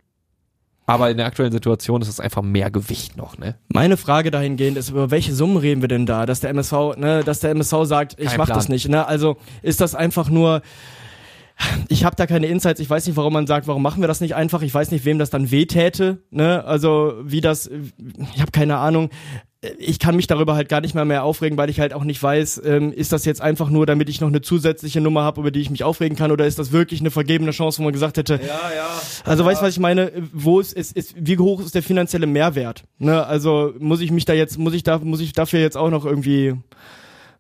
Aber 0.88 1.10
in 1.10 1.18
der 1.18 1.28
aktuellen 1.28 1.52
Situation 1.52 2.02
ist 2.02 2.08
es 2.08 2.20
einfach 2.20 2.42
mehr 2.42 2.72
Gewicht 2.72 3.16
noch, 3.16 3.38
ne? 3.38 3.56
Meine 3.70 3.98
Frage 3.98 4.32
dahingehend 4.32 4.78
ist, 4.78 4.90
über 4.90 5.12
welche 5.12 5.34
Summen 5.34 5.58
reden 5.58 5.82
wir 5.82 5.88
denn 5.88 6.06
da, 6.06 6.26
dass 6.26 6.40
der 6.40 6.50
MSV, 6.50 6.98
ne, 6.98 7.24
dass 7.24 7.40
der 7.40 7.52
MSV 7.52 7.84
sagt, 7.84 8.20
ich 8.20 8.30
Kein 8.30 8.38
mach 8.38 8.48
Plan. 8.48 8.58
das 8.58 8.68
nicht, 8.68 8.90
ne? 8.90 9.06
Also 9.06 9.38
ist 9.62 9.80
das 9.80 9.96
einfach 9.96 10.30
nur 10.30 10.62
ich 11.88 12.04
habe 12.04 12.16
da 12.16 12.28
keine 12.28 12.48
Insights, 12.48 12.80
ich 12.80 12.90
weiß 12.90 13.06
nicht, 13.06 13.16
warum 13.16 13.34
man 13.34 13.48
sagt, 13.48 13.68
warum 13.68 13.82
machen 13.82 14.02
wir 14.02 14.08
das 14.08 14.22
nicht 14.22 14.36
einfach? 14.36 14.62
Ich 14.62 14.74
weiß 14.74 14.92
nicht, 14.92 15.06
wem 15.06 15.20
das 15.20 15.30
dann 15.30 15.52
wehtäte, 15.52 16.24
ne? 16.32 16.64
Also, 16.66 17.14
wie 17.24 17.42
das 17.42 17.70
ich 18.34 18.42
habe 18.42 18.52
keine 18.52 18.78
Ahnung. 18.78 19.10
Ich 19.78 20.00
kann 20.00 20.16
mich 20.16 20.26
darüber 20.26 20.56
halt 20.56 20.70
gar 20.70 20.82
nicht 20.82 20.96
mehr 20.96 21.06
mehr 21.06 21.24
aufregen, 21.24 21.56
weil 21.56 21.70
ich 21.70 21.80
halt 21.80 21.94
auch 21.94 22.04
nicht 22.04 22.22
weiß, 22.22 22.64
ähm, 22.66 22.92
ist 22.92 23.12
das 23.12 23.26
jetzt 23.26 23.42
einfach 23.42 23.70
nur, 23.70 23.86
damit 23.86 24.10
ich 24.10 24.20
noch 24.20 24.28
eine 24.28 24.42
zusätzliche 24.42 25.02
Nummer 25.02 25.22
habe, 25.22 25.42
über 25.42 25.52
die 25.52 25.62
ich 25.62 25.70
mich 25.70 25.84
aufregen 25.84 26.18
kann, 26.18 26.32
oder 26.32 26.48
ist 26.48 26.58
das 26.58 26.72
wirklich 26.72 27.00
eine 27.00 27.12
vergebene 27.12 27.52
Chance, 27.52 27.78
wo 27.78 27.84
man 27.84 27.94
gesagt 27.94 28.18
hätte, 28.18 28.40
Ja, 28.42 28.72
ja. 28.76 29.02
also 29.24 29.46
weißt 29.46 29.62
du, 29.62 29.66
was 29.66 29.74
ich 29.74 29.80
meine? 29.80 30.12
Wo 30.34 30.60
ist, 30.60 30.74
ist, 30.74 30.98
ist, 30.98 31.14
wie 31.16 31.38
hoch 31.38 31.62
ist 31.62 31.76
der 31.76 31.84
finanzielle 31.84 32.26
Mehrwert? 32.26 32.86
Ne? 32.98 33.24
Also 33.24 33.74
muss 33.78 34.02
ich 34.02 34.10
mich 34.12 34.26
da 34.26 34.34
jetzt, 34.34 34.58
muss 34.58 34.74
ich 34.74 34.82
da, 34.82 34.98
muss 34.98 35.20
ich 35.22 35.34
dafür 35.34 35.60
jetzt 35.60 35.78
auch 35.78 35.92
noch 35.92 36.06
irgendwie 36.06 36.56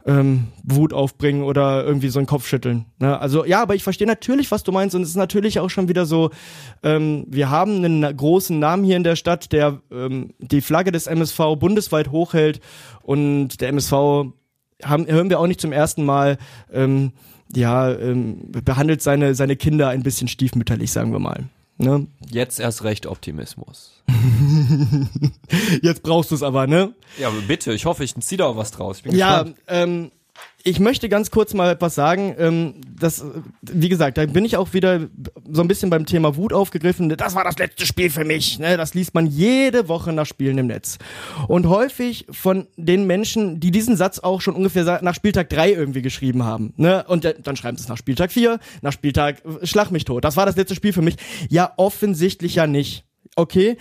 ähm, 0.05 0.47
Wut 0.63 0.93
aufbringen 0.93 1.43
oder 1.43 1.83
irgendwie 1.85 2.09
so 2.09 2.19
einen 2.19 2.25
Kopf 2.25 2.47
schütteln. 2.47 2.85
Ne? 2.99 3.19
Also 3.19 3.45
ja, 3.45 3.61
aber 3.61 3.75
ich 3.75 3.83
verstehe 3.83 4.07
natürlich, 4.07 4.51
was 4.51 4.63
du 4.63 4.71
meinst 4.71 4.95
und 4.95 5.01
es 5.01 5.09
ist 5.09 5.15
natürlich 5.15 5.59
auch 5.59 5.69
schon 5.69 5.87
wieder 5.87 6.05
so, 6.05 6.31
ähm, 6.83 7.25
wir 7.27 7.49
haben 7.49 7.83
einen 7.83 8.15
großen 8.15 8.57
Namen 8.57 8.83
hier 8.83 8.97
in 8.97 9.03
der 9.03 9.15
Stadt, 9.15 9.51
der 9.51 9.81
ähm, 9.91 10.33
die 10.39 10.61
Flagge 10.61 10.91
des 10.91 11.07
MSV 11.07 11.57
bundesweit 11.59 12.11
hochhält 12.11 12.59
und 13.03 13.61
der 13.61 13.69
MSV 13.69 13.91
haben, 14.83 15.07
hören 15.07 15.29
wir 15.29 15.39
auch 15.39 15.47
nicht 15.47 15.61
zum 15.61 15.71
ersten 15.71 16.03
Mal, 16.05 16.37
ähm, 16.71 17.11
ja, 17.53 17.91
ähm, 17.91 18.51
behandelt 18.63 19.01
seine, 19.01 19.35
seine 19.35 19.55
Kinder 19.55 19.89
ein 19.89 20.03
bisschen 20.03 20.27
stiefmütterlich, 20.27 20.91
sagen 20.91 21.11
wir 21.11 21.19
mal. 21.19 21.45
Ne? 21.81 22.05
Jetzt 22.29 22.59
erst 22.59 22.83
recht 22.83 23.07
Optimismus. 23.07 24.03
Jetzt 25.81 26.03
brauchst 26.03 26.29
du 26.29 26.35
es 26.35 26.43
aber, 26.43 26.67
ne? 26.67 26.93
Ja, 27.17 27.29
aber 27.29 27.41
bitte, 27.41 27.73
ich 27.73 27.85
hoffe, 27.85 28.03
ich 28.03 28.13
ziehe 28.15 28.37
da 28.37 28.45
auch 28.45 28.55
was 28.55 28.69
draus. 28.69 29.01
Ja, 29.05 29.41
gespannt. 29.43 29.57
ähm, 29.67 30.11
ich 30.63 30.79
möchte 30.79 31.09
ganz 31.09 31.31
kurz 31.31 31.53
mal 31.53 31.71
etwas 31.71 31.95
sagen. 31.95 32.35
Ähm, 32.37 32.73
das, 32.99 33.23
wie 33.61 33.89
gesagt, 33.89 34.17
da 34.17 34.25
bin 34.25 34.45
ich 34.45 34.57
auch 34.57 34.73
wieder 34.73 35.07
so 35.49 35.61
ein 35.61 35.67
bisschen 35.67 35.89
beim 35.89 36.05
Thema 36.05 36.35
Wut 36.35 36.53
aufgegriffen. 36.53 37.09
Das 37.09 37.35
war 37.35 37.43
das 37.43 37.57
letzte 37.57 37.85
Spiel 37.85 38.09
für 38.09 38.25
mich. 38.25 38.59
Ne? 38.59 38.77
Das 38.77 38.93
liest 38.93 39.13
man 39.13 39.27
jede 39.27 39.87
Woche 39.87 40.13
nach 40.13 40.25
Spielen 40.25 40.57
im 40.57 40.67
Netz. 40.67 40.97
Und 41.47 41.67
häufig 41.67 42.25
von 42.31 42.67
den 42.77 43.07
Menschen, 43.07 43.59
die 43.59 43.71
diesen 43.71 43.97
Satz 43.97 44.19
auch 44.19 44.41
schon 44.41 44.55
ungefähr 44.55 45.01
nach 45.01 45.15
Spieltag 45.15 45.49
3 45.49 45.71
irgendwie 45.71 46.01
geschrieben 46.01 46.43
haben. 46.43 46.73
Ne? 46.77 47.03
Und 47.07 47.25
dann 47.43 47.55
schreiben 47.55 47.77
sie 47.77 47.83
es 47.83 47.89
nach 47.89 47.97
Spieltag 47.97 48.31
4, 48.31 48.59
nach 48.81 48.93
Spieltag 48.93 49.43
äh, 49.45 49.65
Schlag 49.65 49.91
mich 49.91 50.05
tot. 50.05 50.23
Das 50.23 50.37
war 50.37 50.45
das 50.45 50.55
letzte 50.55 50.75
Spiel 50.75 50.93
für 50.93 51.01
mich. 51.01 51.15
Ja, 51.49 51.73
offensichtlich 51.77 52.55
ja 52.55 52.67
nicht. 52.67 53.05
Okay, 53.35 53.77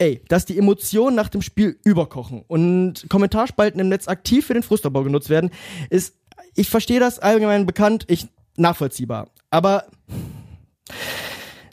ey, 0.00 0.22
dass 0.28 0.46
die 0.46 0.58
Emotionen 0.58 1.14
nach 1.14 1.28
dem 1.28 1.42
Spiel 1.42 1.78
überkochen 1.84 2.42
und 2.48 3.06
Kommentarspalten 3.08 3.80
im 3.80 3.88
Netz 3.88 4.08
aktiv 4.08 4.46
für 4.46 4.54
den 4.54 4.62
Frustabbau 4.62 5.04
genutzt 5.04 5.28
werden, 5.28 5.50
ist, 5.90 6.16
ich 6.56 6.70
verstehe 6.70 6.98
das 6.98 7.18
allgemein 7.18 7.66
bekannt, 7.66 8.04
ich 8.08 8.26
nachvollziehbar. 8.56 9.28
Aber 9.50 9.84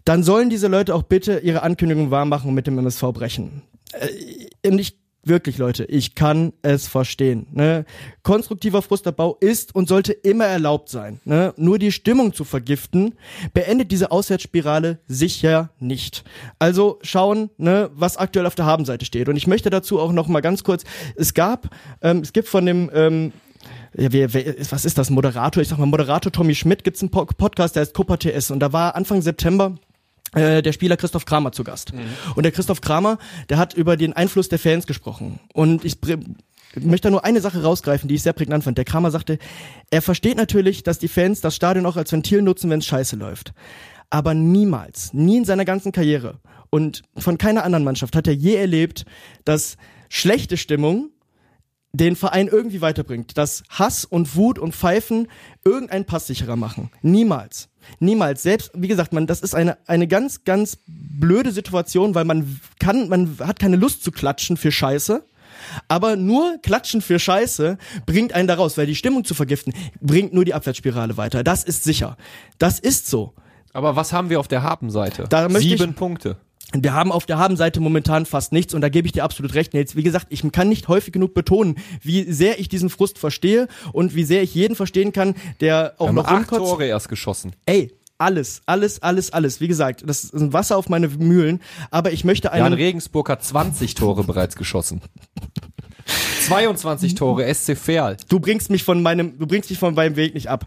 dann 0.04 0.24
sollen 0.24 0.50
diese 0.50 0.68
Leute 0.68 0.94
auch 0.94 1.04
bitte 1.04 1.40
ihre 1.40 1.64
Ankündigung 1.64 2.12
wahr 2.12 2.26
machen 2.26 2.50
und 2.50 2.56
mit 2.56 2.68
dem 2.68 2.78
MSV 2.78 3.02
brechen. 3.14 3.64
Äh, 3.94 4.70
und 4.70 4.80
ich, 4.80 5.00
wirklich 5.28 5.58
Leute, 5.58 5.86
ich 5.86 6.16
kann 6.16 6.54
es 6.62 6.88
verstehen. 6.88 7.48
Ne? 7.52 7.86
Konstruktiver 8.24 8.82
Frustabbau 8.82 9.38
ist 9.40 9.74
und 9.76 9.88
sollte 9.88 10.12
immer 10.14 10.46
erlaubt 10.46 10.90
sein. 10.90 11.20
Ne? 11.26 11.54
Nur 11.58 11.80
die 11.80 11.92
Stimmung 11.92 12.34
zu 12.34 12.44
vergiften, 12.44 13.16
beendet 13.54 13.92
diese 13.92 14.12
Auswärtsspirale 14.12 15.00
sicher 15.08 15.70
nicht. 15.80 16.24
Also 16.60 17.00
schauen, 17.02 17.50
ne, 17.58 17.90
was 17.94 18.18
aktuell 18.18 18.46
auf 18.46 18.56
der 18.56 18.66
Habenseite 18.66 19.06
steht. 19.06 19.30
Und 19.30 19.36
ich 19.36 19.48
möchte 19.48 19.70
dazu 19.70 20.00
auch 20.00 20.12
noch 20.12 20.28
mal 20.28 20.42
ganz 20.42 20.64
kurz, 20.64 20.84
es 21.16 21.34
gab, 21.34 21.70
ähm, 22.02 22.20
es 22.20 22.34
gibt 22.34 22.48
von 22.48 22.66
dem 22.66 22.90
ähm, 22.94 23.32
ja, 23.98 24.12
wer, 24.12 24.34
wer, 24.34 24.56
was 24.70 24.86
ist 24.86 24.98
das, 24.98 25.10
Moderator? 25.10 25.62
Ich 25.62 25.70
sag 25.70 25.80
mal, 25.80 25.86
Moderator 25.86 26.32
Tommy 26.32 26.54
Schmidt 26.56 26.84
gibt's 26.84 27.02
einen 27.02 27.10
Po- 27.10 27.26
Podcast, 27.26 27.76
der 27.76 27.82
heißt 27.82 27.94
Copa 27.94 28.18
TS 28.18 28.52
und 28.52 28.60
da 28.60 28.72
war 28.72 28.96
Anfang 28.96 29.22
September 29.22 29.76
äh, 30.34 30.62
der 30.62 30.74
Spieler 30.74 30.98
Christoph 30.98 31.26
Kramer 31.26 31.52
zu 31.52 31.64
Gast. 31.64 31.94
Und 32.36 32.44
der 32.44 32.52
Christoph 32.52 32.82
Kramer, 32.82 33.18
der 33.50 33.58
hat 33.58 33.74
über 33.74 33.98
den 33.98 34.14
Einfluss 34.14 34.50
der 34.50 34.60
Fans 34.60 34.88
gesprochen. 34.88 35.40
Und 35.54 35.86
ich 35.86 35.98
möchte 36.76 37.08
da 37.08 37.12
nur 37.12 37.26
eine 37.26 37.42
Sache 37.42 37.64
rausgreifen, 37.64 38.08
die 38.08 38.16
ich 38.16 38.24
sehr 38.24 38.34
prägnant 38.34 38.64
fand. 38.64 38.78
Der 38.78 38.86
Kramer 38.86 39.12
sagte, 39.12 39.38
er 39.90 40.02
versteht 40.02 40.38
natürlich, 40.38 40.84
dass 40.84 41.00
die 41.00 41.08
Fans 41.08 41.42
das 41.42 41.56
Stadion 41.56 41.86
auch 41.86 41.98
als 41.98 42.12
Ventil 42.12 42.42
nutzen, 42.42 42.70
wenn 42.70 42.80
es 42.80 42.86
scheiße 42.86 43.16
läuft. 43.16 43.54
Aber 44.10 44.34
niemals, 44.34 45.14
nie 45.14 45.38
in 45.38 45.46
seiner 45.46 45.66
ganzen 45.66 45.92
Karriere 45.92 46.40
und 46.70 47.04
von 47.18 47.38
keiner 47.38 47.64
anderen 47.64 47.84
Mannschaft 47.84 48.16
hat 48.16 48.28
er 48.28 48.34
je 48.34 48.56
erlebt, 48.56 49.06
dass 49.46 49.78
schlechte 50.10 50.58
Stimmung 50.58 51.10
den 51.98 52.16
Verein 52.16 52.48
irgendwie 52.48 52.82
weiterbringt, 52.82 53.38
dass 53.38 53.64
Hass 53.70 54.06
und 54.06 54.36
Wut 54.36 54.60
und 54.60 54.76
Pfeifen 54.76 55.28
irgendeinen 55.66 56.06
Pass 56.06 56.28
sicherer 56.28 56.56
machen. 56.56 56.90
Niemals. 57.02 57.70
Niemals. 58.00 58.44
Selbst, 58.44 58.72
wie 58.74 58.88
gesagt, 58.88 59.14
man, 59.14 59.28
das 59.28 59.42
ist 59.42 59.56
eine, 59.56 59.78
eine 59.88 60.08
ganz, 60.08 60.44
ganz 60.44 60.78
blöde 60.88 61.52
Situation, 61.52 62.16
weil 62.16 62.26
man 62.26 62.60
kann, 62.80 63.10
man 63.10 63.38
hat 63.40 63.60
keine 63.60 63.78
Lust 63.78 64.04
zu 64.04 64.12
klatschen 64.12 64.58
für 64.58 64.72
Scheiße. 64.72 65.24
Aber 65.88 66.16
nur 66.16 66.60
Klatschen 66.62 67.02
für 67.02 67.18
Scheiße 67.18 67.78
bringt 68.06 68.32
einen 68.34 68.48
da 68.48 68.56
raus, 68.56 68.78
weil 68.78 68.86
die 68.86 68.96
Stimmung 68.96 69.26
zu 69.26 69.34
vergiften 69.34 69.74
bringt 70.00 70.34
nur 70.34 70.46
die 70.46 70.54
Abwärtsspirale 70.54 71.18
weiter. 71.18 71.44
Das 71.44 71.64
ist 71.64 71.84
sicher. 71.84 72.16
Das 72.60 72.80
ist 72.80 73.08
so. 73.08 73.34
Aber 73.74 73.96
was 73.96 74.14
haben 74.14 74.30
wir 74.30 74.40
auf 74.40 74.48
der 74.48 74.62
Habenseite? 74.64 75.26
Da 75.30 75.50
Sieben 75.50 75.90
ich- 75.92 75.96
Punkte. 75.96 76.38
Wir 76.74 76.94
haben 76.94 77.12
auf 77.12 77.26
der 77.26 77.38
Habenseite 77.38 77.80
momentan 77.80 78.26
fast 78.26 78.52
nichts 78.52 78.74
und 78.74 78.82
da 78.82 78.90
gebe 78.90 79.06
ich 79.06 79.14
dir 79.14 79.24
absolut 79.24 79.54
recht, 79.54 79.74
Nils. 79.74 79.96
Wie 79.96 80.04
gesagt, 80.04 80.28
ich 80.30 80.44
kann 80.52 80.68
nicht 80.68 80.90
häufig 80.90 81.14
genug 81.14 81.34
betonen, 81.34 81.78
wie 82.02 82.24
sehr 82.24 82.60
ich 82.60 82.68
diesen 82.68 82.90
Frust 82.90 83.18
verstehe 83.18 83.68
und 83.94 84.16
wie 84.16 84.26
sehr 84.26 84.44
ich 84.44 84.54
jeden 84.54 84.76
verstehen 84.76 85.14
kann, 85.14 85.36
der 85.62 85.94
auch 85.98 86.06
Wir 86.06 86.08
haben 86.10 86.16
noch 86.16 86.26
acht 86.26 86.52
rumkotzt. 86.52 86.60
Tore 86.60 86.86
erst 86.86 87.08
geschossen. 87.08 87.54
Ey, 87.66 87.94
alles, 88.18 88.62
alles, 88.66 89.02
alles, 89.02 89.32
alles. 89.32 89.62
Wie 89.62 89.68
gesagt, 89.68 90.04
das 90.06 90.26
ist 90.26 90.34
ein 90.34 90.52
Wasser 90.52 90.76
auf 90.78 90.90
meine 90.90 91.08
Mühlen, 91.08 91.62
aber 91.90 92.12
ich 92.12 92.26
möchte 92.26 92.50
Jan 92.50 92.62
einen 92.62 92.74
Regensburg 92.74 93.30
hat 93.30 93.44
20 93.44 93.96
Tore 93.96 94.24
bereits 94.24 94.56
geschossen. 94.56 95.02
22 96.08 97.16
Tore, 97.16 97.54
SC 97.54 97.76
Verl. 97.76 98.18
Du 98.30 98.40
bringst 98.40 98.70
mich 98.70 98.84
von 98.84 99.02
meinem, 99.02 99.38
du 99.38 99.48
bringst 99.48 99.70
mich 99.70 99.80
von 99.80 99.94
meinem 99.94 100.16
Weg 100.16 100.34
nicht 100.34 100.50
ab. 100.50 100.66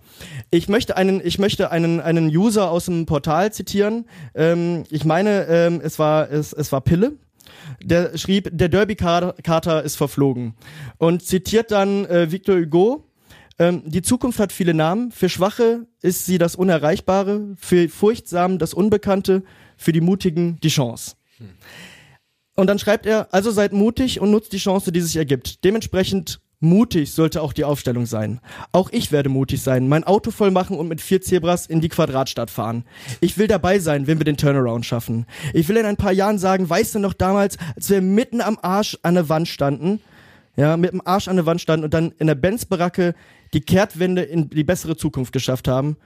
Ich 0.51 0.69
möchte 0.69 0.97
einen, 0.97 1.25
ich 1.25 1.39
möchte 1.39 1.71
einen, 1.71 2.01
einen 2.01 2.27
User 2.29 2.71
aus 2.71 2.87
dem 2.87 3.07
Portal 3.07 3.53
zitieren. 3.53 4.07
Ähm, 4.35 4.85
ich 4.91 5.05
meine, 5.05 5.47
ähm, 5.47 5.81
es 5.83 5.99
war, 5.99 6.31
es, 6.31 6.53
es 6.53 6.73
war 6.73 6.81
Pille. 6.81 7.13
Der 7.83 8.17
schrieb, 8.19 8.51
der 8.53 8.69
Derby-Kater 8.69 9.83
ist 9.83 9.97
verflogen. 9.97 10.55
Und 10.99 11.25
zitiert 11.25 11.71
dann 11.71 12.05
äh, 12.07 12.31
Victor 12.31 12.57
Hugo. 12.57 13.07
Ähm, 13.59 13.83
die 13.87 14.03
Zukunft 14.03 14.39
hat 14.39 14.53
viele 14.53 14.75
Namen. 14.75 15.13
Für 15.13 15.29
Schwache 15.29 15.87
ist 16.03 16.27
sie 16.27 16.39
das 16.39 16.57
Unerreichbare, 16.57 17.55
für 17.57 17.89
Furchtsamen 17.89 18.59
das 18.59 18.75
Unbekannte, 18.75 19.43
für 19.77 19.93
die 19.93 20.01
Mutigen 20.01 20.59
die 20.63 20.69
Chance. 20.69 21.17
Und 22.55 22.67
dann 22.67 22.79
schreibt 22.79 23.07
er, 23.07 23.33
also 23.33 23.51
seid 23.51 23.73
mutig 23.73 24.21
und 24.21 24.31
nutzt 24.31 24.53
die 24.53 24.59
Chance, 24.59 24.93
die 24.93 25.01
sich 25.01 25.17
ergibt. 25.17 25.65
Dementsprechend 25.65 26.41
Mutig 26.63 27.13
sollte 27.13 27.41
auch 27.41 27.55
die 27.55 27.65
Aufstellung 27.65 28.05
sein. 28.05 28.39
Auch 28.71 28.91
ich 28.93 29.13
werde 29.13 29.31
mutig 29.31 29.63
sein, 29.63 29.89
mein 29.89 30.05
Auto 30.05 30.31
voll 30.31 30.51
machen 30.51 30.77
und 30.77 30.89
mit 30.89 31.01
vier 31.01 31.23
Zebras 31.23 31.65
in 31.65 31.81
die 31.81 31.89
Quadratstadt 31.89 32.51
fahren. 32.51 32.85
Ich 33.23 33.39
will 33.39 33.47
dabei 33.47 33.79
sein, 33.79 34.07
wenn 34.07 34.19
wir 34.19 34.27
den 34.27 34.37
Turnaround 34.37 34.85
schaffen. 34.85 35.25
Ich 35.55 35.69
will 35.69 35.79
in 35.79 35.87
ein 35.87 35.97
paar 35.97 36.13
Jahren 36.13 36.39
sagen, 36.39 36.69
weißt 36.69 36.95
du 36.95 36.99
noch 36.99 37.15
damals, 37.15 37.57
als 37.77 37.89
wir 37.89 38.03
mitten 38.03 38.43
am 38.43 38.59
Arsch 38.61 38.99
an 39.03 39.15
der 39.15 39.31
Wand 39.31 39.49
standen, 39.49 40.03
ja, 40.55 40.77
mit 40.77 40.93
dem 40.93 41.01
Arsch 41.03 41.29
an 41.29 41.37
der 41.37 41.47
Wand 41.47 41.63
standen 41.63 41.85
und 41.85 41.95
dann 41.95 42.13
in 42.19 42.27
der 42.27 42.35
Benz-Baracke 42.35 43.15
die 43.55 43.61
Kehrtwende 43.61 44.23
in 44.23 44.49
die 44.51 44.65
bessere 44.65 44.97
Zukunft 44.97 45.33
geschafft 45.33 45.69
haben. 45.69 45.97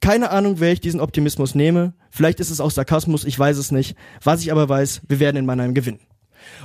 Keine 0.00 0.30
Ahnung, 0.30 0.60
wer 0.60 0.72
ich 0.72 0.80
diesen 0.80 1.00
Optimismus 1.00 1.54
nehme. 1.54 1.94
Vielleicht 2.10 2.40
ist 2.40 2.50
es 2.50 2.60
auch 2.60 2.70
Sarkasmus, 2.70 3.24
ich 3.24 3.38
weiß 3.38 3.56
es 3.56 3.72
nicht. 3.72 3.96
Was 4.22 4.42
ich 4.42 4.52
aber 4.52 4.68
weiß, 4.68 5.02
wir 5.08 5.20
werden 5.20 5.36
in 5.36 5.46
Mannheim 5.46 5.74
gewinnen. 5.74 6.00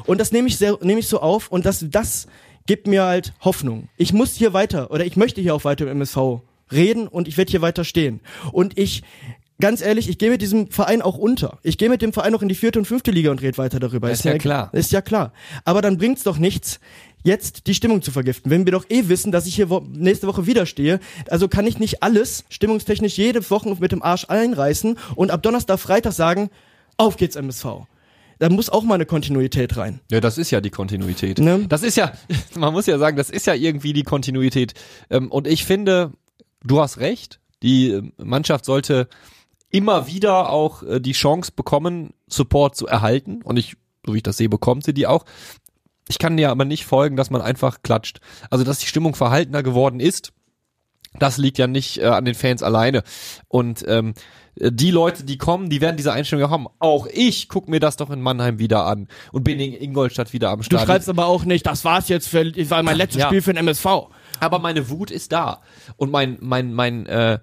Und 0.05 0.19
das 0.19 0.31
nehme 0.31 0.47
ich, 0.47 0.57
sehr, 0.57 0.77
nehme 0.81 0.99
ich 0.99 1.07
so 1.07 1.19
auf 1.21 1.49
und 1.49 1.65
das, 1.65 1.85
das 1.89 2.27
gibt 2.65 2.87
mir 2.87 3.03
halt 3.03 3.33
Hoffnung. 3.41 3.89
Ich 3.97 4.13
muss 4.13 4.33
hier 4.33 4.53
weiter 4.53 4.91
oder 4.91 5.05
ich 5.05 5.17
möchte 5.17 5.41
hier 5.41 5.55
auch 5.55 5.63
weiter 5.63 5.85
im 5.85 5.91
MSV 5.91 6.41
reden 6.71 7.07
und 7.07 7.27
ich 7.27 7.37
werde 7.37 7.51
hier 7.51 7.61
weiter 7.61 7.83
stehen. 7.83 8.19
Und 8.51 8.77
ich 8.77 9.03
ganz 9.59 9.81
ehrlich, 9.81 10.09
ich 10.09 10.17
gehe 10.17 10.29
mit 10.29 10.41
diesem 10.41 10.69
Verein 10.69 11.01
auch 11.01 11.17
unter. 11.17 11.59
Ich 11.63 11.77
gehe 11.77 11.89
mit 11.89 12.01
dem 12.01 12.13
Verein 12.13 12.35
auch 12.35 12.41
in 12.41 12.49
die 12.49 12.55
vierte 12.55 12.79
und 12.79 12.85
fünfte 12.85 13.11
Liga 13.11 13.31
und 13.31 13.41
rede 13.41 13.57
weiter 13.57 13.79
darüber. 13.79 14.11
ist 14.11 14.25
ja 14.25 14.37
klar. 14.37 14.69
Ist 14.73 14.91
ja 14.91 15.01
klar. 15.01 15.33
Aber 15.65 15.81
dann 15.81 15.97
bringt's 15.97 16.23
doch 16.23 16.37
nichts, 16.37 16.79
jetzt 17.27 17.67
die 17.67 17.75
Stimmung 17.75 18.01
zu 18.01 18.11
vergiften. 18.11 18.49
Wenn 18.49 18.65
wir 18.65 18.71
doch 18.71 18.85
eh 18.89 19.07
wissen, 19.09 19.31
dass 19.31 19.45
ich 19.45 19.55
hier 19.55 19.69
wo 19.69 19.81
nächste 19.81 20.25
Woche 20.25 20.47
wieder 20.47 20.65
stehe, 20.65 20.99
also 21.29 21.47
kann 21.47 21.67
ich 21.67 21.77
nicht 21.77 22.01
alles 22.01 22.45
stimmungstechnisch 22.49 23.17
jede 23.17 23.47
Woche 23.49 23.75
mit 23.79 23.91
dem 23.91 24.01
Arsch 24.01 24.25
einreißen 24.27 24.97
und 25.15 25.29
ab 25.29 25.43
Donnerstag, 25.43 25.79
Freitag 25.79 26.13
sagen, 26.13 26.49
auf 26.97 27.17
geht's 27.17 27.35
MSV. 27.35 27.65
Da 28.39 28.49
muss 28.49 28.69
auch 28.69 28.83
mal 28.83 28.95
eine 28.95 29.05
Kontinuität 29.05 29.77
rein. 29.77 29.99
Ja, 30.11 30.19
das 30.19 30.37
ist 30.37 30.51
ja 30.51 30.61
die 30.61 30.69
Kontinuität. 30.69 31.39
Ne? 31.39 31.65
Das 31.67 31.83
ist 31.83 31.97
ja, 31.97 32.13
man 32.55 32.73
muss 32.73 32.85
ja 32.85 32.97
sagen, 32.97 33.17
das 33.17 33.29
ist 33.29 33.47
ja 33.47 33.53
irgendwie 33.53 33.93
die 33.93 34.03
Kontinuität. 34.03 34.73
Ähm, 35.09 35.31
Und 35.31 35.47
ich 35.47 35.65
finde, 35.65 36.13
du 36.63 36.79
hast 36.79 36.99
recht, 36.99 37.39
die 37.63 37.89
ähm, 37.91 38.13
Mannschaft 38.17 38.65
sollte 38.65 39.07
immer 39.69 40.07
wieder 40.07 40.49
auch 40.51 40.83
äh, 40.83 40.99
die 40.99 41.13
Chance 41.13 41.51
bekommen, 41.55 42.13
Support 42.27 42.75
zu 42.75 42.85
erhalten. 42.87 43.41
Und 43.41 43.57
ich, 43.57 43.75
so 44.05 44.13
wie 44.13 44.17
ich 44.17 44.23
das 44.23 44.37
sehe, 44.37 44.49
bekommt 44.49 44.85
sie 44.85 44.93
die 44.93 45.07
auch. 45.07 45.25
Ich 46.09 46.19
kann 46.19 46.37
dir 46.37 46.49
aber 46.51 46.65
nicht 46.65 46.85
folgen, 46.85 47.15
dass 47.17 47.29
man 47.29 47.41
einfach 47.41 47.81
klatscht. 47.83 48.19
Also, 48.49 48.63
dass 48.63 48.79
die 48.79 48.87
Stimmung 48.87 49.15
verhaltener 49.15 49.63
geworden 49.63 49.99
ist, 49.99 50.31
das 51.19 51.37
liegt 51.37 51.57
ja 51.57 51.67
nicht 51.67 51.97
äh, 51.99 52.05
an 52.05 52.25
den 52.25 52.35
Fans 52.35 52.61
alleine. 52.63 53.01
Und 53.47 53.83
ähm, 53.87 54.13
äh, 54.59 54.71
die 54.71 54.91
Leute, 54.91 55.23
die 55.23 55.37
kommen, 55.37 55.69
die 55.69 55.81
werden 55.81 55.97
diese 55.97 56.13
Einstellung 56.13 56.45
ja 56.45 56.49
haben. 56.51 56.67
Auch 56.79 57.07
ich 57.11 57.49
guck 57.49 57.67
mir 57.67 57.79
das 57.79 57.95
doch 57.97 58.09
in 58.11 58.21
Mannheim 58.21 58.59
wieder 58.59 58.85
an 58.85 59.07
und 59.31 59.43
bin 59.43 59.59
in 59.59 59.73
Ingolstadt 59.73 60.31
wieder 60.33 60.49
am 60.51 60.59
Du 60.59 60.65
Start. 60.65 60.85
schreibst 60.85 61.09
aber 61.09 61.25
auch 61.25 61.43
nicht, 61.43 61.65
das 61.65 61.83
war's 61.85 62.07
jetzt 62.09 62.27
für, 62.27 62.51
das 62.51 62.69
war 62.69 62.83
mein 62.83 62.97
letztes 62.97 63.21
Ja. 63.21 63.27
Spiel 63.27 63.41
für 63.41 63.53
den 63.53 63.57
MSV. 63.65 63.85
aber 64.39 64.59
meine 64.59 64.89
Wut 64.89 65.09
ist 65.09 65.31
da 65.31 65.61
und 65.95 66.11
mein 66.11 66.37
mein 66.39 66.73
mein 66.73 67.05
äh, 67.07 67.39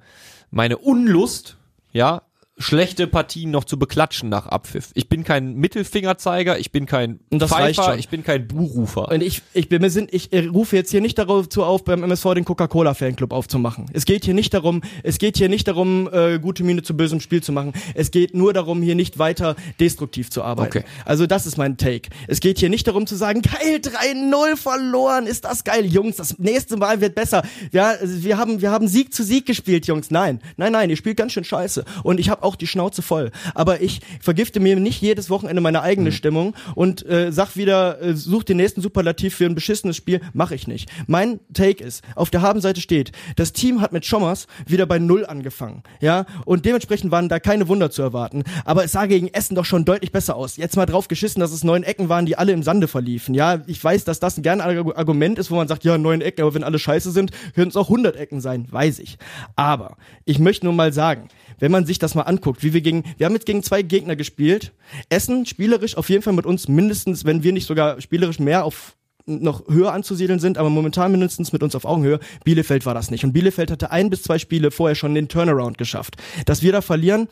meine 0.50 0.78
Unlust, 0.78 1.56
ja, 1.90 2.22
schlechte 2.56 3.08
Partien 3.08 3.50
noch 3.50 3.64
zu 3.64 3.78
beklatschen 3.78 4.28
nach 4.28 4.46
Abpfiff. 4.46 4.90
Ich 4.94 5.08
bin 5.08 5.24
kein 5.24 5.54
Mittelfingerzeiger, 5.54 6.58
ich 6.58 6.70
bin 6.70 6.86
kein 6.86 7.18
Pfeifer, 7.36 7.98
ich 7.98 8.08
bin 8.08 8.22
kein 8.22 8.46
Buhrufer. 8.46 9.08
Und 9.10 9.22
ich, 9.22 9.42
ich 9.54 9.68
bin 9.68 9.84
ich 9.84 10.30
rufe 10.52 10.76
jetzt 10.76 10.90
hier 10.90 11.00
nicht 11.00 11.18
dazu 11.18 11.64
auf, 11.64 11.84
beim 11.84 12.04
MSV 12.04 12.34
den 12.34 12.44
Coca-Cola-Fanclub 12.44 13.32
aufzumachen. 13.32 13.86
Es 13.92 14.04
geht 14.04 14.24
hier 14.24 14.34
nicht 14.34 14.54
darum, 14.54 14.82
es 15.02 15.18
geht 15.18 15.36
hier 15.36 15.48
nicht 15.48 15.66
darum, 15.66 16.08
äh, 16.12 16.38
gute 16.38 16.62
Miene 16.62 16.82
zu 16.82 16.96
bösem 16.96 17.20
Spiel 17.20 17.42
zu 17.42 17.50
machen. 17.50 17.72
Es 17.94 18.12
geht 18.12 18.34
nur 18.34 18.52
darum, 18.52 18.82
hier 18.82 18.94
nicht 18.94 19.18
weiter 19.18 19.56
destruktiv 19.80 20.30
zu 20.30 20.44
arbeiten. 20.44 20.78
Okay. 20.78 20.84
Also 21.04 21.26
das 21.26 21.46
ist 21.46 21.58
mein 21.58 21.76
Take. 21.76 22.10
Es 22.28 22.38
geht 22.38 22.60
hier 22.60 22.70
nicht 22.70 22.86
darum 22.86 23.06
zu 23.06 23.16
sagen, 23.16 23.42
geil, 23.42 23.80
3-0 23.82 24.56
verloren, 24.56 25.26
ist 25.26 25.44
das 25.44 25.64
geil, 25.64 25.84
Jungs, 25.86 26.16
das 26.16 26.38
nächste 26.38 26.76
Mal 26.76 27.00
wird 27.00 27.16
besser. 27.16 27.42
Ja, 27.72 27.94
wir 28.00 28.38
haben, 28.38 28.60
wir 28.60 28.70
haben 28.70 28.86
Sieg 28.86 29.12
zu 29.12 29.24
Sieg 29.24 29.44
gespielt, 29.44 29.86
Jungs. 29.86 30.12
Nein, 30.12 30.40
nein, 30.56 30.72
nein, 30.72 30.88
ihr 30.88 30.96
spielt 30.96 31.16
ganz 31.16 31.32
schön 31.32 31.44
scheiße. 31.44 31.84
Und 32.04 32.20
ich 32.20 32.30
habe 32.30 32.43
auch 32.44 32.56
die 32.56 32.66
Schnauze 32.66 33.02
voll. 33.02 33.30
Aber 33.54 33.80
ich 33.80 34.00
vergifte 34.20 34.60
mir 34.60 34.76
nicht 34.76 35.00
jedes 35.02 35.30
Wochenende 35.30 35.60
meine 35.60 35.82
eigene 35.82 36.12
Stimmung 36.12 36.54
und 36.74 37.04
äh, 37.06 37.32
sag 37.32 37.56
wieder, 37.56 38.00
äh, 38.02 38.14
such 38.14 38.44
den 38.44 38.58
nächsten 38.58 38.80
Superlativ 38.80 39.34
für 39.34 39.46
ein 39.46 39.54
beschissenes 39.54 39.96
Spiel. 39.96 40.20
Mache 40.32 40.54
ich 40.54 40.66
nicht. 40.68 40.88
Mein 41.06 41.40
Take 41.52 41.82
ist, 41.82 42.02
auf 42.14 42.30
der 42.30 42.42
Habenseite 42.42 42.80
steht, 42.80 43.12
das 43.36 43.52
Team 43.52 43.80
hat 43.80 43.92
mit 43.92 44.04
Schommers 44.04 44.46
wieder 44.66 44.86
bei 44.86 44.98
Null 44.98 45.24
angefangen. 45.26 45.82
Ja, 46.00 46.26
und 46.44 46.64
dementsprechend 46.64 47.10
waren 47.10 47.28
da 47.28 47.40
keine 47.40 47.68
Wunder 47.68 47.90
zu 47.90 48.02
erwarten. 48.02 48.44
Aber 48.64 48.84
es 48.84 48.92
sah 48.92 49.06
gegen 49.06 49.28
Essen 49.28 49.54
doch 49.54 49.64
schon 49.64 49.84
deutlich 49.84 50.12
besser 50.12 50.36
aus. 50.36 50.56
Jetzt 50.56 50.76
mal 50.76 50.86
drauf 50.86 51.08
geschissen, 51.08 51.40
dass 51.40 51.52
es 51.52 51.64
neun 51.64 51.82
Ecken 51.82 52.08
waren, 52.08 52.26
die 52.26 52.36
alle 52.36 52.52
im 52.52 52.62
Sande 52.62 52.88
verliefen. 52.88 53.34
Ja, 53.34 53.62
ich 53.66 53.82
weiß, 53.82 54.04
dass 54.04 54.20
das 54.20 54.36
ein 54.36 54.44
Argu- 54.44 54.94
Argument 54.94 55.38
ist, 55.38 55.50
wo 55.50 55.56
man 55.56 55.68
sagt, 55.68 55.84
ja, 55.84 55.96
neun 55.98 56.20
Ecken, 56.20 56.42
aber 56.42 56.54
wenn 56.54 56.64
alle 56.64 56.78
scheiße 56.78 57.10
sind, 57.10 57.30
können 57.54 57.68
es 57.68 57.76
auch 57.76 57.88
100 57.88 58.16
Ecken 58.16 58.40
sein. 58.40 58.66
Weiß 58.70 58.98
ich. 58.98 59.18
Aber 59.56 59.96
ich 60.24 60.38
möchte 60.38 60.66
nur 60.66 60.74
mal 60.74 60.92
sagen, 60.92 61.28
wenn 61.58 61.70
man 61.72 61.86
sich 61.86 61.98
das 61.98 62.14
mal 62.14 62.22
anguckt, 62.34 62.62
wie 62.62 62.72
wir 62.72 62.80
gegen, 62.80 63.04
wir 63.16 63.26
haben 63.26 63.34
jetzt 63.34 63.46
gegen 63.46 63.62
zwei 63.62 63.82
Gegner 63.82 64.16
gespielt. 64.16 64.72
Essen 65.08 65.46
spielerisch 65.46 65.96
auf 65.96 66.08
jeden 66.08 66.22
Fall 66.22 66.32
mit 66.32 66.46
uns 66.46 66.68
mindestens, 66.68 67.24
wenn 67.24 67.42
wir 67.42 67.52
nicht 67.52 67.66
sogar 67.66 68.00
spielerisch 68.00 68.38
mehr 68.38 68.64
auf 68.64 68.96
noch 69.26 69.66
höher 69.68 69.92
anzusiedeln 69.92 70.38
sind, 70.38 70.58
aber 70.58 70.68
momentan 70.68 71.10
mindestens 71.10 71.50
mit 71.50 71.62
uns 71.62 71.74
auf 71.74 71.86
Augenhöhe. 71.86 72.20
Bielefeld 72.44 72.84
war 72.84 72.92
das 72.92 73.10
nicht. 73.10 73.24
Und 73.24 73.32
Bielefeld 73.32 73.70
hatte 73.70 73.90
ein 73.90 74.10
bis 74.10 74.22
zwei 74.22 74.38
Spiele 74.38 74.70
vorher 74.70 74.94
schon 74.94 75.14
den 75.14 75.28
Turnaround 75.28 75.78
geschafft. 75.78 76.16
Dass 76.44 76.62
wir 76.62 76.72
da 76.72 76.82
verlieren, 76.82 77.28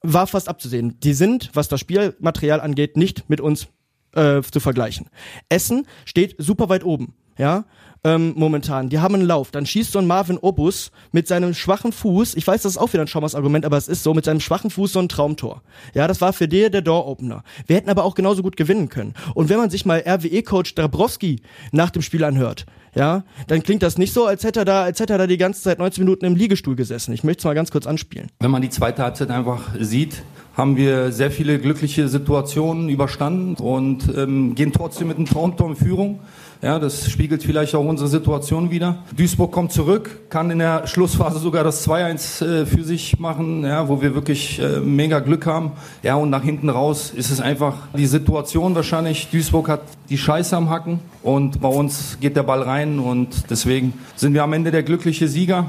war 0.00 0.26
fast 0.26 0.48
abzusehen. 0.48 0.98
Die 1.00 1.12
sind, 1.12 1.50
was 1.52 1.68
das 1.68 1.80
Spielmaterial 1.80 2.62
angeht, 2.62 2.96
nicht 2.96 3.28
mit 3.28 3.42
uns 3.42 3.66
äh, 4.14 4.40
zu 4.40 4.60
vergleichen. 4.60 5.10
Essen 5.50 5.86
steht 6.06 6.36
super 6.38 6.70
weit 6.70 6.84
oben, 6.84 7.14
ja, 7.36 7.66
ähm, 8.04 8.34
momentan. 8.36 8.90
Die 8.90 8.98
haben 8.98 9.14
einen 9.14 9.26
Lauf. 9.26 9.50
Dann 9.50 9.66
schießt 9.66 9.92
so 9.92 9.98
ein 9.98 10.06
Marvin 10.06 10.38
Obus 10.38 10.90
mit 11.10 11.26
seinem 11.26 11.54
schwachen 11.54 11.92
Fuß, 11.92 12.34
ich 12.36 12.46
weiß, 12.46 12.62
das 12.62 12.72
ist 12.72 12.78
auch 12.78 12.92
wieder 12.92 13.02
ein 13.02 13.08
Schaumers 13.08 13.34
Argument, 13.34 13.64
aber 13.64 13.76
es 13.76 13.88
ist 13.88 14.02
so, 14.02 14.14
mit 14.14 14.24
seinem 14.24 14.40
schwachen 14.40 14.70
Fuß 14.70 14.92
so 14.92 14.98
ein 15.00 15.08
Traumtor. 15.08 15.62
Ja, 15.94 16.06
das 16.06 16.20
war 16.20 16.32
für 16.32 16.46
dir 16.46 16.70
der 16.70 16.82
Door-Opener. 16.82 17.42
Wir 17.66 17.76
hätten 17.76 17.90
aber 17.90 18.04
auch 18.04 18.14
genauso 18.14 18.42
gut 18.42 18.56
gewinnen 18.56 18.88
können. 18.88 19.14
Und 19.34 19.48
wenn 19.48 19.58
man 19.58 19.70
sich 19.70 19.86
mal 19.86 20.02
RWE-Coach 20.06 20.74
Dabrowski 20.74 21.40
nach 21.72 21.90
dem 21.90 22.02
Spiel 22.02 22.24
anhört, 22.24 22.66
ja, 22.94 23.24
dann 23.48 23.62
klingt 23.62 23.82
das 23.82 23.98
nicht 23.98 24.12
so, 24.12 24.26
als 24.26 24.44
hätte 24.44 24.60
er 24.60 24.64
da, 24.64 24.82
als 24.84 25.00
hätte 25.00 25.14
er 25.14 25.18
da 25.18 25.26
die 25.26 25.36
ganze 25.36 25.62
Zeit 25.62 25.78
90 25.78 26.00
Minuten 26.00 26.24
im 26.26 26.36
Liegestuhl 26.36 26.76
gesessen. 26.76 27.12
Ich 27.12 27.24
möchte 27.24 27.40
es 27.40 27.44
mal 27.44 27.54
ganz 27.54 27.70
kurz 27.70 27.86
anspielen. 27.86 28.28
Wenn 28.38 28.50
man 28.50 28.62
die 28.62 28.70
zweite 28.70 29.02
Halbzeit 29.02 29.30
einfach 29.30 29.74
sieht, 29.80 30.22
haben 30.56 30.76
wir 30.76 31.10
sehr 31.10 31.32
viele 31.32 31.58
glückliche 31.58 32.08
Situationen 32.08 32.88
überstanden 32.88 33.56
und 33.56 34.08
ähm, 34.16 34.54
gehen 34.54 34.72
trotzdem 34.72 35.08
mit 35.08 35.16
einem 35.16 35.26
Traumtor 35.26 35.70
in 35.70 35.76
Führung. 35.76 36.20
Ja, 36.64 36.78
das 36.78 37.10
spiegelt 37.10 37.42
vielleicht 37.42 37.74
auch 37.74 37.84
unsere 37.84 38.08
Situation 38.08 38.70
wieder. 38.70 39.04
Duisburg 39.14 39.52
kommt 39.52 39.70
zurück, 39.70 40.30
kann 40.30 40.50
in 40.50 40.60
der 40.60 40.86
Schlussphase 40.86 41.38
sogar 41.38 41.62
das 41.62 41.86
2-1 41.86 42.62
äh, 42.62 42.64
für 42.64 42.82
sich 42.84 43.18
machen, 43.18 43.64
ja, 43.64 43.86
wo 43.86 44.00
wir 44.00 44.14
wirklich 44.14 44.60
äh, 44.60 44.80
mega 44.80 45.18
Glück 45.18 45.44
haben. 45.44 45.72
Ja, 46.02 46.14
und 46.14 46.30
nach 46.30 46.42
hinten 46.42 46.70
raus 46.70 47.12
ist 47.14 47.30
es 47.30 47.42
einfach 47.42 47.88
die 47.94 48.06
Situation 48.06 48.74
wahrscheinlich. 48.74 49.28
Duisburg 49.30 49.68
hat 49.68 49.82
die 50.08 50.16
Scheiße 50.16 50.56
am 50.56 50.70
Hacken 50.70 51.00
und 51.22 51.60
bei 51.60 51.68
uns 51.68 52.16
geht 52.18 52.34
der 52.34 52.44
Ball 52.44 52.62
rein 52.62 52.98
und 52.98 53.50
deswegen 53.50 53.92
sind 54.16 54.32
wir 54.32 54.42
am 54.42 54.54
Ende 54.54 54.70
der 54.70 54.84
glückliche 54.84 55.28
Sieger. 55.28 55.66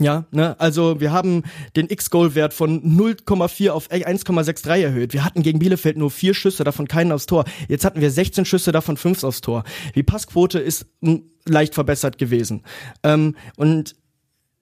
Ja, 0.00 0.24
ne, 0.30 0.58
also 0.58 1.00
wir 1.00 1.12
haben 1.12 1.42
den 1.76 1.90
X-Goal-Wert 1.90 2.54
von 2.54 2.82
0,4 2.82 3.70
auf 3.70 3.90
1,63 3.90 4.82
erhöht. 4.82 5.12
Wir 5.12 5.24
hatten 5.24 5.42
gegen 5.42 5.58
Bielefeld 5.58 5.98
nur 5.98 6.10
vier 6.10 6.34
Schüsse, 6.34 6.64
davon 6.64 6.88
keinen 6.88 7.12
aufs 7.12 7.26
Tor. 7.26 7.44
Jetzt 7.68 7.84
hatten 7.84 8.00
wir 8.00 8.10
16 8.10 8.44
Schüsse, 8.44 8.72
davon 8.72 8.96
fünf 8.96 9.22
aufs 9.22 9.42
Tor. 9.42 9.64
Die 9.94 10.02
Passquote 10.02 10.58
ist 10.58 10.86
mm, 11.02 11.16
leicht 11.46 11.74
verbessert 11.74 12.16
gewesen. 12.16 12.62
Ähm, 13.02 13.36
und 13.56 13.94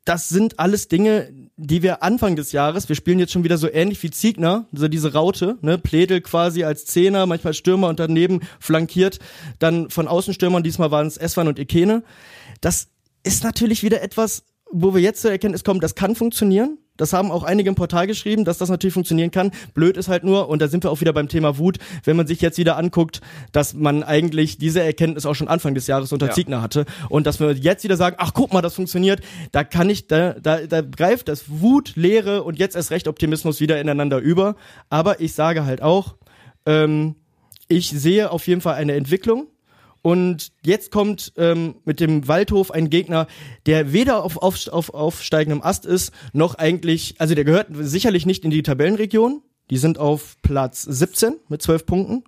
das 0.04 0.28
sind 0.28 0.58
alles 0.58 0.88
Dinge, 0.88 1.32
die 1.56 1.82
wir 1.82 2.02
Anfang 2.02 2.34
des 2.34 2.52
Jahres, 2.52 2.88
wir 2.88 2.96
spielen 2.96 3.18
jetzt 3.18 3.32
schon 3.32 3.44
wieder 3.44 3.58
so 3.58 3.70
ähnlich 3.70 4.02
wie 4.02 4.10
Ziegner, 4.10 4.66
so 4.72 4.88
diese 4.88 5.12
Raute, 5.12 5.58
ne, 5.60 5.78
Pledel 5.78 6.22
quasi 6.22 6.64
als 6.64 6.86
Zehner, 6.86 7.26
manchmal 7.26 7.54
Stürmer 7.54 7.88
und 7.88 8.00
daneben 8.00 8.40
flankiert, 8.58 9.20
dann 9.58 9.90
von 9.90 10.08
Außenstürmern, 10.08 10.62
diesmal 10.62 10.90
waren 10.90 11.06
es 11.06 11.16
Eswan 11.16 11.48
und 11.48 11.58
Ikene. 11.58 12.02
Das 12.60 12.88
ist 13.22 13.44
natürlich 13.44 13.82
wieder 13.82 14.02
etwas, 14.02 14.44
wo 14.72 14.94
wir 14.94 15.00
jetzt 15.00 15.22
zur 15.22 15.30
Erkenntnis 15.30 15.64
kommen, 15.64 15.80
das 15.80 15.94
kann 15.94 16.14
funktionieren. 16.14 16.78
Das 16.96 17.14
haben 17.14 17.30
auch 17.30 17.44
einige 17.44 17.70
im 17.70 17.76
Portal 17.76 18.06
geschrieben, 18.06 18.44
dass 18.44 18.58
das 18.58 18.68
natürlich 18.68 18.92
funktionieren 18.92 19.30
kann. 19.30 19.52
Blöd 19.72 19.96
ist 19.96 20.08
halt 20.08 20.22
nur, 20.22 20.50
und 20.50 20.60
da 20.60 20.68
sind 20.68 20.84
wir 20.84 20.90
auch 20.90 21.00
wieder 21.00 21.14
beim 21.14 21.28
Thema 21.28 21.56
Wut, 21.56 21.78
wenn 22.04 22.14
man 22.14 22.26
sich 22.26 22.42
jetzt 22.42 22.58
wieder 22.58 22.76
anguckt, 22.76 23.22
dass 23.52 23.72
man 23.72 24.02
eigentlich 24.02 24.58
diese 24.58 24.82
Erkenntnis 24.82 25.24
auch 25.24 25.34
schon 25.34 25.48
Anfang 25.48 25.74
des 25.74 25.86
Jahres 25.86 26.12
unter 26.12 26.26
Ja. 26.26 26.32
Ziegner 26.34 26.60
hatte. 26.60 26.84
Und 27.08 27.26
dass 27.26 27.40
wir 27.40 27.52
jetzt 27.52 27.84
wieder 27.84 27.96
sagen, 27.96 28.16
ach 28.18 28.34
guck 28.34 28.52
mal, 28.52 28.60
das 28.60 28.74
funktioniert, 28.74 29.22
da 29.50 29.64
kann 29.64 29.88
ich, 29.88 30.08
da, 30.08 30.34
da, 30.34 30.66
da 30.66 30.82
greift 30.82 31.28
das 31.28 31.44
Wut, 31.48 31.96
Leere 31.96 32.42
und 32.42 32.58
jetzt 32.58 32.76
erst 32.76 32.90
recht 32.90 33.08
Optimismus 33.08 33.60
wieder 33.60 33.80
ineinander 33.80 34.18
über. 34.18 34.56
Aber 34.90 35.20
ich 35.20 35.32
sage 35.32 35.64
halt 35.64 35.80
auch, 35.80 36.16
ähm, 36.66 37.14
ich 37.66 37.88
sehe 37.88 38.30
auf 38.30 38.46
jeden 38.46 38.60
Fall 38.60 38.74
eine 38.74 38.92
Entwicklung. 38.92 39.46
Und 40.02 40.52
jetzt 40.64 40.90
kommt 40.90 41.32
ähm, 41.36 41.74
mit 41.84 42.00
dem 42.00 42.26
Waldhof 42.26 42.70
ein 42.70 42.88
Gegner, 42.90 43.26
der 43.66 43.92
weder 43.92 44.24
auf, 44.24 44.36
auf, 44.38 44.68
auf 44.68 44.94
aufsteigendem 44.94 45.62
Ast 45.62 45.84
ist, 45.86 46.12
noch 46.32 46.54
eigentlich, 46.54 47.16
also 47.18 47.34
der 47.34 47.44
gehört 47.44 47.68
sicherlich 47.80 48.24
nicht 48.26 48.44
in 48.44 48.50
die 48.50 48.62
Tabellenregion. 48.62 49.42
Die 49.70 49.76
sind 49.76 49.98
auf 49.98 50.36
Platz 50.42 50.82
17 50.82 51.34
mit 51.48 51.62
12 51.62 51.86
Punkten. 51.86 52.24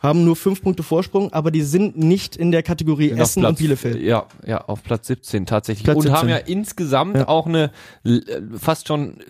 haben 0.00 0.24
nur 0.24 0.36
fünf 0.36 0.62
Punkte 0.62 0.82
Vorsprung, 0.82 1.32
aber 1.32 1.50
die 1.50 1.62
sind 1.62 1.96
nicht 1.96 2.36
in 2.36 2.52
der 2.52 2.62
Kategorie 2.62 3.12
Auf 3.14 3.18
Essen 3.20 3.40
Platz, 3.40 3.50
und 3.52 3.58
Bielefeld. 3.58 4.02
Ja, 4.02 4.26
ja, 4.46 4.60
auf 4.62 4.82
Platz 4.82 5.06
17 5.06 5.46
tatsächlich. 5.46 5.84
Platz 5.84 5.96
und 5.96 6.02
17. 6.02 6.18
haben 6.18 6.28
ja 6.28 6.36
insgesamt 6.36 7.16
Ja. 7.16 7.28
auch 7.28 7.46
eine 7.46 7.70
l- 8.04 8.50
fast 8.58 8.88
schon 8.88 9.20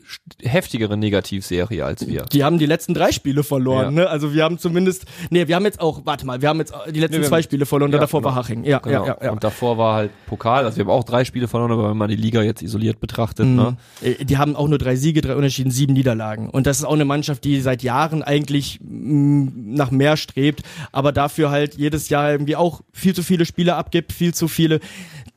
heftigere 0.46 0.96
Negativserie 0.96 1.84
als 1.84 2.06
wir. 2.06 2.22
Die 2.32 2.44
haben 2.44 2.58
die 2.58 2.66
letzten 2.66 2.94
drei 2.94 3.12
Spiele 3.12 3.42
verloren, 3.44 3.84
Ja. 3.96 4.02
ne? 4.04 4.08
Also 4.08 4.32
wir 4.34 4.44
haben 4.44 4.58
zumindest, 4.58 5.04
nee, 5.30 5.46
wir 5.48 5.56
haben 5.56 5.64
jetzt 5.64 5.80
auch, 5.80 6.02
warte 6.04 6.24
mal, 6.26 6.40
wir 6.42 6.48
haben 6.48 6.58
jetzt 6.58 6.72
die 6.90 7.00
letzten 7.00 7.20
Nee, 7.20 7.26
zwei 7.26 7.36
haben- 7.36 7.42
Spiele 7.44 7.66
verloren, 7.66 7.90
Ja, 7.92 7.98
und 7.98 8.02
davor 8.02 8.20
genau. 8.20 8.34
war 8.34 8.42
Haching. 8.42 8.64
Ja, 8.64 8.78
Genau. 8.78 9.06
ja, 9.06 9.16
ja, 9.20 9.24
ja. 9.26 9.32
Und 9.32 9.44
davor 9.44 9.78
war 9.78 9.94
halt 9.96 10.10
Pokal. 10.26 10.64
Also 10.64 10.76
wir 10.78 10.84
haben 10.84 10.90
auch 10.90 11.04
drei 11.04 11.24
Spiele 11.24 11.48
verloren, 11.48 11.72
aber 11.72 11.90
wenn 11.90 11.96
man 11.96 12.08
die 12.08 12.16
Liga 12.16 12.42
jetzt 12.42 12.62
isoliert 12.62 13.00
betrachtet, 13.00 13.46
ne? 13.46 13.76
Äh, 14.02 14.24
Die 14.24 14.38
haben 14.38 14.56
auch 14.56 14.68
nur 14.68 14.78
drei 14.78 14.96
Siege, 14.96 15.20
drei 15.20 15.34
Unentschieden, 15.36 15.70
sieben 15.70 15.92
Niederlagen. 15.92 16.50
Und 16.50 16.66
das 16.66 16.78
ist 16.78 16.84
auch 16.84 16.92
eine 16.94 17.04
Mannschaft, 17.04 17.44
die 17.44 17.60
seit 17.60 17.82
Jahren 17.82 18.22
eigentlich 18.22 18.80
mh, 18.82 19.52
nach 19.54 19.90
mehr 19.90 20.16
strebt, 20.16 20.62
aber 20.92 21.12
dafür 21.12 21.50
halt 21.50 21.74
jedes 21.76 22.08
Jahr 22.08 22.30
irgendwie 22.32 22.56
auch 22.56 22.80
viel 22.92 23.14
zu 23.14 23.22
viele 23.22 23.44
Spiele 23.46 23.74
abgibt, 23.76 24.12
viel 24.12 24.34
zu 24.34 24.48
viele. 24.48 24.80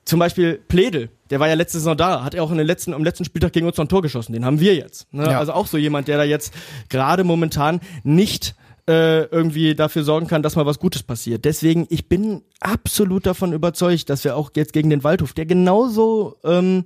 Zum 0.06 0.20
Beispiel 0.20 0.60
Pledel, 0.68 1.10
der 1.30 1.40
war 1.40 1.48
ja 1.48 1.54
letzte 1.54 1.80
Saison 1.80 1.96
da, 1.96 2.24
hat 2.24 2.34
er 2.34 2.44
auch 2.44 2.52
in 2.52 2.58
den 2.58 2.68
letzten, 2.68 2.94
am 2.94 3.04
letzten 3.04 3.26
Spieltag 3.26 3.54
gegen 3.54 3.68
uns 3.68 3.78
noch 3.78 3.86
ein 3.86 3.90
Tor 3.90 4.02
geschossen. 4.02 4.34
Den 4.34 4.46
haben 4.46 4.60
wir 4.60 4.76
jetzt. 4.76 5.12
Ne? 5.14 5.26
Ja. 5.26 5.40
Also 5.40 5.54
auch 5.54 5.68
so 5.68 5.78
jemand, 5.78 6.08
der 6.08 6.18
da 6.18 6.24
jetzt 6.24 6.54
gerade 6.90 7.24
momentan 7.24 7.80
nicht 8.04 8.56
äh, 8.88 9.26
irgendwie 9.26 9.76
dafür 9.76 10.04
sorgen 10.04 10.28
kann, 10.28 10.42
dass 10.42 10.56
mal 10.56 10.66
was 10.66 10.80
Gutes 10.80 11.04
passiert. 11.04 11.46
Deswegen, 11.46 11.86
ich 11.90 12.10
bin 12.10 12.42
absolut 12.60 13.26
davon 13.26 13.54
überzeugt, 13.54 14.10
dass 14.10 14.24
wir 14.24 14.36
auch 14.36 14.52
jetzt 14.56 14.74
gegen 14.74 14.90
den 14.90 15.04
Waldhof, 15.04 15.34
der 15.34 15.46
genauso 15.46 16.38
ähm, 16.44 16.86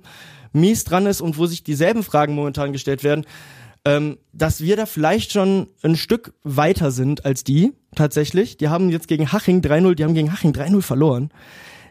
mies 0.52 0.84
dran 0.84 1.06
ist 1.06 1.22
und 1.22 1.38
wo 1.38 1.46
sich 1.46 1.64
dieselben 1.64 2.02
Fragen 2.02 2.34
momentan 2.34 2.72
gestellt 2.72 3.04
werden, 3.04 3.24
ähm, 3.86 4.18
dass 4.32 4.60
wir 4.60 4.76
da 4.76 4.86
vielleicht 4.86 5.32
schon 5.32 5.68
ein 5.82 5.96
Stück 5.96 6.34
weiter 6.42 6.90
sind 6.90 7.24
als 7.24 7.44
die, 7.44 7.72
tatsächlich. 7.94 8.56
Die 8.56 8.68
haben 8.68 8.90
jetzt 8.90 9.08
gegen 9.08 9.32
Haching 9.32 9.60
3-0, 9.60 9.94
die 9.94 10.04
haben 10.04 10.14
gegen 10.14 10.32
Haching 10.32 10.52
3-0 10.52 10.82
verloren. 10.82 11.30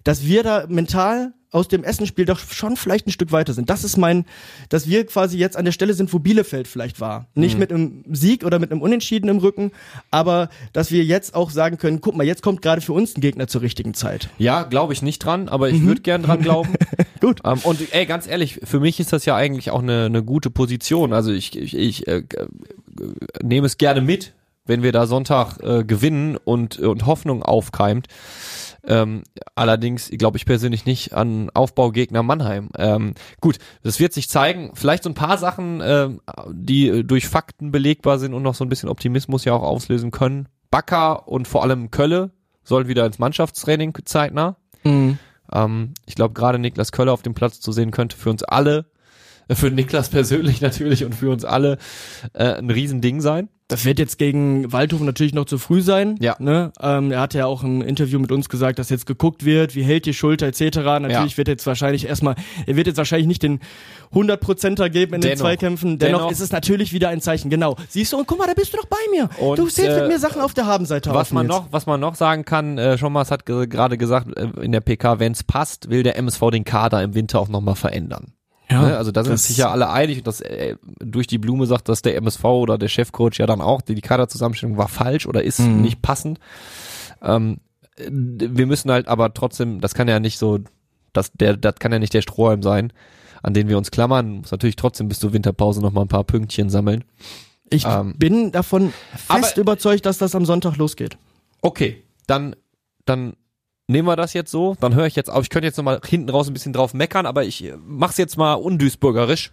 Dass 0.03 0.25
wir 0.25 0.43
da 0.43 0.65
mental 0.67 1.33
aus 1.53 1.67
dem 1.67 1.83
Essenspiel 1.83 2.25
doch 2.25 2.39
schon 2.39 2.75
vielleicht 2.75 3.07
ein 3.07 3.11
Stück 3.11 3.31
weiter 3.31 3.53
sind. 3.53 3.69
Das 3.69 3.83
ist 3.83 3.95
mein, 3.95 4.25
dass 4.69 4.87
wir 4.87 5.05
quasi 5.05 5.37
jetzt 5.37 5.55
an 5.55 5.65
der 5.65 5.71
Stelle 5.71 5.93
sind, 5.93 6.11
wo 6.11 6.19
Bielefeld 6.19 6.67
vielleicht 6.67 6.99
war. 6.99 7.27
Nicht 7.35 7.57
mit 7.59 7.71
einem 7.71 8.03
Sieg 8.11 8.43
oder 8.43 8.59
mit 8.59 8.71
einem 8.71 8.81
Unentschieden 8.81 9.29
im 9.29 9.37
Rücken, 9.37 9.71
aber 10.11 10.49
dass 10.73 10.91
wir 10.91 11.03
jetzt 11.03 11.35
auch 11.35 11.51
sagen 11.51 11.77
können, 11.77 12.01
guck 12.01 12.15
mal, 12.15 12.25
jetzt 12.25 12.41
kommt 12.41 12.61
gerade 12.61 12.81
für 12.81 12.93
uns 12.93 13.15
ein 13.15 13.21
Gegner 13.21 13.47
zur 13.47 13.61
richtigen 13.61 13.93
Zeit. 13.93 14.29
Ja, 14.37 14.63
glaube 14.63 14.93
ich 14.93 15.01
nicht 15.01 15.19
dran, 15.19 15.47
aber 15.47 15.69
ich 15.69 15.81
würde 15.83 16.01
gern 16.01 16.23
dran 16.23 16.41
glauben. 16.41 16.71
Mhm. 16.71 17.05
Gut. 17.19 17.41
Ähm, 17.45 17.59
und 17.63 17.93
ey, 17.93 18.05
ganz 18.05 18.27
ehrlich, 18.27 18.59
für 18.63 18.79
mich 18.79 18.99
ist 18.99 19.13
das 19.13 19.25
ja 19.25 19.35
eigentlich 19.35 19.71
auch 19.71 19.81
eine, 19.81 20.05
eine 20.05 20.23
gute 20.23 20.49
Position. 20.49 21.13
Also 21.13 21.31
ich, 21.31 21.55
ich, 21.57 21.75
ich 21.75 22.07
äh, 22.07 22.17
äh, 22.17 22.47
nehme 23.41 23.67
es 23.67 23.77
gerne 23.77 24.01
mit, 24.01 24.33
wenn 24.65 24.83
wir 24.83 24.91
da 24.91 25.05
Sonntag 25.05 25.59
äh, 25.59 25.83
gewinnen 25.83 26.37
und, 26.43 26.79
und 26.79 27.05
Hoffnung 27.05 27.43
aufkeimt. 27.43 28.07
Ähm, 28.85 29.23
allerdings 29.55 30.09
glaube 30.09 30.37
ich 30.37 30.45
persönlich 30.45 30.85
nicht 30.85 31.13
an 31.13 31.49
Aufbaugegner 31.53 32.21
Mannheim. 32.21 32.69
Ähm, 32.77 33.13
gut, 33.39 33.57
das 33.81 33.99
wird 33.99 34.13
sich 34.13 34.29
zeigen. 34.29 34.71
Vielleicht 34.73 35.03
so 35.03 35.09
ein 35.09 35.15
paar 35.15 35.37
Sachen, 35.37 35.81
ähm, 35.83 36.21
die 36.51 36.89
äh, 36.89 37.03
durch 37.03 37.27
Fakten 37.27 37.71
belegbar 37.71 38.19
sind 38.19 38.33
und 38.33 38.43
noch 38.43 38.55
so 38.55 38.65
ein 38.65 38.69
bisschen 38.69 38.89
Optimismus 38.89 39.45
ja 39.45 39.53
auch 39.53 39.63
auslösen 39.63 40.11
können. 40.11 40.49
Bakker 40.69 41.27
und 41.27 41.47
vor 41.47 41.63
allem 41.63 41.91
Kölle 41.91 42.31
sollen 42.63 42.87
wieder 42.87 43.05
ins 43.05 43.19
Mannschaftstraining 43.19 43.93
zeitnah. 44.05 44.57
Ähm, 45.51 45.93
ich 46.05 46.15
glaube, 46.15 46.33
gerade 46.33 46.59
Niklas 46.59 46.91
Kölle 46.91 47.11
auf 47.11 47.21
dem 47.21 47.33
Platz 47.33 47.59
zu 47.59 47.71
sehen, 47.71 47.91
könnte 47.91 48.17
für 48.17 48.29
uns 48.29 48.43
alle, 48.43 48.85
äh, 49.47 49.55
für 49.55 49.71
Niklas 49.71 50.09
persönlich 50.09 50.61
natürlich 50.61 51.05
und 51.05 51.15
für 51.15 51.29
uns 51.29 51.45
alle 51.45 51.77
äh, 52.33 52.55
ein 52.55 52.69
Riesending 52.69 53.21
sein. 53.21 53.49
Das 53.67 53.85
wird 53.85 53.97
jetzt 53.97 54.17
gegen 54.17 54.71
Waldhof 54.71 55.01
natürlich 55.01 55.33
noch 55.33 55.45
zu 55.45 55.57
früh 55.57 55.81
sein. 55.81 56.17
Ja. 56.19 56.35
Ne? 56.39 56.71
Ähm, 56.81 57.11
er 57.11 57.21
hatte 57.21 57.37
ja 57.39 57.45
auch 57.45 57.63
ein 57.63 57.81
Interview 57.81 58.19
mit 58.19 58.31
uns 58.31 58.49
gesagt, 58.49 58.77
dass 58.77 58.89
jetzt 58.89 59.05
geguckt 59.05 59.45
wird, 59.45 59.73
wie 59.73 59.83
hält 59.83 60.05
die 60.05 60.13
Schulter 60.13 60.47
etc. 60.47 60.77
Natürlich 60.77 61.31
Ja. 61.31 61.37
wird 61.37 61.47
jetzt 61.47 61.65
wahrscheinlich 61.65 62.05
erstmal, 62.07 62.35
er 62.65 62.75
wird 62.75 62.87
jetzt 62.87 62.97
wahrscheinlich 62.97 63.27
nicht 63.27 63.41
den 63.41 63.61
100%er 64.13 64.89
geben 64.89 65.15
in 65.15 65.21
den 65.21 65.29
Dennoch. 65.29 65.41
Zweikämpfen. 65.45 65.97
Dennoch, 65.97 66.19
Dennoch. 66.19 66.31
ist 66.31 66.39
es 66.39 66.51
natürlich 66.51 66.93
wieder 66.93 67.09
ein 67.09 67.21
Zeichen. 67.21 67.49
Genau. 67.49 67.75
Siehst 67.89 68.13
du, 68.13 68.17
und 68.17 68.27
guck 68.27 68.37
mal, 68.37 68.47
da 68.47 68.53
bist 68.53 68.73
du 68.73 68.77
doch 68.77 68.85
bei 68.85 68.97
mir. 69.11 69.29
Und, 69.39 69.57
du 69.57 69.67
zählst 69.67 69.97
äh, 69.97 70.01
mit 70.01 70.09
mir 70.11 70.19
Sachen 70.19 70.41
auf 70.41 70.53
der 70.53 70.65
Habenseite 70.65 71.13
Was 71.13 71.31
man 71.31 71.47
noch, 71.47 71.67
was 71.71 71.85
man 71.85 71.99
noch 71.99 72.15
sagen 72.15 72.45
kann, 72.45 72.77
äh, 72.77 72.97
Schommers 72.97 73.31
hat 73.31 73.45
ge 73.45 73.67
gerade 73.67 73.97
gesagt 73.97 74.27
äh, 74.37 74.49
in 74.61 74.71
der 74.71 74.81
PK, 74.81 75.19
wenn 75.19 75.31
es 75.31 75.43
passt, 75.43 75.89
will 75.89 76.03
der 76.03 76.17
MSV 76.17 76.51
den 76.51 76.63
Kader 76.65 77.01
im 77.01 77.15
Winter 77.15 77.39
auch 77.39 77.47
nochmal 77.49 77.75
verändern. 77.75 78.33
Ja, 78.69 78.81
Ne? 78.81 78.97
Also 78.97 79.11
da 79.11 79.23
sind 79.23 79.37
sich 79.39 79.57
ja 79.57 79.69
alle 79.71 79.89
einig 79.89 80.19
und 80.19 80.27
das 80.27 80.41
äh, 80.41 80.75
durch 80.99 81.27
die 81.27 81.37
Blume 81.37 81.65
sagt, 81.65 81.89
dass 81.89 82.01
der 82.01 82.15
MSV 82.17 82.43
oder 82.45 82.77
der 82.77 82.87
Chefcoach 82.87 83.37
ja 83.39 83.45
dann 83.45 83.61
auch, 83.61 83.81
die, 83.81 83.99
Kaderzusammenstellung 84.01 84.77
war 84.77 84.87
falsch 84.87 85.25
oder 85.27 85.43
ist 85.43 85.59
Mhm. 85.59 85.81
nicht 85.81 86.01
passend. 86.01 86.39
Ähm, 87.21 87.57
äh, 87.97 88.09
wir 88.09 88.65
müssen 88.65 88.89
halt 88.91 89.07
aber 89.07 89.33
trotzdem, 89.33 89.81
das 89.81 89.93
kann 89.93 90.07
ja 90.07 90.19
nicht 90.19 90.37
so, 90.37 90.59
das, 91.11 91.31
der, 91.33 91.57
das 91.57 91.75
kann 91.75 91.91
ja 91.91 91.99
nicht 91.99 92.13
der 92.13 92.21
Strohhalm 92.21 92.63
sein, 92.63 92.93
an 93.43 93.53
den 93.53 93.67
wir 93.67 93.77
uns 93.77 93.91
klammern. 93.91 94.29
Muss 94.39 94.51
natürlich 94.51 94.75
trotzdem 94.77 95.07
bis 95.09 95.19
zur 95.19 95.33
Winterpause 95.33 95.81
noch 95.81 95.91
mal 95.91 96.01
ein 96.01 96.07
paar 96.07 96.23
Pünktchen 96.23 96.69
sammeln. 96.69 97.03
Ich 97.69 97.85
ähm, 97.85 98.15
bin 98.17 98.51
davon 98.51 98.93
fest 99.15 99.53
aber- 99.53 99.61
überzeugt, 99.61 100.05
dass 100.05 100.17
das 100.17 100.35
am 100.35 100.45
Sonntag 100.45 100.77
losgeht. 100.77 101.17
Okay, 101.61 102.03
dann, 102.27 102.55
dann 103.05 103.33
nehmen 103.87 104.07
wir 104.07 104.15
das 104.15 104.33
jetzt 104.33 104.51
so. 104.51 104.75
Dann 104.79 104.95
höre 104.95 105.05
ich 105.05 105.15
jetzt 105.15 105.29
auf. 105.29 105.43
Ich 105.43 105.49
könnte 105.49 105.67
jetzt 105.67 105.77
noch 105.77 105.83
mal 105.83 105.99
hinten 106.05 106.29
raus 106.29 106.47
ein 106.47 106.53
bisschen 106.53 106.73
drauf 106.73 106.93
meckern, 106.93 107.25
aber 107.25 107.43
ich 107.43 107.63
äh, 107.63 107.75
mach's 107.77 108.17
jetzt 108.17 108.37
mal 108.37 108.53
undüsbürgerisch. 108.53 109.51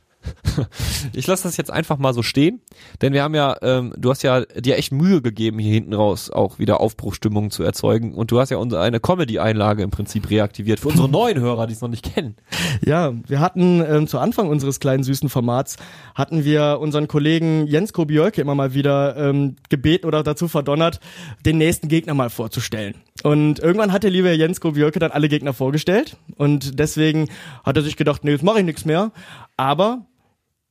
Ich 1.12 1.26
lasse 1.26 1.44
das 1.44 1.56
jetzt 1.56 1.70
einfach 1.70 1.98
mal 1.98 2.12
so 2.12 2.22
stehen, 2.22 2.60
denn 3.00 3.12
wir 3.12 3.22
haben 3.22 3.34
ja, 3.34 3.56
ähm, 3.62 3.94
du 3.96 4.10
hast 4.10 4.22
ja 4.22 4.42
dir 4.42 4.76
echt 4.76 4.92
Mühe 4.92 5.22
gegeben, 5.22 5.58
hier 5.58 5.72
hinten 5.72 5.94
raus 5.94 6.30
auch 6.30 6.58
wieder 6.58 6.80
Aufbruchstimmung 6.80 7.50
zu 7.50 7.62
erzeugen 7.62 8.14
und 8.14 8.30
du 8.30 8.40
hast 8.40 8.50
ja 8.50 8.58
unsere 8.58 8.82
eine 8.82 9.00
Comedy-Einlage 9.00 9.82
im 9.82 9.90
Prinzip 9.90 10.30
reaktiviert 10.30 10.80
für 10.80 10.88
unsere 10.88 11.08
neuen 11.08 11.40
Hörer, 11.40 11.66
die 11.66 11.72
es 11.72 11.80
noch 11.80 11.88
nicht 11.88 12.14
kennen. 12.14 12.36
Ja, 12.84 13.12
wir 13.26 13.40
hatten 13.40 13.82
ähm, 13.86 14.06
zu 14.06 14.18
Anfang 14.18 14.48
unseres 14.48 14.80
kleinen 14.80 15.02
süßen 15.02 15.28
Formats 15.28 15.76
hatten 16.14 16.44
wir 16.44 16.78
unseren 16.80 17.08
Kollegen 17.08 17.66
Jens 17.66 17.92
Kobiolke 17.92 18.40
immer 18.40 18.54
mal 18.54 18.74
wieder 18.74 19.16
ähm, 19.16 19.56
gebeten 19.68 20.06
oder 20.06 20.22
dazu 20.22 20.48
verdonnert, 20.48 21.00
den 21.44 21.58
nächsten 21.58 21.88
Gegner 21.88 22.14
mal 22.14 22.30
vorzustellen. 22.30 22.94
Und 23.22 23.58
irgendwann 23.58 23.92
hat 23.92 24.02
der 24.02 24.10
liebe 24.10 24.32
Jens 24.32 24.60
Kobiolke 24.60 24.98
dann 24.98 25.10
alle 25.10 25.28
Gegner 25.28 25.52
vorgestellt 25.52 26.16
und 26.36 26.78
deswegen 26.78 27.28
hat 27.64 27.76
er 27.76 27.82
sich 27.82 27.96
gedacht, 27.96 28.24
nee, 28.24 28.32
jetzt 28.32 28.42
mache 28.42 28.60
ich 28.60 28.64
nichts 28.64 28.84
mehr. 28.84 29.12
Aber 29.56 30.06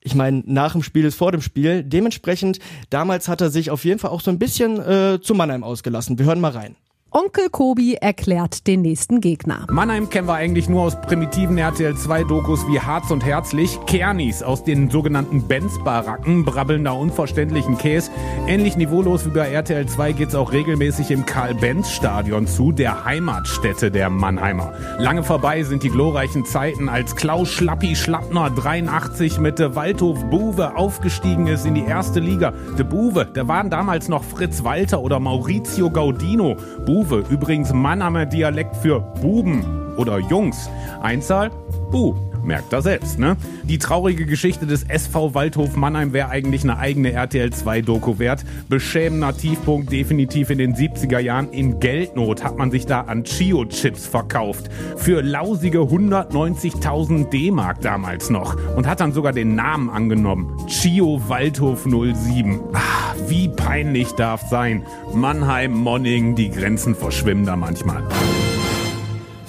ich 0.01 0.15
meine, 0.15 0.43
nach 0.45 0.73
dem 0.73 0.83
Spiel 0.83 1.05
ist 1.05 1.15
vor 1.15 1.31
dem 1.31 1.41
Spiel. 1.41 1.83
Dementsprechend, 1.83 2.59
damals 2.89 3.27
hat 3.27 3.41
er 3.41 3.49
sich 3.49 3.69
auf 3.69 3.83
jeden 3.83 3.99
Fall 3.99 4.11
auch 4.11 4.21
so 4.21 4.31
ein 4.31 4.39
bisschen 4.39 4.79
äh, 4.79 5.19
zu 5.21 5.33
Mannheim 5.33 5.63
ausgelassen. 5.63 6.17
Wir 6.17 6.25
hören 6.25 6.39
mal 6.39 6.51
rein. 6.51 6.75
Onkel 7.11 7.49
Kobi 7.49 7.95
erklärt 7.95 8.67
den 8.67 8.83
nächsten 8.83 9.19
Gegner. 9.19 9.65
Mannheim 9.71 10.11
kennen 10.11 10.27
wir 10.27 10.35
eigentlich 10.35 10.69
nur 10.69 10.83
aus 10.83 11.01
primitiven 11.01 11.57
RTL 11.57 11.95
2 11.95 12.23
Dokus 12.25 12.67
wie 12.67 12.79
Harz 12.79 13.09
und 13.09 13.25
Herzlich, 13.25 13.79
Kernis 13.87 14.43
aus 14.43 14.63
den 14.63 14.91
sogenannten 14.91 15.47
Benz-Baracken, 15.47 16.45
brabbelnder 16.45 16.95
unverständlichen 16.95 17.79
Käse. 17.79 18.11
Ähnlich 18.45 18.77
niveaulos 18.77 19.25
wie 19.25 19.31
bei 19.31 19.49
RTL 19.51 19.87
2 19.87 20.11
geht's 20.11 20.35
auch 20.35 20.51
regelmäßig 20.51 21.09
im 21.09 21.25
Karl-Benz-Stadion 21.25 22.45
zu, 22.45 22.71
der 22.71 23.05
Heimatstätte 23.05 23.89
der 23.89 24.11
Mannheimer. 24.11 24.73
Lange 24.99 25.23
vorbei 25.23 25.63
sind 25.63 25.81
die 25.81 25.89
glorreichen 25.89 26.45
Zeiten, 26.45 26.89
als 26.89 27.15
Klaus 27.15 27.49
Schlappi 27.49 27.95
Schlappner 27.95 28.51
83 28.51 29.39
mit 29.39 29.57
der 29.57 29.75
Waldhof 29.75 30.23
Buwe 30.25 30.75
aufgestiegen 30.75 31.47
ist 31.47 31.65
in 31.65 31.73
die 31.73 31.85
erste 31.85 32.19
Liga. 32.19 32.53
De 32.77 32.85
Buwe, 32.85 33.25
da 33.25 33.47
waren 33.47 33.71
damals 33.71 34.09
noch 34.09 34.23
Fritz 34.23 34.63
Walter 34.63 35.01
oder 35.01 35.19
Maurizio 35.19 35.89
Gaudino. 35.89 36.55
Buwe, 36.85 36.98
übrigens 37.29 37.73
Mannheimer 37.73 38.25
Dialekt 38.25 38.75
für 38.75 38.99
Buben 38.99 39.95
oder 39.97 40.19
Jungs. 40.19 40.69
Einzahl? 41.01 41.51
Bu. 41.91 42.15
Merkt 42.43 42.73
er 42.73 42.81
selbst, 42.81 43.19
ne? 43.19 43.35
Die 43.63 43.77
traurige 43.77 44.25
Geschichte 44.25 44.65
des 44.65 44.83
SV 44.83 45.33
Waldhof 45.33 45.75
Mannheim 45.75 46.13
wäre 46.13 46.29
eigentlich 46.29 46.63
eine 46.63 46.77
eigene 46.77 47.11
RTL 47.11 47.51
2 47.51 47.81
Doku 47.81 48.17
wert. 48.17 48.45
Beschämender 48.69 49.35
Tiefpunkt 49.35 49.91
definitiv 49.91 50.49
in 50.49 50.57
den 50.57 50.73
70er 50.73 51.19
Jahren. 51.19 51.51
In 51.51 51.79
Geldnot 51.79 52.43
hat 52.43 52.57
man 52.57 52.71
sich 52.71 52.85
da 52.85 53.01
an 53.01 53.23
Chio-Chips 53.23 54.07
verkauft. 54.07 54.69
Für 54.95 55.21
lausige 55.21 55.79
190.000 55.79 57.29
D-Mark 57.29 57.81
damals 57.81 58.29
noch. 58.29 58.55
Und 58.75 58.87
hat 58.87 58.99
dann 59.01 59.13
sogar 59.13 59.33
den 59.33 59.55
Namen 59.55 59.89
angenommen. 59.89 60.57
Chio 60.67 61.21
Waldhof 61.27 61.83
07. 61.83 62.59
Ah, 62.73 63.15
wie 63.27 63.49
peinlich 63.49 64.13
darf 64.13 64.41
sein. 64.49 64.83
Mannheim, 65.13 65.73
Monning, 65.73 66.35
die 66.35 66.49
Grenzen 66.49 66.95
verschwimmen 66.95 67.45
da 67.45 67.55
manchmal. 67.55 68.03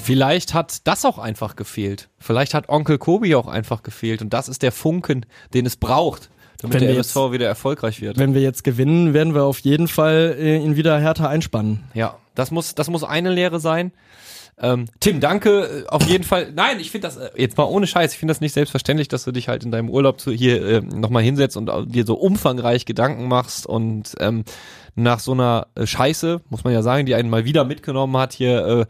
Vielleicht 0.02 0.54
hat 0.54 0.86
das 0.86 1.04
auch 1.04 1.18
einfach 1.18 1.56
gefehlt. 1.56 2.08
Vielleicht 2.18 2.54
hat 2.54 2.68
Onkel 2.68 2.98
Kobi 2.98 3.34
auch 3.34 3.46
einfach 3.46 3.82
gefehlt 3.82 4.22
und 4.22 4.32
das 4.32 4.48
ist 4.48 4.62
der 4.62 4.72
Funken, 4.72 5.26
den 5.54 5.66
es 5.66 5.76
braucht, 5.76 6.30
damit 6.58 6.74
Wenn 6.74 6.80
der 6.80 6.88
wir 6.90 6.96
MSV 6.96 7.32
wieder 7.32 7.46
erfolgreich 7.46 8.00
wird. 8.00 8.18
Wenn 8.18 8.34
wir 8.34 8.42
jetzt 8.42 8.64
gewinnen, 8.64 9.14
werden 9.14 9.34
wir 9.34 9.44
auf 9.44 9.60
jeden 9.60 9.88
Fall 9.88 10.36
äh, 10.38 10.56
ihn 10.56 10.76
wieder 10.76 10.98
härter 10.98 11.28
einspannen. 11.28 11.84
Ja, 11.94 12.16
das 12.34 12.50
muss, 12.50 12.74
das 12.74 12.88
muss 12.88 13.04
eine 13.04 13.30
Lehre 13.30 13.60
sein. 13.60 13.92
Ähm, 14.62 14.86
Tim, 15.00 15.20
danke 15.20 15.84
äh, 15.84 15.88
auf 15.88 16.06
jeden 16.06 16.24
Fall. 16.24 16.52
Nein, 16.54 16.80
ich 16.80 16.90
finde 16.90 17.08
das 17.08 17.16
äh, 17.16 17.30
jetzt 17.36 17.56
mal 17.56 17.64
ohne 17.64 17.86
Scheiß. 17.86 18.12
Ich 18.12 18.18
finde 18.18 18.32
das 18.32 18.42
nicht 18.42 18.52
selbstverständlich, 18.52 19.08
dass 19.08 19.24
du 19.24 19.32
dich 19.32 19.48
halt 19.48 19.64
in 19.64 19.70
deinem 19.70 19.88
Urlaub 19.88 20.20
zu, 20.20 20.30
hier 20.32 20.62
äh, 20.62 20.80
nochmal 20.80 21.22
hinsetzt 21.22 21.56
und 21.56 21.70
dir 21.86 22.04
so 22.04 22.14
umfangreich 22.14 22.84
Gedanken 22.84 23.26
machst 23.26 23.66
und 23.66 24.14
ähm, 24.20 24.44
nach 24.96 25.20
so 25.20 25.32
einer 25.32 25.68
Scheiße, 25.82 26.42
muss 26.50 26.64
man 26.64 26.74
ja 26.74 26.82
sagen, 26.82 27.06
die 27.06 27.14
einen 27.14 27.30
mal 27.30 27.44
wieder 27.44 27.64
mitgenommen 27.64 28.16
hat, 28.18 28.34
hier 28.34 28.66
äh, 28.66 28.86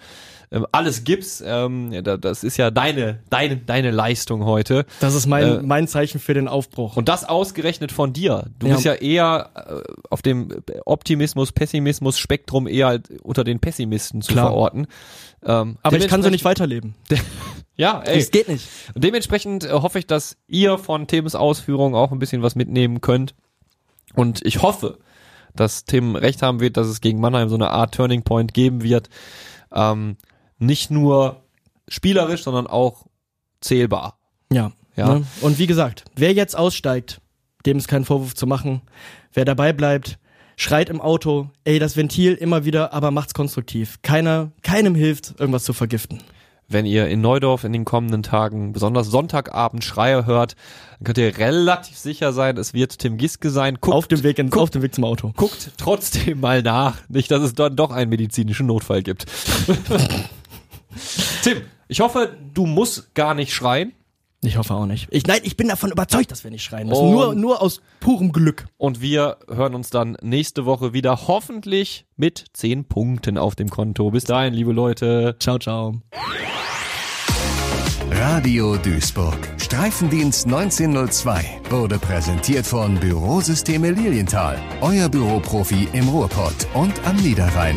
ähm, 0.53 0.67
alles 0.73 1.05
gibt's. 1.05 1.43
Ähm, 1.47 1.93
ja, 1.93 2.03
da- 2.03 2.17
das 2.17 2.43
ist 2.45 2.57
ja 2.57 2.71
deine, 2.71 3.21
deine, 3.31 3.57
deine 3.57 3.91
Leistung 3.91 4.45
heute. 4.45 4.85
Das 5.01 5.15
ist 5.15 5.27
mein, 5.27 5.45
Äh, 5.61 5.63
mein 5.63 5.87
Zeichen 5.89 6.19
für 6.21 6.35
den 6.35 6.49
Aufbruch. 6.49 6.97
Und 6.97 7.09
das 7.09 7.25
ausgerechnet 7.29 7.93
von 7.93 8.13
dir. 8.13 8.47
Du 8.59 8.67
Ja. 8.67 8.75
bist 8.75 8.85
ja 8.85 8.95
eher 8.95 9.51
äh, 9.55 9.93
auf 10.11 10.23
dem 10.23 10.49
Optimismus, 10.87 11.53
Pessimismus 11.53 12.19
Spektrum 12.19 12.67
eher 12.67 12.87
halt 12.89 13.09
unter 13.23 13.45
den 13.45 13.61
Pessimisten 13.61 14.23
zu 14.23 14.33
Klar. 14.33 14.47
verorten. 14.49 14.87
Ähm, 15.45 15.79
aber 15.83 15.97
ich 15.99 16.09
kann 16.09 16.23
so 16.23 16.31
nicht 16.31 16.45
weiterleben. 16.45 16.95
Ja, 17.77 18.03
ey. 18.05 18.19
Es 18.19 18.31
geht 18.31 18.49
nicht. 18.49 18.69
Und 18.95 19.05
dementsprechend 19.05 19.65
äh, 19.65 19.71
hoffe 19.71 19.99
ich, 19.99 20.07
dass 20.07 20.37
ihr 20.49 20.77
von 20.77 21.07
Tims 21.07 21.35
Ausführungen 21.35 21.95
auch 21.95 22.13
ein 22.13 22.19
bisschen 22.19 22.43
was 22.43 22.55
mitnehmen 22.55 23.01
könnt. 23.01 23.35
Und 24.15 24.45
ich 24.45 24.61
hoffe, 24.61 24.99
dass 25.57 25.87
Tim 25.87 26.15
recht 26.15 26.43
haben 26.43 26.61
wird, 26.61 26.77
dass 26.77 26.89
es 26.89 27.01
gegen 27.01 27.21
Mannheim 27.21 27.49
so 27.49 27.55
eine 27.55 27.71
Art 27.71 27.95
Turning 27.95 28.23
Point 28.23 28.53
geben 28.53 28.83
wird. 28.83 29.09
Ähm, 29.73 30.17
nicht 30.61 30.91
nur 30.91 31.43
spielerisch, 31.89 32.45
sondern 32.45 32.69
auch 32.69 33.07
zählbar. 33.61 34.19
Ja. 34.53 34.73
Ja. 34.97 35.15
Ne? 35.15 35.27
Und 35.41 35.59
wie 35.59 35.67
gesagt, 35.67 36.05
wer 36.15 36.33
jetzt 36.33 36.57
aussteigt, 36.57 37.21
dem 37.67 37.79
ist 37.79 37.89
kein 37.89 38.05
Vorwurf 38.05 38.35
zu 38.35 38.47
machen. 38.47 38.83
Wer 39.33 39.45
dabei 39.45 39.73
bleibt, 39.73 40.19
schreit 40.57 40.91
im 40.91 41.01
Auto, 41.01 41.49
ey, 41.65 41.79
das 41.79 41.97
Ventil 41.97 42.35
immer 42.35 42.65
wieder, 42.65 42.93
aber 42.93 43.11
macht's 43.11 43.35
konstruktiv. 43.35 43.99
Keiner, 44.03 44.53
keinem 44.63 44.95
hilft, 44.95 45.39
irgendwas 45.39 45.65
zu 45.65 45.73
vergiften. 45.73 46.23
Wenn 46.69 46.87
ihr 46.87 47.09
in 47.09 47.21
Neudorf 47.21 47.65
in 47.65 47.73
den 47.73 47.85
kommenden 47.85 48.23
Tagen 48.23 48.73
besonders 48.73 49.09
Sonntagabend 49.09 49.83
Schreie 49.83 50.25
hört, 50.25 50.55
dann 50.99 51.05
könnt 51.05 51.19
ihr 51.19 51.37
relativ 51.37 51.97
sicher 51.97 52.33
sein, 52.33 52.57
es 52.59 52.75
wird 52.75 52.99
Tim 53.01 53.17
Giske 53.17 53.51
sein. 53.51 53.79
Guckt, 53.81 53.97
auf 53.97 54.07
dem 54.07 54.23
Weg 54.23 54.39
ins, 54.39 54.53
auf 54.57 54.71
dem 54.71 54.83
Weg 54.83 54.95
zum 54.95 55.05
Auto. 55.05 55.33
guckt 55.37 55.73
trotzdem 55.79 56.41
mal 56.41 56.63
nach. 56.63 56.99
Nicht, 57.09 57.31
dass 57.31 57.43
es 57.43 57.55
dann 57.55 57.75
doch 57.75 57.91
einen 57.91 58.11
medizinischen 58.11 58.67
Notfall 58.67 59.03
gibt. 59.03 59.27
Tim, 61.43 61.63
ich 61.89 62.01
hoffe, 62.01 62.37
du 62.55 62.67
musst 62.67 63.15
gar 63.15 63.35
nicht 63.35 63.53
schreien. 63.55 63.93
Ich 64.43 64.57
hoffe 64.57 64.73
auch 64.75 64.87
nicht. 64.87 65.07
Ich, 65.11 65.27
nein, 65.27 65.41
ich 65.43 65.59
bin 65.59 65.69
davon 65.69 65.91
überzeugt, 65.93 66.31
dass 66.31 66.45
wir 66.45 66.51
nicht 66.51 66.63
schreien 66.65 66.89
müssen. 66.89 67.03
Und- 67.03 67.11
Nur, 67.11 67.35
nur 67.35 67.61
aus 67.63 67.83
purem 68.01 68.33
Glück. 68.33 68.67
Und 68.79 69.03
wir 69.03 69.37
hören 69.49 69.75
uns 69.75 69.91
dann 69.91 70.17
nächste 70.23 70.65
Woche 70.65 70.95
wieder, 70.95 71.27
hoffentlich 71.29 72.07
mit 72.17 72.47
10 72.55 72.87
Punkten 72.87 73.37
auf 73.37 73.55
dem 73.55 73.69
Konto. 73.69 74.11
Bis 74.11 74.25
dahin, 74.25 74.55
liebe 74.55 74.73
Leute. 74.73 75.37
Ciao, 75.41 75.59
ciao. 75.59 76.01
Radio 78.13 78.77
Duisburg. 78.79 79.37
Streifendienst 79.59 80.47
1902 80.47 81.61
wurde 81.69 81.99
präsentiert 81.99 82.67
von 82.67 82.99
Bürosysteme 82.99 83.91
Lilienthal. 83.93 84.59
Euer 84.81 85.09
Büroprofi 85.09 85.89
im 85.93 86.09
Ruhrpott 86.09 86.67
und 86.75 86.93
am 87.07 87.17
Niederrhein. 87.17 87.77